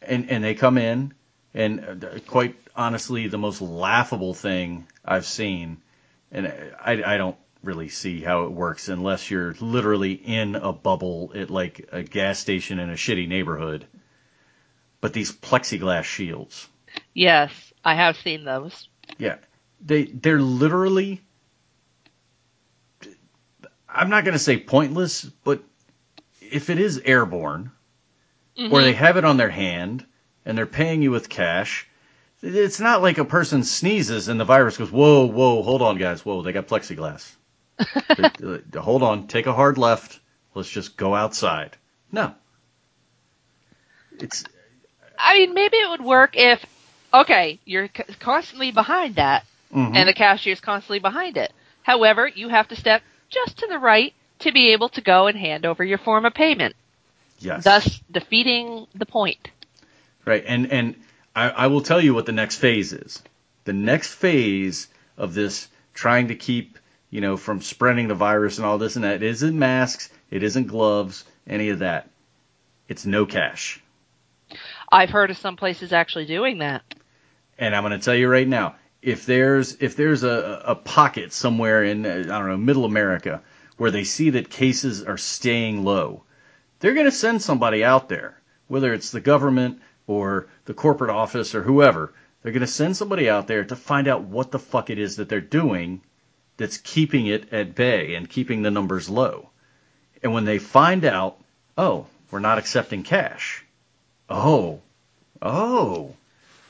And, 0.00 0.30
and 0.30 0.42
they 0.42 0.54
come 0.54 0.78
in, 0.78 1.12
and 1.52 2.04
uh, 2.04 2.18
quite 2.26 2.56
honestly, 2.74 3.26
the 3.28 3.36
most 3.38 3.60
laughable 3.60 4.32
thing 4.32 4.86
I've 5.04 5.26
seen, 5.26 5.78
and 6.32 6.46
I, 6.48 7.02
I 7.04 7.16
don't 7.18 7.36
really 7.62 7.88
see 7.88 8.20
how 8.20 8.44
it 8.44 8.52
works 8.52 8.88
unless 8.88 9.30
you're 9.30 9.54
literally 9.60 10.12
in 10.12 10.54
a 10.54 10.72
bubble 10.72 11.32
at 11.34 11.50
like 11.50 11.88
a 11.92 12.02
gas 12.04 12.38
station 12.38 12.78
in 12.78 12.88
a 12.90 12.94
shitty 12.94 13.28
neighborhood. 13.28 13.86
But 15.00 15.12
these 15.12 15.32
plexiglass 15.32 16.04
shields, 16.04 16.68
Yes, 17.14 17.52
I 17.84 17.94
have 17.94 18.16
seen 18.16 18.44
those. 18.44 18.88
yeah, 19.18 19.36
they 19.84 20.04
they're 20.04 20.40
literally. 20.40 21.20
I'm 23.88 24.10
not 24.10 24.24
going 24.24 24.34
to 24.34 24.38
say 24.38 24.58
pointless, 24.58 25.24
but 25.24 25.62
if 26.50 26.70
it 26.70 26.78
is 26.78 27.00
airborne, 27.04 27.70
or 28.70 28.82
they 28.82 28.92
have 28.92 29.16
it 29.16 29.24
on 29.24 29.36
their 29.36 29.50
hand 29.50 30.04
and 30.44 30.58
they're 30.58 30.66
paying 30.66 31.02
you 31.02 31.10
with 31.10 31.28
cash, 31.28 31.86
it's 32.42 32.80
not 32.80 33.02
like 33.02 33.18
a 33.18 33.24
person 33.24 33.62
sneezes 33.62 34.28
and 34.28 34.38
the 34.38 34.44
virus 34.44 34.76
goes, 34.76 34.90
whoa, 34.90 35.26
whoa, 35.26 35.62
hold 35.62 35.82
on, 35.82 35.96
guys, 35.98 36.24
whoa, 36.24 36.42
they 36.42 36.52
got 36.52 36.66
plexiglass. 36.66 37.34
Hold 38.74 39.04
on, 39.04 39.28
take 39.28 39.46
a 39.46 39.52
hard 39.52 39.78
left. 39.78 40.18
Let's 40.52 40.68
just 40.68 40.96
go 40.96 41.14
outside. 41.14 41.76
No. 42.10 42.34
It's 44.18 44.42
I 45.16 45.38
mean, 45.38 45.54
maybe 45.54 45.76
it 45.76 45.90
would 45.90 46.04
work 46.04 46.36
if, 46.36 46.64
okay, 47.14 47.60
you're 47.64 47.88
constantly 48.18 48.72
behind 48.72 49.16
that, 49.16 49.44
mhm. 49.72 49.94
and 49.94 50.08
the 50.08 50.12
cashier's 50.12 50.60
constantly 50.60 50.98
behind 50.98 51.36
it. 51.36 51.52
However, 51.82 52.26
you 52.26 52.48
have 52.48 52.68
to 52.68 52.76
step 52.76 53.02
just 53.28 53.58
to 53.58 53.66
the 53.68 53.78
right 53.78 54.12
to 54.40 54.52
be 54.52 54.72
able 54.72 54.88
to 54.90 55.00
go 55.00 55.26
and 55.26 55.38
hand 55.38 55.66
over 55.66 55.84
your 55.84 55.98
form 55.98 56.24
of 56.24 56.34
payment, 56.34 56.74
yes. 57.38 57.64
thus 57.64 58.00
defeating 58.10 58.86
the 58.94 59.06
point. 59.06 59.50
Right, 60.24 60.44
and 60.46 60.70
and 60.70 60.96
I, 61.34 61.50
I 61.50 61.66
will 61.68 61.80
tell 61.80 62.00
you 62.00 62.14
what 62.14 62.26
the 62.26 62.32
next 62.32 62.56
phase 62.56 62.92
is. 62.92 63.22
The 63.64 63.72
next 63.72 64.14
phase 64.14 64.88
of 65.16 65.34
this 65.34 65.68
trying 65.94 66.28
to 66.28 66.34
keep 66.34 66.78
you 67.10 67.20
know 67.20 67.36
from 67.36 67.60
spreading 67.60 68.08
the 68.08 68.14
virus 68.14 68.58
and 68.58 68.66
all 68.66 68.78
this 68.78 68.96
and 68.96 69.04
that 69.04 69.16
it 69.16 69.22
isn't 69.22 69.58
masks, 69.58 70.10
it 70.30 70.42
isn't 70.42 70.66
gloves, 70.66 71.24
any 71.46 71.70
of 71.70 71.80
that. 71.80 72.10
It's 72.88 73.04
no 73.04 73.26
cash. 73.26 73.80
I've 74.90 75.10
heard 75.10 75.30
of 75.30 75.36
some 75.36 75.56
places 75.56 75.92
actually 75.92 76.24
doing 76.24 76.58
that. 76.58 76.82
And 77.58 77.74
I'm 77.74 77.82
going 77.82 77.98
to 77.98 78.04
tell 78.04 78.14
you 78.14 78.28
right 78.28 78.48
now, 78.48 78.76
if 79.02 79.26
there's 79.26 79.76
if 79.80 79.96
there's 79.96 80.22
a, 80.22 80.62
a 80.64 80.74
pocket 80.74 81.32
somewhere 81.32 81.84
in 81.84 82.06
I 82.06 82.22
don't 82.22 82.48
know 82.48 82.56
Middle 82.56 82.84
America 82.84 83.42
where 83.78 83.90
they 83.90 84.04
see 84.04 84.30
that 84.30 84.50
cases 84.50 85.02
are 85.02 85.16
staying 85.16 85.84
low, 85.84 86.22
they're 86.80 86.94
going 86.94 87.06
to 87.06 87.12
send 87.12 87.40
somebody 87.40 87.82
out 87.82 88.08
there, 88.08 88.38
whether 88.66 88.92
it's 88.92 89.10
the 89.10 89.20
government 89.20 89.80
or 90.06 90.48
the 90.66 90.74
corporate 90.74 91.10
office 91.10 91.54
or 91.54 91.62
whoever. 91.62 92.12
They're 92.42 92.52
going 92.52 92.60
to 92.60 92.66
send 92.66 92.96
somebody 92.96 93.28
out 93.28 93.46
there 93.46 93.64
to 93.64 93.76
find 93.76 94.06
out 94.06 94.22
what 94.22 94.50
the 94.50 94.58
fuck 94.58 94.90
it 94.90 94.98
is 94.98 95.16
that 95.16 95.28
they're 95.28 95.40
doing 95.40 96.02
that's 96.56 96.78
keeping 96.78 97.26
it 97.26 97.52
at 97.52 97.74
bay 97.74 98.14
and 98.14 98.28
keeping 98.28 98.62
the 98.62 98.70
numbers 98.70 99.08
low. 99.08 99.50
And 100.22 100.32
when 100.32 100.44
they 100.44 100.58
find 100.58 101.04
out, 101.04 101.40
oh, 101.76 102.06
we're 102.30 102.40
not 102.40 102.58
accepting 102.58 103.02
cash. 103.02 103.64
Oh, 104.28 104.80
oh, 105.40 106.14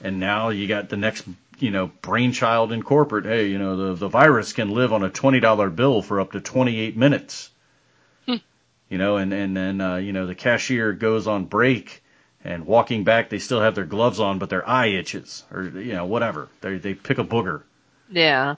and 0.02 0.20
now 0.20 0.50
you 0.50 0.68
got 0.68 0.88
the 0.88 0.96
next 0.96 1.24
you 1.58 1.70
know 1.70 1.90
brainchild 2.02 2.72
in 2.72 2.82
corporate 2.82 3.24
hey 3.24 3.48
you 3.48 3.58
know 3.58 3.76
the 3.76 3.94
the 3.94 4.08
virus 4.08 4.52
can 4.52 4.70
live 4.70 4.92
on 4.92 5.02
a 5.02 5.10
twenty 5.10 5.40
dollar 5.40 5.70
bill 5.70 6.02
for 6.02 6.20
up 6.20 6.32
to 6.32 6.40
28 6.40 6.96
minutes. 6.96 7.50
You 8.90 8.96
know 8.96 9.18
and 9.18 9.34
and 9.34 9.54
then 9.54 9.80
uh, 9.82 9.96
you 9.96 10.14
know 10.14 10.26
the 10.26 10.34
cashier 10.34 10.94
goes 10.94 11.26
on 11.26 11.44
break 11.44 12.02
and 12.42 12.64
walking 12.64 13.04
back 13.04 13.28
they 13.28 13.38
still 13.38 13.60
have 13.60 13.74
their 13.74 13.84
gloves 13.84 14.18
on 14.18 14.38
but 14.38 14.48
their 14.48 14.66
eye 14.66 14.86
itches 14.86 15.44
or 15.52 15.64
you 15.64 15.92
know 15.92 16.06
whatever. 16.06 16.48
They 16.62 16.78
they 16.78 16.94
pick 16.94 17.18
a 17.18 17.24
booger. 17.24 17.64
Yeah. 18.10 18.54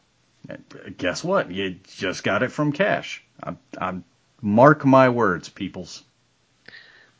And 0.49 0.95
guess 0.97 1.25
what? 1.25 1.51
You 1.51 1.77
just 1.97 2.23
got 2.23 2.45
it 2.45 2.53
from 2.53 2.71
cash. 2.73 3.25
I'm 3.43 3.59
i'm 3.77 4.05
mark 4.41 4.85
my 4.85 5.09
words 5.09 5.49
peoples. 5.49 6.05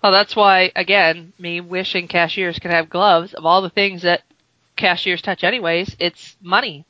Well, 0.03 0.13
that's 0.13 0.35
why, 0.35 0.73
again, 0.75 1.33
me 1.39 1.61
wishing 1.61 2.09
cashiers 2.09 2.59
could 2.59 2.71
have 2.71 2.89
gloves. 2.89 3.35
Of 3.35 3.45
all 3.45 3.61
the 3.61 3.71
things 3.71 4.03
that 4.03 4.23
cashiers 4.81 5.23
touch, 5.23 5.45
anyways, 5.45 5.97
it's 6.01 6.37
money. 6.43 6.85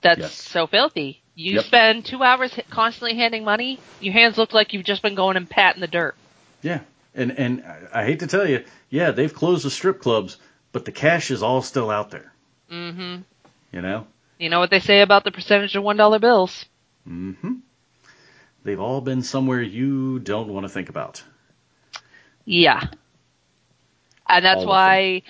That's 0.00 0.20
Yes. 0.20 0.34
so 0.34 0.66
filthy. 0.66 1.22
You 1.34 1.56
Yep. 1.56 1.64
spend 1.64 2.04
two 2.04 2.22
hours 2.22 2.52
constantly 2.70 3.16
handing 3.16 3.44
money. 3.44 3.78
Your 4.00 4.12
hands 4.12 4.36
look 4.38 4.52
like 4.52 4.72
you've 4.72 4.84
just 4.84 5.02
been 5.02 5.14
going 5.14 5.36
and 5.36 5.48
patting 5.48 5.80
the 5.80 5.86
dirt. 5.86 6.14
Yeah, 6.62 6.80
and 7.14 7.30
and 7.38 7.64
I 7.94 8.04
hate 8.04 8.20
to 8.20 8.26
tell 8.26 8.48
you, 8.48 8.64
yeah, 8.90 9.12
they've 9.12 9.32
closed 9.32 9.64
the 9.64 9.70
strip 9.70 10.00
clubs, 10.00 10.36
but 10.72 10.84
the 10.84 10.92
cash 10.92 11.30
is 11.30 11.42
all 11.42 11.62
still 11.62 11.90
out 11.90 12.10
there. 12.10 12.32
Mm-hmm. 12.70 13.22
You 13.72 13.82
know. 13.82 14.06
You 14.38 14.50
know 14.50 14.58
what 14.60 14.70
they 14.70 14.80
say 14.80 15.00
about 15.00 15.24
the 15.24 15.30
percentage 15.30 15.76
of 15.76 15.82
one 15.84 15.96
dollar 15.96 16.18
bills? 16.18 16.64
Mm-hmm. 17.08 17.54
They've 18.64 18.80
all 18.80 19.00
been 19.00 19.22
somewhere 19.22 19.62
you 19.62 20.18
don't 20.18 20.48
want 20.48 20.64
to 20.64 20.68
think 20.68 20.88
about. 20.88 21.22
Yeah. 22.44 22.88
And 24.28 24.44
that's 24.44 24.60
All 24.62 24.68
why 24.68 25.22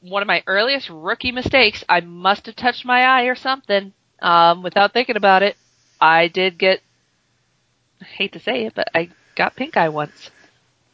one 0.00 0.22
of 0.22 0.28
my 0.28 0.42
earliest 0.46 0.90
rookie 0.90 1.32
mistakes, 1.32 1.84
I 1.88 2.00
must 2.00 2.46
have 2.46 2.56
touched 2.56 2.84
my 2.84 3.02
eye 3.02 3.24
or 3.24 3.34
something, 3.34 3.92
um, 4.20 4.62
without 4.62 4.92
thinking 4.92 5.16
about 5.16 5.42
it. 5.42 5.56
I 6.00 6.28
did 6.28 6.58
get, 6.58 6.82
I 8.00 8.04
hate 8.04 8.32
to 8.32 8.40
say 8.40 8.66
it, 8.66 8.74
but 8.74 8.88
I 8.94 9.10
got 9.34 9.56
pink 9.56 9.76
eye 9.76 9.88
once. 9.88 10.30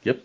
Yep. 0.04 0.20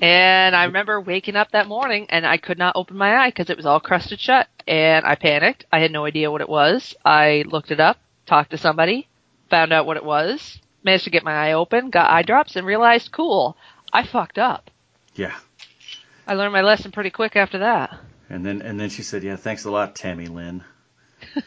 And 0.00 0.56
I 0.56 0.64
remember 0.64 1.00
waking 1.00 1.36
up 1.36 1.52
that 1.52 1.68
morning 1.68 2.06
and 2.08 2.26
I 2.26 2.36
could 2.36 2.58
not 2.58 2.76
open 2.76 2.96
my 2.96 3.16
eye 3.16 3.28
because 3.28 3.50
it 3.50 3.56
was 3.56 3.66
all 3.66 3.80
crusted 3.80 4.20
shut. 4.20 4.48
And 4.66 5.04
I 5.04 5.14
panicked. 5.14 5.64
I 5.72 5.80
had 5.80 5.92
no 5.92 6.04
idea 6.04 6.30
what 6.30 6.40
it 6.40 6.48
was. 6.48 6.94
I 7.04 7.44
looked 7.46 7.70
it 7.70 7.80
up, 7.80 7.98
talked 8.26 8.50
to 8.50 8.58
somebody, 8.58 9.08
found 9.50 9.72
out 9.72 9.86
what 9.86 9.96
it 9.96 10.04
was, 10.04 10.58
managed 10.82 11.04
to 11.04 11.10
get 11.10 11.24
my 11.24 11.32
eye 11.48 11.52
open, 11.52 11.90
got 11.90 12.10
eye 12.10 12.22
drops, 12.22 12.56
and 12.56 12.66
realized, 12.66 13.12
cool, 13.12 13.56
I 13.92 14.04
fucked 14.04 14.38
up. 14.38 14.70
Yeah. 15.14 15.36
I 16.26 16.34
learned 16.34 16.52
my 16.52 16.62
lesson 16.62 16.92
pretty 16.92 17.10
quick 17.10 17.36
after 17.36 17.58
that. 17.58 17.96
And 18.30 18.44
then 18.46 18.62
and 18.62 18.78
then 18.80 18.88
she 18.90 19.02
said, 19.02 19.22
"Yeah, 19.24 19.36
thanks 19.36 19.64
a 19.64 19.70
lot, 19.70 19.94
Tammy 19.96 20.26
Lynn." 20.26 20.64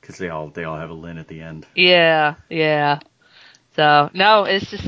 Because 0.00 0.18
they 0.18 0.28
all 0.28 0.48
they 0.50 0.64
all 0.64 0.76
have 0.76 0.90
a 0.90 0.94
Lynn 0.94 1.16
at 1.16 1.28
the 1.28 1.40
end. 1.40 1.66
Yeah, 1.74 2.34
yeah. 2.50 2.98
So 3.74 4.10
no, 4.12 4.44
it's 4.44 4.70
just 4.70 4.86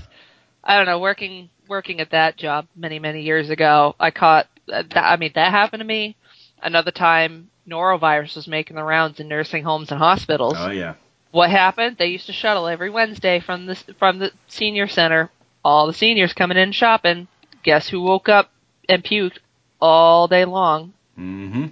I 0.62 0.76
don't 0.76 0.84
know. 0.84 0.98
Working 0.98 1.48
working 1.68 2.00
at 2.00 2.10
that 2.10 2.36
job 2.36 2.66
many 2.76 2.98
many 2.98 3.22
years 3.22 3.48
ago, 3.48 3.94
I 3.98 4.10
caught. 4.10 4.46
uh, 4.70 4.82
That, 4.90 5.04
I 5.04 5.16
mean, 5.16 5.32
that 5.34 5.52
happened 5.52 5.80
to 5.80 5.86
me. 5.86 6.16
Another 6.62 6.90
time, 6.90 7.48
norovirus 7.66 8.36
was 8.36 8.46
making 8.46 8.76
the 8.76 8.82
rounds 8.82 9.18
in 9.18 9.28
nursing 9.28 9.64
homes 9.64 9.90
and 9.90 9.98
hospitals. 9.98 10.54
Oh 10.58 10.70
yeah. 10.70 10.94
What 11.30 11.48
happened? 11.50 11.96
They 11.98 12.08
used 12.08 12.26
to 12.26 12.32
shuttle 12.34 12.66
every 12.68 12.90
Wednesday 12.90 13.40
from 13.40 13.64
the 13.64 13.74
from 13.98 14.18
the 14.18 14.32
senior 14.48 14.86
center. 14.86 15.30
All 15.64 15.86
the 15.86 15.94
seniors 15.94 16.34
coming 16.34 16.58
in 16.58 16.72
shopping. 16.72 17.26
Guess 17.62 17.88
who 17.88 18.02
woke 18.02 18.28
up 18.28 18.50
and 18.88 19.04
puked 19.04 19.38
all 19.80 20.28
day 20.28 20.44
long. 20.44 20.92
Mm-hmm. 21.18 21.66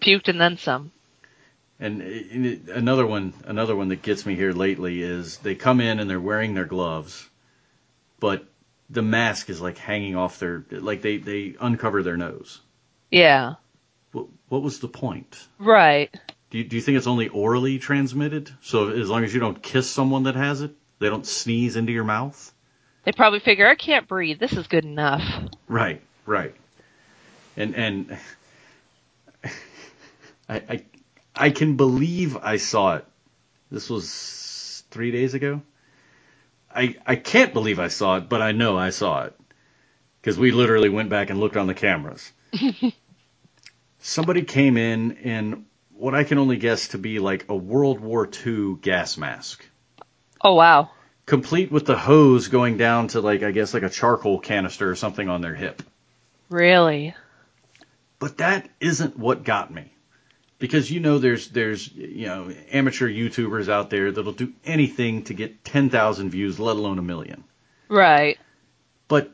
Puked 0.00 0.28
and 0.28 0.40
then 0.40 0.58
some. 0.58 0.92
And 1.80 2.02
another 2.68 3.06
one, 3.06 3.32
another 3.44 3.76
one 3.76 3.88
that 3.88 4.02
gets 4.02 4.26
me 4.26 4.34
here 4.34 4.52
lately 4.52 5.00
is 5.00 5.38
they 5.38 5.54
come 5.54 5.80
in 5.80 6.00
and 6.00 6.10
they're 6.10 6.20
wearing 6.20 6.54
their 6.54 6.64
gloves, 6.64 7.28
but 8.18 8.44
the 8.90 9.02
mask 9.02 9.48
is 9.48 9.60
like 9.60 9.78
hanging 9.78 10.16
off 10.16 10.40
their, 10.40 10.64
like 10.70 11.02
they 11.02 11.18
they 11.18 11.54
uncover 11.60 12.02
their 12.02 12.16
nose. 12.16 12.60
Yeah. 13.10 13.54
What, 14.12 14.26
what 14.48 14.62
was 14.62 14.80
the 14.80 14.88
point? 14.88 15.38
Right. 15.58 16.10
Do 16.50 16.58
you, 16.58 16.64
do 16.64 16.76
you 16.76 16.82
think 16.82 16.98
it's 16.98 17.06
only 17.06 17.28
orally 17.28 17.78
transmitted? 17.78 18.50
So 18.62 18.88
as 18.88 19.08
long 19.08 19.22
as 19.22 19.32
you 19.32 19.38
don't 19.38 19.62
kiss 19.62 19.88
someone 19.88 20.24
that 20.24 20.34
has 20.34 20.62
it, 20.62 20.72
they 20.98 21.08
don't 21.08 21.26
sneeze 21.26 21.76
into 21.76 21.92
your 21.92 22.04
mouth? 22.04 22.52
They 23.04 23.12
probably 23.12 23.40
figure 23.40 23.68
I 23.68 23.74
can't 23.74 24.08
breathe. 24.08 24.40
This 24.40 24.54
is 24.54 24.66
good 24.66 24.84
enough. 24.84 25.22
Right, 25.68 26.02
right. 26.28 26.54
And 27.56 27.74
and 27.74 28.18
I 30.48 30.54
I 30.68 30.84
I 31.34 31.50
can 31.50 31.76
believe 31.76 32.36
I 32.36 32.58
saw 32.58 32.96
it. 32.96 33.04
This 33.70 33.90
was 33.90 34.84
three 34.90 35.10
days 35.10 35.34
ago. 35.34 35.62
I 36.74 36.96
I 37.06 37.16
can't 37.16 37.52
believe 37.52 37.80
I 37.80 37.88
saw 37.88 38.16
it, 38.18 38.28
but 38.28 38.42
I 38.42 38.52
know 38.52 38.78
I 38.78 38.90
saw 38.90 39.24
it 39.24 39.34
because 40.20 40.38
we 40.38 40.50
literally 40.52 40.88
went 40.88 41.08
back 41.08 41.30
and 41.30 41.40
looked 41.40 41.56
on 41.56 41.66
the 41.66 41.74
cameras. 41.74 42.30
Somebody 44.00 44.42
came 44.42 44.76
in 44.76 45.12
in 45.12 45.66
what 45.94 46.14
I 46.14 46.24
can 46.24 46.38
only 46.38 46.56
guess 46.56 46.88
to 46.88 46.98
be 46.98 47.18
like 47.18 47.46
a 47.48 47.56
World 47.56 48.00
War 48.00 48.28
II 48.46 48.76
gas 48.80 49.16
mask. 49.16 49.64
Oh 50.40 50.54
wow. 50.54 50.90
complete 51.26 51.70
with 51.70 51.84
the 51.86 51.96
hose 51.98 52.48
going 52.48 52.76
down 52.78 53.08
to 53.08 53.20
like 53.20 53.42
I 53.42 53.50
guess 53.50 53.74
like 53.74 53.82
a 53.82 53.90
charcoal 53.90 54.38
canister 54.40 54.90
or 54.90 54.94
something 54.96 55.28
on 55.28 55.40
their 55.40 55.54
hip. 55.54 55.82
Really? 56.48 57.14
But 58.18 58.38
that 58.38 58.68
isn't 58.80 59.18
what 59.18 59.44
got 59.44 59.72
me. 59.72 59.92
Because 60.58 60.90
you 60.90 60.98
know 60.98 61.18
there's 61.18 61.48
there's 61.48 61.86
you 61.92 62.26
know 62.26 62.52
amateur 62.72 63.08
YouTubers 63.08 63.68
out 63.68 63.90
there 63.90 64.10
that'll 64.10 64.32
do 64.32 64.52
anything 64.64 65.22
to 65.24 65.34
get 65.34 65.64
10,000 65.64 66.30
views, 66.30 66.58
let 66.58 66.76
alone 66.76 66.98
a 66.98 67.02
million. 67.02 67.44
Right. 67.88 68.38
But 69.06 69.30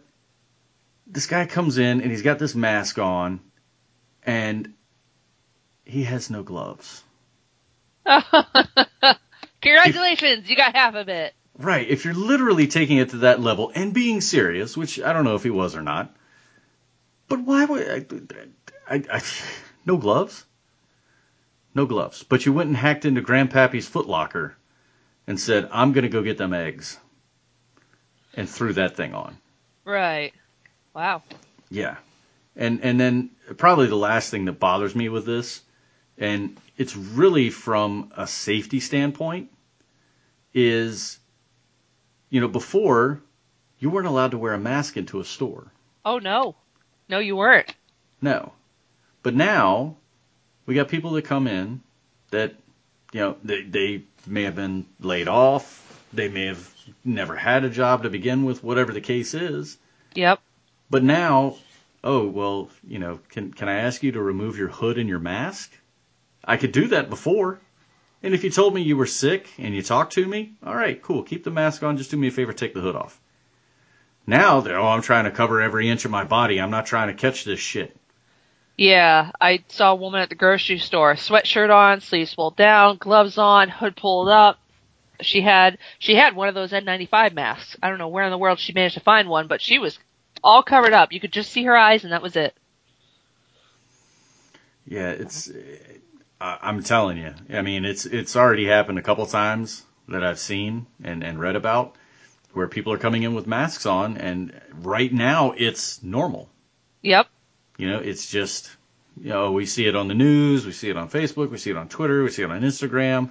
this 1.06 1.26
guy 1.26 1.46
comes 1.46 1.78
in 1.78 2.02
and 2.02 2.10
he's 2.10 2.22
got 2.22 2.38
this 2.38 2.54
mask 2.54 2.98
on 2.98 3.40
and 4.24 4.74
he 5.84 6.04
has 6.04 6.28
no 6.28 6.42
gloves. 6.42 7.02
Congratulations, 9.62 10.48
you 10.48 10.56
got 10.56 10.74
half 10.74 10.94
of 10.94 11.08
it. 11.08 11.34
Right, 11.56 11.88
if 11.88 12.04
you're 12.04 12.14
literally 12.14 12.66
taking 12.66 12.98
it 12.98 13.10
to 13.10 13.18
that 13.18 13.40
level 13.40 13.70
and 13.74 13.94
being 13.94 14.20
serious, 14.20 14.76
which 14.76 15.00
I 15.00 15.12
don't 15.12 15.24
know 15.24 15.36
if 15.36 15.42
he 15.42 15.50
was 15.50 15.76
or 15.76 15.82
not, 15.82 16.14
but 17.28 17.40
why 17.40 17.64
would 17.64 17.88
I, 17.88 18.94
I, 18.94 19.02
I 19.12 19.22
no 19.84 19.96
gloves? 19.96 20.44
No 21.74 21.86
gloves. 21.86 22.22
But 22.22 22.46
you 22.46 22.52
went 22.52 22.68
and 22.68 22.76
hacked 22.76 23.04
into 23.04 23.22
Grandpappy's 23.22 23.88
footlocker 23.88 24.52
and 25.26 25.38
said, 25.38 25.68
I'm 25.72 25.92
going 25.92 26.02
to 26.02 26.08
go 26.08 26.22
get 26.22 26.38
them 26.38 26.54
eggs. 26.54 26.98
And 28.36 28.48
threw 28.48 28.72
that 28.74 28.96
thing 28.96 29.14
on. 29.14 29.38
Right. 29.84 30.32
Wow. 30.92 31.22
Yeah. 31.70 31.96
And 32.56 32.80
and 32.82 32.98
then 32.98 33.30
probably 33.56 33.86
the 33.86 33.96
last 33.96 34.30
thing 34.30 34.46
that 34.46 34.58
bothers 34.58 34.94
me 34.94 35.08
with 35.08 35.24
this, 35.24 35.60
and 36.18 36.56
it's 36.76 36.96
really 36.96 37.50
from 37.50 38.12
a 38.16 38.26
safety 38.26 38.80
standpoint, 38.80 39.50
is 40.52 41.18
you 42.28 42.40
know, 42.40 42.48
before 42.48 43.20
you 43.78 43.90
weren't 43.90 44.08
allowed 44.08 44.32
to 44.32 44.38
wear 44.38 44.54
a 44.54 44.58
mask 44.58 44.96
into 44.96 45.20
a 45.20 45.24
store. 45.24 45.70
Oh 46.04 46.18
no. 46.18 46.56
No, 47.08 47.18
you 47.18 47.36
weren't. 47.36 47.74
No. 48.20 48.52
But 49.22 49.34
now 49.34 49.96
we 50.66 50.74
got 50.74 50.88
people 50.88 51.12
that 51.12 51.22
come 51.22 51.46
in 51.46 51.82
that 52.30 52.54
you 53.12 53.20
know, 53.20 53.36
they 53.44 53.62
they 53.62 54.02
may 54.26 54.42
have 54.42 54.56
been 54.56 54.86
laid 55.00 55.28
off, 55.28 56.06
they 56.12 56.28
may 56.28 56.46
have 56.46 56.68
never 57.04 57.36
had 57.36 57.64
a 57.64 57.70
job 57.70 58.02
to 58.02 58.10
begin 58.10 58.44
with, 58.44 58.62
whatever 58.62 58.92
the 58.92 59.00
case 59.00 59.34
is. 59.34 59.78
Yep. 60.14 60.40
But 60.90 61.04
now, 61.04 61.56
oh 62.02 62.26
well, 62.26 62.70
you 62.86 62.98
know, 62.98 63.20
can 63.28 63.52
can 63.52 63.68
I 63.68 63.80
ask 63.80 64.02
you 64.02 64.12
to 64.12 64.22
remove 64.22 64.58
your 64.58 64.68
hood 64.68 64.98
and 64.98 65.08
your 65.08 65.20
mask? 65.20 65.72
I 66.44 66.56
could 66.56 66.72
do 66.72 66.88
that 66.88 67.08
before. 67.08 67.60
And 68.22 68.34
if 68.34 68.42
you 68.42 68.50
told 68.50 68.74
me 68.74 68.82
you 68.82 68.96
were 68.96 69.06
sick 69.06 69.48
and 69.58 69.74
you 69.74 69.82
talked 69.82 70.14
to 70.14 70.26
me, 70.26 70.54
all 70.64 70.74
right, 70.74 71.00
cool, 71.00 71.22
keep 71.22 71.44
the 71.44 71.50
mask 71.50 71.82
on. 71.82 71.98
Just 71.98 72.10
do 72.10 72.16
me 72.16 72.28
a 72.28 72.30
favor, 72.30 72.52
take 72.52 72.74
the 72.74 72.80
hood 72.80 72.96
off. 72.96 73.20
Now 74.26 74.60
they're, 74.60 74.78
oh, 74.78 74.86
I'm 74.86 75.02
trying 75.02 75.24
to 75.24 75.30
cover 75.30 75.60
every 75.60 75.88
inch 75.88 76.04
of 76.04 76.10
my 76.10 76.24
body. 76.24 76.60
I'm 76.60 76.70
not 76.70 76.86
trying 76.86 77.08
to 77.08 77.14
catch 77.14 77.44
this 77.44 77.60
shit. 77.60 77.94
Yeah, 78.76 79.30
I 79.40 79.62
saw 79.68 79.92
a 79.92 79.96
woman 79.96 80.20
at 80.20 80.30
the 80.30 80.34
grocery 80.34 80.78
store, 80.78 81.14
sweatshirt 81.14 81.70
on, 81.70 82.00
sleeves 82.00 82.34
pulled 82.34 82.56
down, 82.56 82.96
gloves 82.96 83.38
on, 83.38 83.68
hood 83.68 83.96
pulled 83.96 84.28
up. 84.28 84.58
She 85.20 85.42
had 85.42 85.78
she 86.00 86.16
had 86.16 86.34
one 86.34 86.48
of 86.48 86.54
those 86.56 86.72
N95 86.72 87.34
masks. 87.34 87.76
I 87.80 87.88
don't 87.88 87.98
know 87.98 88.08
where 88.08 88.24
in 88.24 88.32
the 88.32 88.38
world 88.38 88.58
she 88.58 88.72
managed 88.72 88.94
to 88.94 89.00
find 89.00 89.28
one, 89.28 89.46
but 89.46 89.60
she 89.62 89.78
was 89.78 89.98
all 90.42 90.62
covered 90.64 90.92
up. 90.92 91.12
You 91.12 91.20
could 91.20 91.32
just 91.32 91.52
see 91.52 91.62
her 91.64 91.76
eyes, 91.76 92.02
and 92.02 92.12
that 92.12 92.22
was 92.22 92.34
it. 92.34 92.54
Yeah, 94.86 95.10
it's. 95.10 95.50
I- 96.40 96.58
I'm 96.62 96.82
telling 96.82 97.16
you. 97.16 97.32
I 97.52 97.62
mean, 97.62 97.84
it's 97.84 98.06
it's 98.06 98.34
already 98.34 98.66
happened 98.66 98.98
a 98.98 99.02
couple 99.02 99.24
times 99.26 99.84
that 100.08 100.24
I've 100.24 100.40
seen 100.40 100.86
and 101.02 101.22
and 101.22 101.38
read 101.38 101.54
about 101.54 101.94
where 102.54 102.68
people 102.68 102.92
are 102.92 102.98
coming 102.98 103.22
in 103.22 103.34
with 103.34 103.46
masks 103.46 103.84
on, 103.86 104.16
and 104.16 104.58
right 104.72 105.12
now 105.12 105.52
it's 105.56 106.02
normal. 106.02 106.48
Yep. 107.02 107.26
You 107.76 107.90
know, 107.90 107.98
it's 107.98 108.30
just, 108.30 108.70
you 109.20 109.30
know, 109.30 109.52
we 109.52 109.66
see 109.66 109.86
it 109.86 109.96
on 109.96 110.08
the 110.08 110.14
news, 110.14 110.64
we 110.64 110.72
see 110.72 110.88
it 110.88 110.96
on 110.96 111.10
Facebook, 111.10 111.50
we 111.50 111.58
see 111.58 111.70
it 111.70 111.76
on 111.76 111.88
Twitter, 111.88 112.22
we 112.22 112.30
see 112.30 112.42
it 112.42 112.50
on 112.50 112.62
Instagram, 112.62 113.30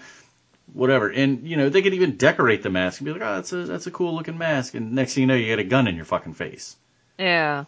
whatever. 0.74 1.10
And, 1.10 1.48
you 1.48 1.58
know, 1.58 1.70
they 1.70 1.82
could 1.82 1.94
even 1.94 2.18
decorate 2.18 2.62
the 2.64 2.70
mask 2.70 3.00
and 3.00 3.06
be 3.06 3.14
like, 3.14 3.22
oh, 3.22 3.36
that's 3.36 3.54
a, 3.54 3.66
that's 3.66 3.88
a 3.88 3.92
cool 3.92 4.14
looking 4.14 4.38
mask. 4.38 4.76
And 4.76 4.94
next 4.94 5.14
thing 5.14 5.22
you 5.22 5.28
know, 5.28 5.36
you 5.36 5.46
get 5.46 5.60
a 5.60 5.64
gun 5.64 5.88
in 5.88 5.96
your 5.96 6.06
fucking 6.06 6.34
face. 6.34 6.76
Yeah. 7.18 7.66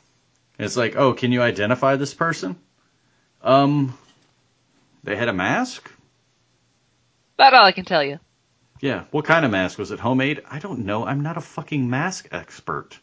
And 0.57 0.65
it's 0.65 0.77
like, 0.77 0.95
oh, 0.95 1.13
can 1.13 1.31
you 1.31 1.41
identify 1.41 1.95
this 1.95 2.13
person? 2.13 2.57
Um, 3.41 3.97
they 5.03 5.15
had 5.15 5.29
a 5.29 5.33
mask? 5.33 5.89
About 7.37 7.53
all 7.53 7.65
I 7.65 7.71
can 7.71 7.85
tell 7.85 8.03
you. 8.03 8.19
Yeah. 8.82 9.05
What 9.11 9.26
kind 9.26 9.45
of 9.45 9.51
mask? 9.51 9.78
Was 9.80 9.91
it 9.91 9.99
homemade? 9.99 10.41
I 10.49 10.59
don't 10.59 10.86
know. 10.86 11.05
I'm 11.05 11.21
not 11.21 11.38
a 11.38 11.41
fucking 11.41 11.89
mask 11.89 12.28
expert. 12.32 12.99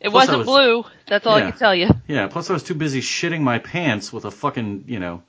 It 0.00 0.10
Plus 0.10 0.28
wasn't 0.28 0.38
was- 0.38 0.46
blue. 0.46 0.84
That's 1.08 1.26
all 1.26 1.34
I 1.34 1.40
can 1.50 1.58
tell 1.58 1.74
you. 1.74 1.88
Yeah, 2.06 2.28
plus 2.28 2.48
I 2.50 2.52
was 2.52 2.62
too 2.62 2.74
busy 2.74 3.00
shitting 3.00 3.40
my 3.40 3.58
pants 3.58 4.12
with 4.12 4.24
a 4.24 4.30
fucking, 4.30 4.84
you 4.86 5.00
know, 5.00 5.24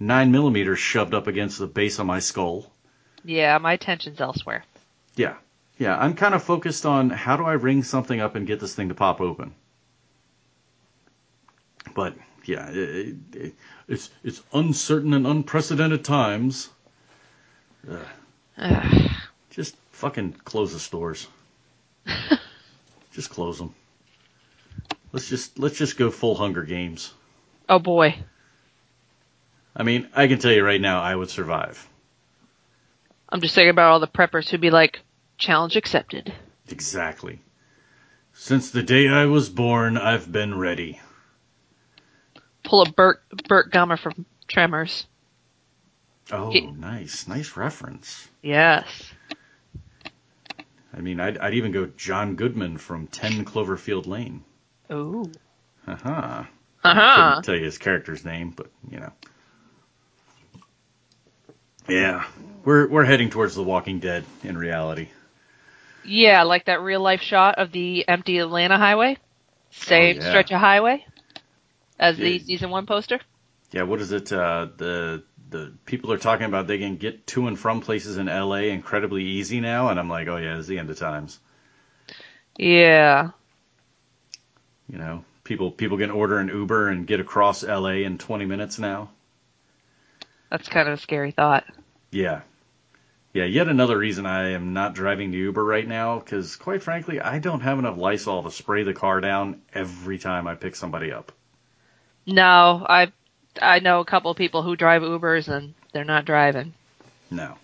nine 0.00 0.32
millimeters 0.32 0.78
shoved 0.78 1.12
up 1.12 1.26
against 1.26 1.58
the 1.58 1.66
base 1.66 1.98
of 1.98 2.06
my 2.06 2.18
skull. 2.20 2.72
Yeah, 3.24 3.58
my 3.58 3.74
attention's 3.74 4.20
elsewhere. 4.20 4.64
Yeah. 5.14 5.34
Yeah, 5.78 5.96
I'm 5.98 6.14
kind 6.14 6.34
of 6.34 6.42
focused 6.42 6.86
on 6.86 7.10
how 7.10 7.36
do 7.36 7.44
I 7.44 7.52
ring 7.52 7.82
something 7.82 8.20
up 8.20 8.34
and 8.34 8.46
get 8.46 8.60
this 8.60 8.74
thing 8.74 8.88
to 8.88 8.94
pop 8.94 9.20
open. 9.20 9.54
But 11.94 12.14
yeah, 12.44 12.68
it, 12.70 13.16
it, 13.34 13.54
it's 13.88 14.10
it's 14.24 14.42
uncertain 14.52 15.12
and 15.14 15.26
unprecedented 15.26 16.04
times. 16.04 16.70
Ugh. 17.90 17.98
Just 19.50 19.76
fucking 19.90 20.32
close 20.44 20.72
the 20.72 20.78
stores. 20.78 21.26
just 23.12 23.30
close 23.30 23.58
them. 23.58 23.74
Let's 25.12 25.28
just 25.28 25.58
let's 25.58 25.76
just 25.76 25.98
go 25.98 26.10
full 26.10 26.34
Hunger 26.34 26.62
Games. 26.62 27.12
oh 27.68 27.78
boy. 27.78 28.16
I 29.74 29.82
mean, 29.84 30.08
I 30.14 30.26
can 30.26 30.38
tell 30.38 30.52
you 30.52 30.64
right 30.64 30.80
now, 30.80 31.00
I 31.00 31.14
would 31.14 31.30
survive. 31.30 31.88
I'm 33.28 33.40
just 33.40 33.54
thinking 33.54 33.70
about 33.70 33.92
all 33.92 34.00
the 34.00 34.06
preppers 34.06 34.48
who'd 34.50 34.60
be 34.60 34.70
like, 34.70 35.00
challenge 35.38 35.76
accepted. 35.76 36.32
Exactly. 36.68 37.40
Since 38.34 38.70
the 38.70 38.82
day 38.82 39.08
I 39.08 39.26
was 39.26 39.48
born, 39.48 39.96
I've 39.96 40.30
been 40.30 40.58
ready. 40.58 41.00
Pull 42.64 42.82
a 42.82 42.90
Burt 42.90 43.22
Burt 43.48 43.70
Gummer 43.70 43.98
from 43.98 44.26
Tremors. 44.48 45.06
Oh, 46.32 46.50
nice, 46.50 47.28
nice 47.28 47.56
reference. 47.56 48.26
Yes. 48.42 48.84
I 50.94 51.00
mean, 51.00 51.20
I'd, 51.20 51.38
I'd 51.38 51.54
even 51.54 51.72
go 51.72 51.86
John 51.96 52.36
Goodman 52.36 52.78
from 52.78 53.06
10 53.06 53.44
Cloverfield 53.44 54.06
Lane. 54.06 54.42
Haha. 54.90 56.44
Uh 56.84 56.94
huh. 56.94 57.24
Couldn't 57.30 57.42
tell 57.44 57.54
you 57.56 57.64
his 57.64 57.78
character's 57.78 58.24
name, 58.24 58.50
but 58.50 58.70
you 58.90 58.98
know. 59.00 59.12
Yeah, 61.88 62.24
we're 62.64 62.88
we're 62.88 63.04
heading 63.04 63.30
towards 63.30 63.54
The 63.54 63.62
Walking 63.62 63.98
Dead 64.00 64.24
in 64.42 64.56
reality. 64.56 65.08
Yeah, 66.04 66.42
like 66.42 66.64
that 66.66 66.80
real 66.80 67.00
life 67.00 67.20
shot 67.22 67.58
of 67.58 67.72
the 67.72 68.06
empty 68.08 68.38
Atlanta 68.38 68.76
highway. 68.78 69.16
Same 69.70 70.16
Oh, 70.18 70.22
yeah. 70.22 70.28
stretch 70.30 70.50
of 70.50 70.60
highway 70.60 71.04
as 71.98 72.16
the 72.16 72.38
season 72.40 72.70
one 72.70 72.86
poster. 72.86 73.20
Yeah, 73.72 73.82
what 73.84 74.00
is 74.00 74.12
it? 74.12 74.32
Uh, 74.32 74.68
the 74.76 75.22
the 75.52 75.72
people 75.84 76.12
are 76.12 76.18
talking 76.18 76.46
about 76.46 76.66
they 76.66 76.78
can 76.78 76.96
get 76.96 77.26
to 77.28 77.46
and 77.46 77.58
from 77.58 77.80
places 77.80 78.16
in 78.16 78.26
LA 78.26 78.72
incredibly 78.72 79.24
easy 79.24 79.60
now, 79.60 79.88
and 79.88 80.00
I'm 80.00 80.08
like, 80.08 80.28
oh 80.28 80.36
yeah, 80.36 80.58
it's 80.58 80.66
the 80.66 80.78
end 80.78 80.90
of 80.90 80.98
times. 80.98 81.38
Yeah. 82.58 83.30
You 84.88 84.98
know, 84.98 85.24
People 85.44 85.72
people 85.72 85.98
can 85.98 86.10
order 86.10 86.38
an 86.38 86.48
Uber 86.48 86.88
and 86.88 87.06
get 87.06 87.20
across 87.20 87.64
LA 87.64 88.04
in 88.06 88.18
20 88.18 88.44
minutes 88.46 88.78
now. 88.78 89.10
That's 90.50 90.68
kind 90.68 90.88
of 90.88 90.94
a 90.94 91.02
scary 91.02 91.32
thought. 91.32 91.64
Yeah. 92.10 92.42
Yeah, 93.32 93.44
yet 93.44 93.66
another 93.66 93.96
reason 93.96 94.26
I 94.26 94.50
am 94.50 94.74
not 94.74 94.94
driving 94.94 95.30
the 95.30 95.38
Uber 95.38 95.64
right 95.64 95.88
now, 95.88 96.18
because 96.18 96.56
quite 96.56 96.82
frankly, 96.82 97.18
I 97.18 97.38
don't 97.38 97.60
have 97.60 97.78
enough 97.78 97.96
Lysol 97.96 98.42
to 98.42 98.50
spray 98.50 98.82
the 98.82 98.92
car 98.92 99.20
down 99.20 99.62
every 99.72 100.18
time 100.18 100.46
I 100.46 100.54
pick 100.54 100.76
somebody 100.76 101.12
up. 101.12 101.32
No, 102.26 102.86
I 102.88 103.10
I 103.60 103.80
know 103.80 104.00
a 104.00 104.04
couple 104.04 104.30
of 104.30 104.36
people 104.36 104.62
who 104.62 104.76
drive 104.76 105.02
Ubers 105.02 105.48
and 105.48 105.74
they're 105.92 106.04
not 106.04 106.24
driving. 106.24 106.72
No. 107.30 107.56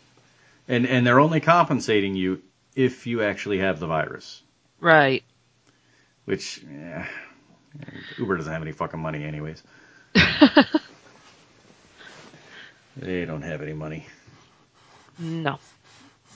And 0.67 0.87
and 0.87 1.07
they're 1.07 1.21
only 1.21 1.41
compensating 1.41 2.15
you 2.15 2.43
if 2.75 3.07
you 3.07 3.23
actually 3.23 3.59
have 3.59 3.81
the 3.81 3.87
virus. 3.87 4.43
Right. 4.81 5.25
Which 6.27 6.63
yeah, 6.63 7.07
Uber 8.19 8.37
doesn't 8.37 8.53
have 8.53 8.63
any 8.63 8.73
fucking 8.73 9.01
money 9.01 9.25
anyways. 9.25 9.63
they 12.97 13.25
don't 13.25 13.43
have 13.43 13.63
any 13.63 13.73
money. 13.73 14.07
No. 15.19 15.59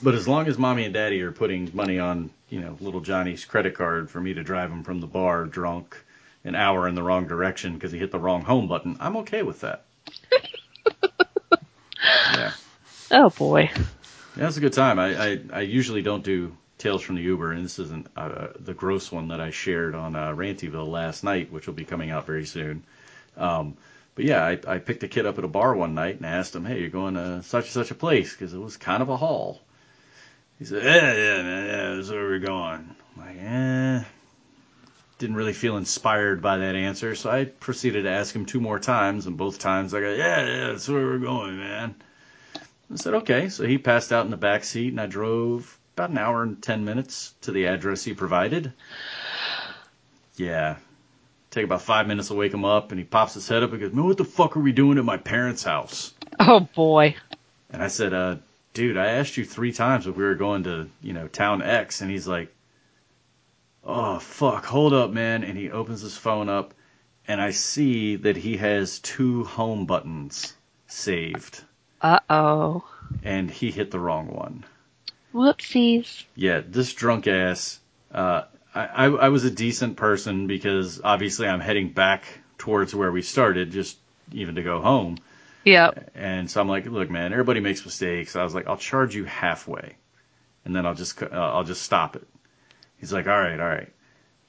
But 0.01 0.15
as 0.15 0.27
long 0.27 0.47
as 0.47 0.57
mommy 0.57 0.85
and 0.85 0.93
daddy 0.93 1.21
are 1.21 1.31
putting 1.31 1.71
money 1.73 1.99
on, 1.99 2.31
you 2.49 2.59
know, 2.59 2.75
little 2.81 2.99
Johnny's 2.99 3.45
credit 3.45 3.75
card 3.75 4.09
for 4.09 4.19
me 4.19 4.33
to 4.33 4.43
drive 4.43 4.69
him 4.71 4.83
from 4.83 4.99
the 4.99 5.07
bar 5.07 5.45
drunk 5.45 6.03
an 6.43 6.55
hour 6.55 6.87
in 6.87 6.95
the 6.95 7.03
wrong 7.03 7.27
direction 7.27 7.73
because 7.73 7.91
he 7.91 7.99
hit 7.99 8.11
the 8.11 8.19
wrong 8.19 8.41
home 8.41 8.67
button, 8.67 8.97
I'm 8.99 9.17
okay 9.17 9.43
with 9.43 9.61
that. 9.61 9.85
yeah. 12.33 12.51
Oh 13.11 13.29
boy. 13.29 13.69
Yeah, 13.73 13.83
that's 14.35 14.57
a 14.57 14.61
good 14.61 14.73
time. 14.73 14.99
I, 14.99 15.15
I, 15.15 15.39
I 15.53 15.61
usually 15.61 16.01
don't 16.01 16.23
do 16.23 16.55
Tales 16.77 17.01
from 17.01 17.15
the 17.15 17.21
Uber, 17.21 17.51
and 17.51 17.63
this 17.63 17.79
isn't 17.79 18.07
uh, 18.17 18.47
the 18.59 18.73
gross 18.73 19.11
one 19.11 19.29
that 19.29 19.39
I 19.39 19.51
shared 19.51 19.95
on 19.95 20.15
uh, 20.15 20.33
Rantyville 20.33 20.89
last 20.89 21.23
night, 21.23 21.51
which 21.51 21.67
will 21.67 21.75
be 21.75 21.85
coming 21.85 22.09
out 22.09 22.25
very 22.25 22.45
soon. 22.45 22.83
Um, 23.37 23.77
but 24.15 24.25
yeah, 24.25 24.43
I, 24.43 24.59
I 24.67 24.79
picked 24.79 25.03
a 25.03 25.07
kid 25.07 25.25
up 25.25 25.37
at 25.37 25.43
a 25.43 25.47
bar 25.47 25.73
one 25.75 25.93
night 25.95 26.17
and 26.17 26.25
asked 26.25 26.55
him, 26.55 26.65
"Hey, 26.65 26.81
you're 26.81 26.89
going 26.89 27.13
to 27.15 27.41
such 27.43 27.65
and 27.65 27.73
such 27.73 27.91
a 27.91 27.95
place?" 27.95 28.33
Because 28.33 28.53
it 28.53 28.59
was 28.59 28.77
kind 28.77 29.01
of 29.01 29.09
a 29.09 29.17
haul. 29.17 29.61
He 30.59 30.65
said, 30.65 30.83
"Yeah, 30.83 31.13
yeah, 31.13 31.65
yeah, 31.65 31.95
that's 31.95 32.09
where 32.09 32.23
we're 32.23 32.39
going." 32.39 32.95
I'm 33.15 33.25
like, 33.25 33.37
eh. 33.39 33.82
Didn't 35.23 35.37
really 35.37 35.53
feel 35.53 35.77
inspired 35.77 36.41
by 36.41 36.57
that 36.57 36.75
answer, 36.75 37.15
so 37.15 37.29
I 37.29 37.45
proceeded 37.45 38.03
to 38.03 38.09
ask 38.09 38.35
him 38.35 38.45
two 38.45 38.59
more 38.59 38.77
times, 38.77 39.25
and 39.25 39.37
both 39.37 39.57
times 39.57 39.93
I 39.93 40.01
go, 40.01 40.13
"Yeah, 40.13 40.45
yeah, 40.45 40.67
that's 40.67 40.89
where 40.89 41.05
we're 41.05 41.17
going, 41.17 41.57
man." 41.57 41.95
I 42.91 42.95
said, 42.95 43.13
"Okay." 43.13 43.47
So 43.47 43.65
he 43.65 43.77
passed 43.77 44.11
out 44.11 44.25
in 44.25 44.31
the 44.31 44.35
back 44.35 44.65
seat, 44.65 44.89
and 44.89 44.99
I 44.99 45.05
drove 45.05 45.79
about 45.95 46.09
an 46.09 46.17
hour 46.17 46.43
and 46.43 46.61
ten 46.61 46.83
minutes 46.83 47.35
to 47.43 47.53
the 47.53 47.67
address 47.67 48.03
he 48.03 48.13
provided. 48.13 48.73
Yeah, 50.35 50.75
Take 51.51 51.63
about 51.63 51.83
five 51.83 52.05
minutes 52.05 52.27
to 52.27 52.33
wake 52.33 52.53
him 52.53 52.65
up, 52.65 52.91
and 52.91 52.99
he 52.99 53.05
pops 53.05 53.35
his 53.35 53.47
head 53.47 53.63
up 53.63 53.71
and 53.71 53.79
goes, 53.79 53.93
"Man, 53.93 54.03
what 54.03 54.17
the 54.17 54.25
fuck 54.25 54.57
are 54.57 54.59
we 54.59 54.73
doing 54.73 54.97
at 54.97 55.05
my 55.05 55.15
parents' 55.15 55.63
house?" 55.63 56.13
Oh 56.37 56.67
boy. 56.75 57.15
And 57.69 57.81
I 57.81 57.87
said, 57.87 58.13
uh, 58.13 58.35
"Dude, 58.73 58.97
I 58.97 59.05
asked 59.05 59.37
you 59.37 59.45
three 59.45 59.71
times 59.71 60.05
if 60.05 60.17
we 60.17 60.23
were 60.25 60.35
going 60.35 60.63
to, 60.63 60.89
you 61.01 61.13
know, 61.13 61.29
town 61.29 61.61
X," 61.61 62.01
and 62.01 62.11
he's 62.11 62.27
like, 62.27 62.53
"Oh 63.85 64.19
fuck, 64.19 64.65
hold 64.65 64.93
up, 64.93 65.11
man!" 65.11 65.43
And 65.43 65.57
he 65.57 65.71
opens 65.71 66.01
his 66.01 66.17
phone 66.17 66.49
up, 66.49 66.73
and 67.27 67.41
I 67.41 67.51
see 67.51 68.15
that 68.17 68.37
he 68.37 68.57
has 68.57 68.99
two 68.99 69.43
home 69.43 69.85
buttons 69.85 70.53
saved, 70.87 71.63
Uh 72.01 72.19
oh. 72.29 72.83
and 73.23 73.49
he 73.49 73.71
hit 73.71 73.91
the 73.91 73.99
wrong 73.99 74.27
one. 74.27 74.65
Whoopsies. 75.33 76.25
Yeah, 76.35 76.61
this 76.65 76.93
drunk 76.93 77.27
ass. 77.27 77.79
Uh, 78.13 78.43
I, 78.75 78.85
I, 78.85 79.05
I 79.05 79.29
was 79.29 79.43
a 79.43 79.51
decent 79.51 79.97
person 79.97 80.47
because 80.47 81.01
obviously 81.03 81.47
I'm 81.47 81.59
heading 81.59 81.89
back 81.89 82.23
towards 82.57 82.93
where 82.93 83.11
we 83.11 83.21
started, 83.21 83.71
just 83.71 83.97
even 84.31 84.55
to 84.55 84.63
go 84.63 84.81
home. 84.81 85.17
Yeah. 85.63 85.91
And 86.13 86.49
so 86.49 86.61
I'm 86.61 86.67
like, 86.67 86.85
look, 86.85 87.09
man, 87.09 87.31
everybody 87.31 87.59
makes 87.59 87.83
mistakes. 87.85 88.35
I 88.35 88.43
was 88.43 88.53
like, 88.53 88.67
I'll 88.67 88.77
charge 88.77 89.15
you 89.15 89.23
halfway, 89.25 89.95
and 90.65 90.75
then 90.75 90.85
I'll 90.85 90.95
just 90.95 91.21
uh, 91.21 91.27
I'll 91.31 91.63
just 91.63 91.81
stop 91.81 92.15
it. 92.15 92.27
He's 93.03 93.11
like, 93.11 93.27
all 93.27 93.37
right, 93.37 93.59
all 93.59 93.67
right. 93.67 93.91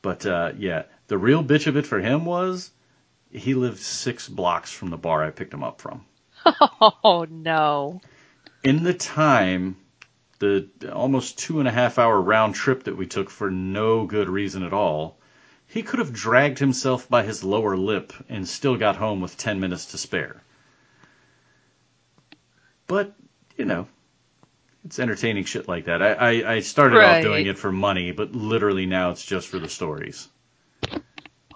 But 0.01 0.25
uh, 0.25 0.53
yeah, 0.57 0.85
the 1.09 1.19
real 1.19 1.43
bitch 1.43 1.67
of 1.67 1.77
it 1.77 1.89
for 1.89 1.99
him 1.99 2.25
was 2.25 2.71
he 3.33 3.55
lived 3.55 3.81
six 3.81 4.29
blocks 4.29 4.71
from 4.71 4.91
the 4.91 4.97
bar 4.97 5.25
I 5.25 5.31
picked 5.31 5.53
him 5.53 5.65
up 5.65 5.81
from. 5.81 6.05
Oh 7.03 7.27
no. 7.29 8.01
In 8.63 8.85
the 8.85 8.95
time, 8.95 9.77
the 10.39 10.69
almost 10.93 11.37
two 11.37 11.59
and 11.59 11.67
a 11.67 11.73
half 11.73 11.99
hour 11.99 12.21
round 12.21 12.55
trip 12.55 12.85
that 12.85 12.97
we 12.97 13.09
took 13.09 13.29
for 13.29 13.51
no 13.51 14.07
good 14.07 14.29
reason 14.29 14.63
at 14.63 14.73
all, 14.73 15.19
he 15.67 15.83
could 15.83 15.99
have 15.99 16.13
dragged 16.13 16.61
himself 16.61 17.09
by 17.09 17.25
his 17.25 17.43
lower 17.43 17.77
lip 17.77 18.13
and 18.29 18.47
still 18.47 18.77
got 18.77 18.95
home 18.95 19.21
with 19.21 19.37
10 19.37 19.59
minutes 19.59 19.87
to 19.87 19.99
spare. 19.99 20.45
But, 22.87 23.17
you 23.57 23.65
know, 23.65 23.89
it's 24.85 24.99
entertaining 24.99 25.45
shit 25.45 25.67
like 25.69 25.87
that. 25.87 26.03
I, 26.03 26.13
I, 26.13 26.53
I 26.55 26.61
started 26.61 26.97
Right. 26.99 27.19
off 27.19 27.23
doing 27.23 27.47
it 27.47 27.59
for 27.59 27.73
money, 27.73 28.13
but 28.13 28.33
literally 28.35 28.87
now 28.87 29.11
it's 29.11 29.25
just 29.25 29.49
for 29.49 29.59
the 29.59 29.69
stories. 29.69 30.29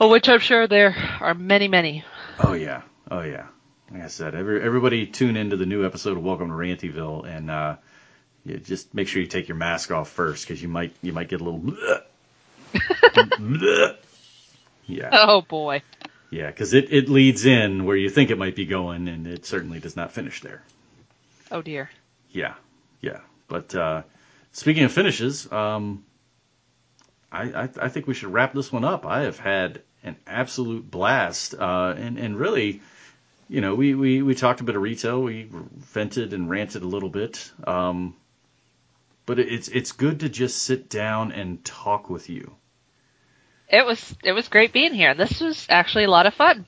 Well, 0.00 0.10
which 0.10 0.28
I'm 0.28 0.38
sure 0.40 0.66
there 0.66 0.94
are 1.20 1.34
many, 1.34 1.68
many. 1.68 2.04
Oh 2.38 2.52
yeah, 2.54 2.82
oh 3.10 3.20
yeah. 3.22 3.46
Like 3.90 4.02
I 4.02 4.06
said, 4.08 4.34
every, 4.34 4.62
everybody 4.62 5.06
tune 5.06 5.36
into 5.36 5.56
the 5.56 5.66
new 5.66 5.84
episode 5.84 6.16
of 6.16 6.22
Welcome 6.22 6.48
to 6.48 6.54
Rantyville, 6.54 7.26
and 7.26 7.50
uh, 7.50 7.76
you 8.44 8.58
just 8.58 8.94
make 8.94 9.08
sure 9.08 9.20
you 9.22 9.26
take 9.28 9.48
your 9.48 9.56
mask 9.56 9.90
off 9.90 10.08
first, 10.10 10.46
because 10.46 10.62
you 10.62 10.68
might 10.68 10.94
you 11.02 11.12
might 11.12 11.28
get 11.28 11.40
a 11.40 11.44
little. 11.44 11.60
bleh. 11.60 12.02
Bleh. 13.38 13.96
yeah, 14.86 15.08
Oh 15.12 15.40
boy. 15.42 15.82
yeah, 16.30 16.46
because 16.48 16.74
it, 16.74 16.92
it 16.92 17.08
leads 17.08 17.46
in 17.46 17.84
where 17.86 17.96
you 17.96 18.10
think 18.10 18.30
it 18.30 18.38
might 18.38 18.54
be 18.56 18.66
going, 18.66 19.08
and 19.08 19.26
it 19.26 19.46
certainly 19.46 19.80
does 19.80 19.96
not 19.96 20.12
finish 20.12 20.42
there. 20.42 20.62
Oh 21.50 21.62
dear. 21.62 21.90
Yeah, 22.30 22.54
yeah. 23.00 23.20
But 23.48 23.74
uh, 23.74 24.02
speaking 24.52 24.84
of 24.84 24.92
finishes, 24.92 25.50
um, 25.50 26.04
I, 27.32 27.42
I 27.42 27.68
I 27.82 27.88
think 27.88 28.06
we 28.06 28.14
should 28.14 28.32
wrap 28.32 28.54
this 28.54 28.72
one 28.72 28.84
up. 28.84 29.06
I 29.06 29.22
have 29.22 29.38
had 29.38 29.82
an 30.02 30.16
absolute 30.26 30.90
blast, 30.90 31.54
uh, 31.54 31.94
and 31.96 32.18
and 32.18 32.36
really, 32.36 32.82
you 33.48 33.60
know, 33.60 33.74
we, 33.74 33.94
we 33.94 34.22
we 34.22 34.34
talked 34.34 34.60
a 34.60 34.64
bit 34.64 34.76
of 34.76 34.82
retail. 34.82 35.22
We 35.22 35.48
vented 35.50 36.32
and 36.32 36.48
ranted 36.48 36.82
a 36.82 36.86
little 36.88 37.08
bit, 37.08 37.50
um, 37.66 38.14
but 39.26 39.38
it's 39.38 39.68
it's 39.68 39.92
good 39.92 40.20
to 40.20 40.28
just 40.28 40.62
sit 40.62 40.88
down 40.88 41.32
and 41.32 41.64
talk 41.64 42.10
with 42.10 42.28
you. 42.28 42.54
It 43.68 43.84
was 43.84 44.16
it 44.24 44.32
was 44.32 44.48
great 44.48 44.72
being 44.72 44.94
here. 44.94 45.14
This 45.14 45.40
was 45.40 45.66
actually 45.68 46.04
a 46.04 46.10
lot 46.10 46.26
of 46.26 46.34
fun. 46.34 46.64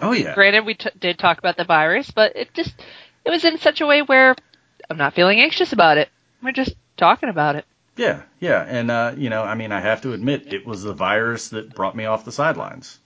Oh 0.00 0.12
yeah, 0.12 0.34
Granted, 0.34 0.64
we 0.66 0.74
t- 0.74 0.90
did 0.98 1.18
talk 1.18 1.38
about 1.38 1.56
the 1.56 1.64
virus, 1.64 2.10
but 2.10 2.36
it 2.36 2.52
just 2.54 2.74
it 3.24 3.30
was 3.30 3.44
in 3.44 3.58
such 3.58 3.80
a 3.80 3.86
way 3.86 4.02
where 4.02 4.34
I'm 4.92 4.98
not 4.98 5.14
feeling 5.14 5.40
anxious 5.40 5.72
about 5.72 5.96
it. 5.96 6.10
We're 6.42 6.52
just 6.52 6.74
talking 6.98 7.30
about 7.30 7.56
it. 7.56 7.64
yeah, 7.96 8.22
yeah. 8.40 8.62
And 8.62 8.90
uh, 8.90 9.14
you 9.16 9.30
know, 9.30 9.42
I 9.42 9.54
mean, 9.54 9.72
I 9.72 9.80
have 9.80 10.02
to 10.02 10.12
admit, 10.12 10.52
it 10.52 10.66
was 10.66 10.82
the 10.82 10.92
virus 10.92 11.48
that 11.48 11.74
brought 11.74 11.96
me 11.96 12.04
off 12.04 12.26
the 12.26 12.32
sidelines. 12.32 12.98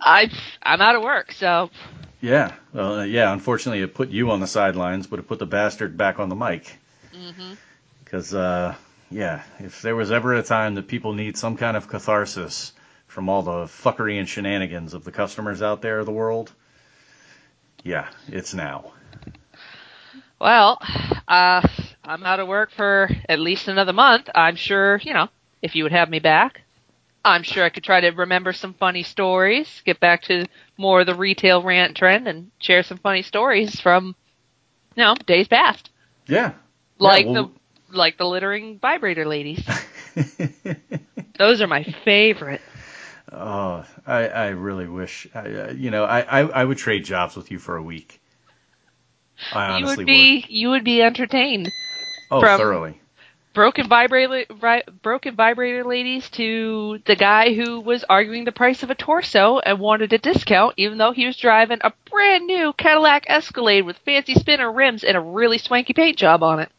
I 0.00 0.28
I'm 0.60 0.80
out 0.80 0.96
of 0.96 1.02
work, 1.02 1.30
so 1.30 1.70
Yeah, 2.20 2.52
well, 2.72 3.00
uh, 3.00 3.04
yeah. 3.04 3.32
Unfortunately, 3.32 3.80
it 3.80 3.94
put 3.94 4.08
you 4.08 4.32
on 4.32 4.40
the 4.40 4.48
sidelines, 4.48 5.06
but 5.06 5.20
it 5.20 5.28
put 5.28 5.38
the 5.38 5.46
bastard 5.46 5.96
back 5.96 6.18
on 6.18 6.28
the 6.28 6.34
mic. 6.34 6.76
Because, 8.04 8.34
uh, 8.34 8.74
yeah, 9.08 9.42
if 9.60 9.82
there 9.82 9.94
was 9.94 10.10
ever 10.10 10.34
a 10.34 10.42
time 10.42 10.74
that 10.74 10.88
people 10.88 11.12
need 11.12 11.36
some 11.36 11.56
kind 11.56 11.76
of 11.76 11.86
catharsis 11.86 12.72
from 13.06 13.28
all 13.28 13.42
the 13.42 13.66
fuckery 13.66 14.18
and 14.18 14.28
shenanigans 14.28 14.94
of 14.94 15.04
the 15.04 15.12
customers 15.12 15.62
out 15.62 15.80
there 15.80 16.00
of 16.00 16.06
the 16.06 16.12
world, 16.12 16.52
yeah, 17.84 18.08
it's 18.26 18.52
now. 18.52 18.92
Well, 20.40 20.78
uh, 21.28 21.66
I'm 22.04 22.24
out 22.24 22.40
of 22.40 22.48
work 22.48 22.70
for 22.70 23.10
at 23.28 23.38
least 23.40 23.68
another 23.68 23.92
month. 23.92 24.28
I'm 24.34 24.56
sure 24.56 25.00
you 25.02 25.12
know 25.12 25.28
if 25.62 25.74
you 25.74 25.84
would 25.84 25.92
have 25.92 26.08
me 26.08 26.18
back. 26.18 26.62
I'm 27.24 27.42
sure 27.42 27.64
I 27.64 27.68
could 27.68 27.84
try 27.84 28.00
to 28.00 28.10
remember 28.10 28.52
some 28.54 28.72
funny 28.72 29.02
stories, 29.02 29.82
get 29.84 30.00
back 30.00 30.22
to 30.22 30.46
more 30.78 31.00
of 31.02 31.06
the 31.06 31.14
retail 31.14 31.62
rant 31.62 31.96
trend, 31.96 32.26
and 32.26 32.50
share 32.58 32.82
some 32.82 32.96
funny 32.96 33.20
stories 33.22 33.78
from, 33.78 34.16
you 34.96 35.04
know, 35.04 35.14
days 35.26 35.46
past. 35.46 35.90
Yeah. 36.26 36.52
like 36.98 37.26
Yeah, 37.26 37.32
well- 37.32 37.52
the 37.90 37.96
like 37.96 38.16
the 38.16 38.24
littering 38.26 38.78
vibrator 38.78 39.26
ladies. 39.26 39.62
Those 41.38 41.60
are 41.60 41.66
my 41.66 41.82
favorite. 42.04 42.60
oh, 43.32 43.84
I, 44.06 44.28
I 44.28 44.46
really 44.48 44.86
wish, 44.86 45.26
I, 45.34 45.38
uh, 45.40 45.72
you 45.76 45.90
know, 45.90 46.04
I, 46.04 46.20
I, 46.20 46.40
I 46.46 46.64
would 46.64 46.78
trade 46.78 47.04
jobs 47.04 47.36
with 47.36 47.50
you 47.50 47.58
for 47.58 47.76
a 47.76 47.82
week. 47.82 48.20
I 49.52 49.78
you 49.78 49.86
would 49.86 50.06
be 50.06 50.44
you 50.48 50.70
would 50.70 50.84
be 50.84 51.02
entertained. 51.02 51.70
Oh, 52.30 52.40
from- 52.40 52.58
thoroughly. 52.58 53.00
Broken 53.52 53.88
vibrator 53.88 54.44
vi- 54.54 54.84
broken 55.02 55.34
vibrator 55.34 55.82
ladies 55.82 56.30
to 56.30 57.00
the 57.04 57.16
guy 57.16 57.52
who 57.52 57.80
was 57.80 58.04
arguing 58.08 58.44
the 58.44 58.52
price 58.52 58.84
of 58.84 58.90
a 58.90 58.94
torso 58.94 59.58
and 59.58 59.80
wanted 59.80 60.12
a 60.12 60.18
discount 60.18 60.74
even 60.76 60.98
though 60.98 61.10
he 61.10 61.26
was 61.26 61.36
driving 61.36 61.78
a 61.80 61.92
brand 62.08 62.46
new 62.46 62.72
Cadillac 62.74 63.24
Escalade 63.28 63.82
with 63.84 63.98
fancy 63.98 64.34
spinner 64.34 64.70
rims 64.70 65.02
and 65.02 65.16
a 65.16 65.20
really 65.20 65.58
swanky 65.58 65.92
paint 65.92 66.16
job 66.16 66.44
on 66.44 66.60
it. 66.60 66.70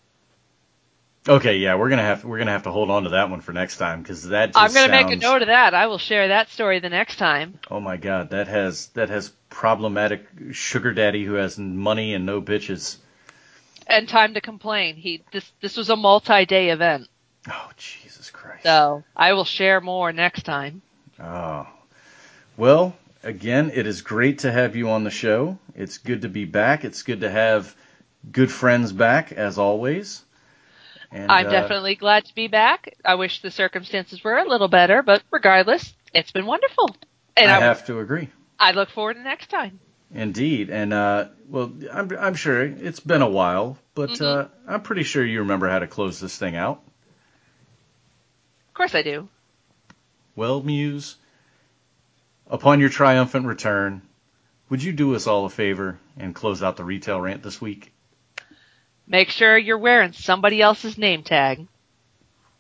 Okay, 1.30 1.57
yeah, 1.57 1.76
we're 1.76 1.89
gonna 1.89 2.02
have 2.02 2.23
we're 2.23 2.39
gonna 2.39 2.52
have 2.52 2.64
to 2.64 2.72
hold 2.72 2.89
on 2.89 3.03
to 3.03 3.10
that 3.10 3.30
one 3.30 3.41
for 3.41 3.53
next 3.53 3.77
time 3.77 4.02
because 4.02 4.30
that. 4.30 4.48
Just 4.48 4.57
I'm 4.57 4.73
going 4.73 4.89
to 4.89 4.95
sounds, 4.95 5.11
make 5.11 5.18
a 5.18 5.22
note 5.22 5.43
of 5.43 5.49
that. 5.49 5.76
I 5.76 5.85
will 5.85 5.99
share 5.99 6.30
that 6.30 6.49
story 6.49 6.80
the 6.80 6.89
next 6.89 7.18
time. 7.18 7.60
Oh 7.69 7.80
my 7.80 7.98
god, 7.98 8.31
that 8.31 8.48
has 8.48 8.88
that 8.89 9.10
has 9.10 9.30
problematic 9.49 10.26
sugar 10.52 10.93
daddy 10.93 11.23
who 11.23 11.34
has 11.34 11.60
money 11.60 12.15
and 12.15 12.26
no 12.26 12.41
bitches. 12.41 12.98
And 13.85 14.10
time 14.10 14.34
to 14.34 14.41
complain. 14.41 14.95
He 14.95 15.23
this 15.31 15.52
this 15.61 15.77
was 15.77 15.91
a 15.91 15.95
multi-day 15.95 16.69
event. 16.69 17.07
Oh 17.48 17.69
Jesus 17.77 18.31
Christ. 18.31 18.64
So, 18.64 19.03
I 19.15 19.34
will 19.34 19.45
share 19.45 19.80
more 19.80 20.11
next 20.11 20.43
time. 20.43 20.81
Oh. 21.19 21.68
Well, 22.57 22.95
again, 23.23 23.72
it 23.73 23.85
is 23.85 24.02
great 24.02 24.39
to 24.39 24.52
have 24.52 24.76
you 24.76 24.89
on 24.89 25.03
the 25.03 25.11
show. 25.11 25.60
It's 25.76 25.99
good 25.99 26.23
to 26.23 26.30
be 26.30 26.45
back. 26.45 26.84
It's 26.84 27.03
good 27.03 27.22
to 27.22 27.30
have 27.30 27.76
good 28.31 28.52
friends 28.52 28.91
back 28.91 29.31
as 29.31 29.60
always. 29.60 30.23
And, 31.11 31.29
I'm 31.31 31.47
uh, 31.47 31.49
definitely 31.49 31.95
glad 31.95 32.25
to 32.25 32.35
be 32.35 32.47
back. 32.47 32.95
I 33.03 33.15
wish 33.15 33.41
the 33.41 33.51
circumstances 33.51 34.23
were 34.23 34.38
a 34.38 34.47
little 34.47 34.69
better, 34.69 35.03
but 35.03 35.21
regardless, 35.31 35.93
it's 36.13 36.31
been 36.31 36.45
wonderful. 36.45 36.95
And 37.35 37.51
I 37.51 37.57
I, 37.57 37.59
have 37.59 37.85
to 37.88 37.99
agree. 37.99 38.29
I 38.59 38.71
look 38.71 38.89
forward 38.89 39.15
to 39.15 39.21
next 39.21 39.49
time. 39.49 39.79
Indeed, 40.13 40.69
and 40.69 40.93
uh, 40.93 41.29
well, 41.49 41.71
I'm 41.91 42.11
I'm 42.17 42.33
sure 42.35 42.61
it's 42.63 42.99
been 42.99 43.21
a 43.21 43.29
while, 43.29 43.77
but 43.95 44.09
Mm-hmm. 44.11 44.23
uh, 44.23 44.73
I'm 44.73 44.81
pretty 44.81 45.03
sure 45.03 45.25
you 45.25 45.39
remember 45.39 45.69
how 45.69 45.79
to 45.79 45.88
close 45.88 46.19
this 46.19 46.38
thing 46.38 46.55
out. 46.55 46.81
Of 48.69 48.73
course 48.73 48.93
I 48.95 49.01
do. 49.03 49.29
Well, 50.35 50.61
Muse, 50.61 51.15
upon 52.49 52.79
your 52.79 52.89
triumphant 52.89 53.45
return, 53.45 54.01
would 54.69 54.83
you 54.83 54.91
do 54.91 55.15
us 55.15 55.27
all 55.27 55.45
a 55.45 55.49
favor 55.49 55.97
and 56.17 56.33
close 56.35 56.61
out 56.63 56.77
the 56.77 56.83
retail 56.83 57.19
rant 57.19 57.43
this 57.43 57.61
week? 57.61 57.91
Make 59.11 59.29
sure 59.29 59.57
you're 59.57 59.77
wearing 59.77 60.13
somebody 60.13 60.61
else's 60.61 60.97
name 60.97 61.23
tag. 61.23 61.67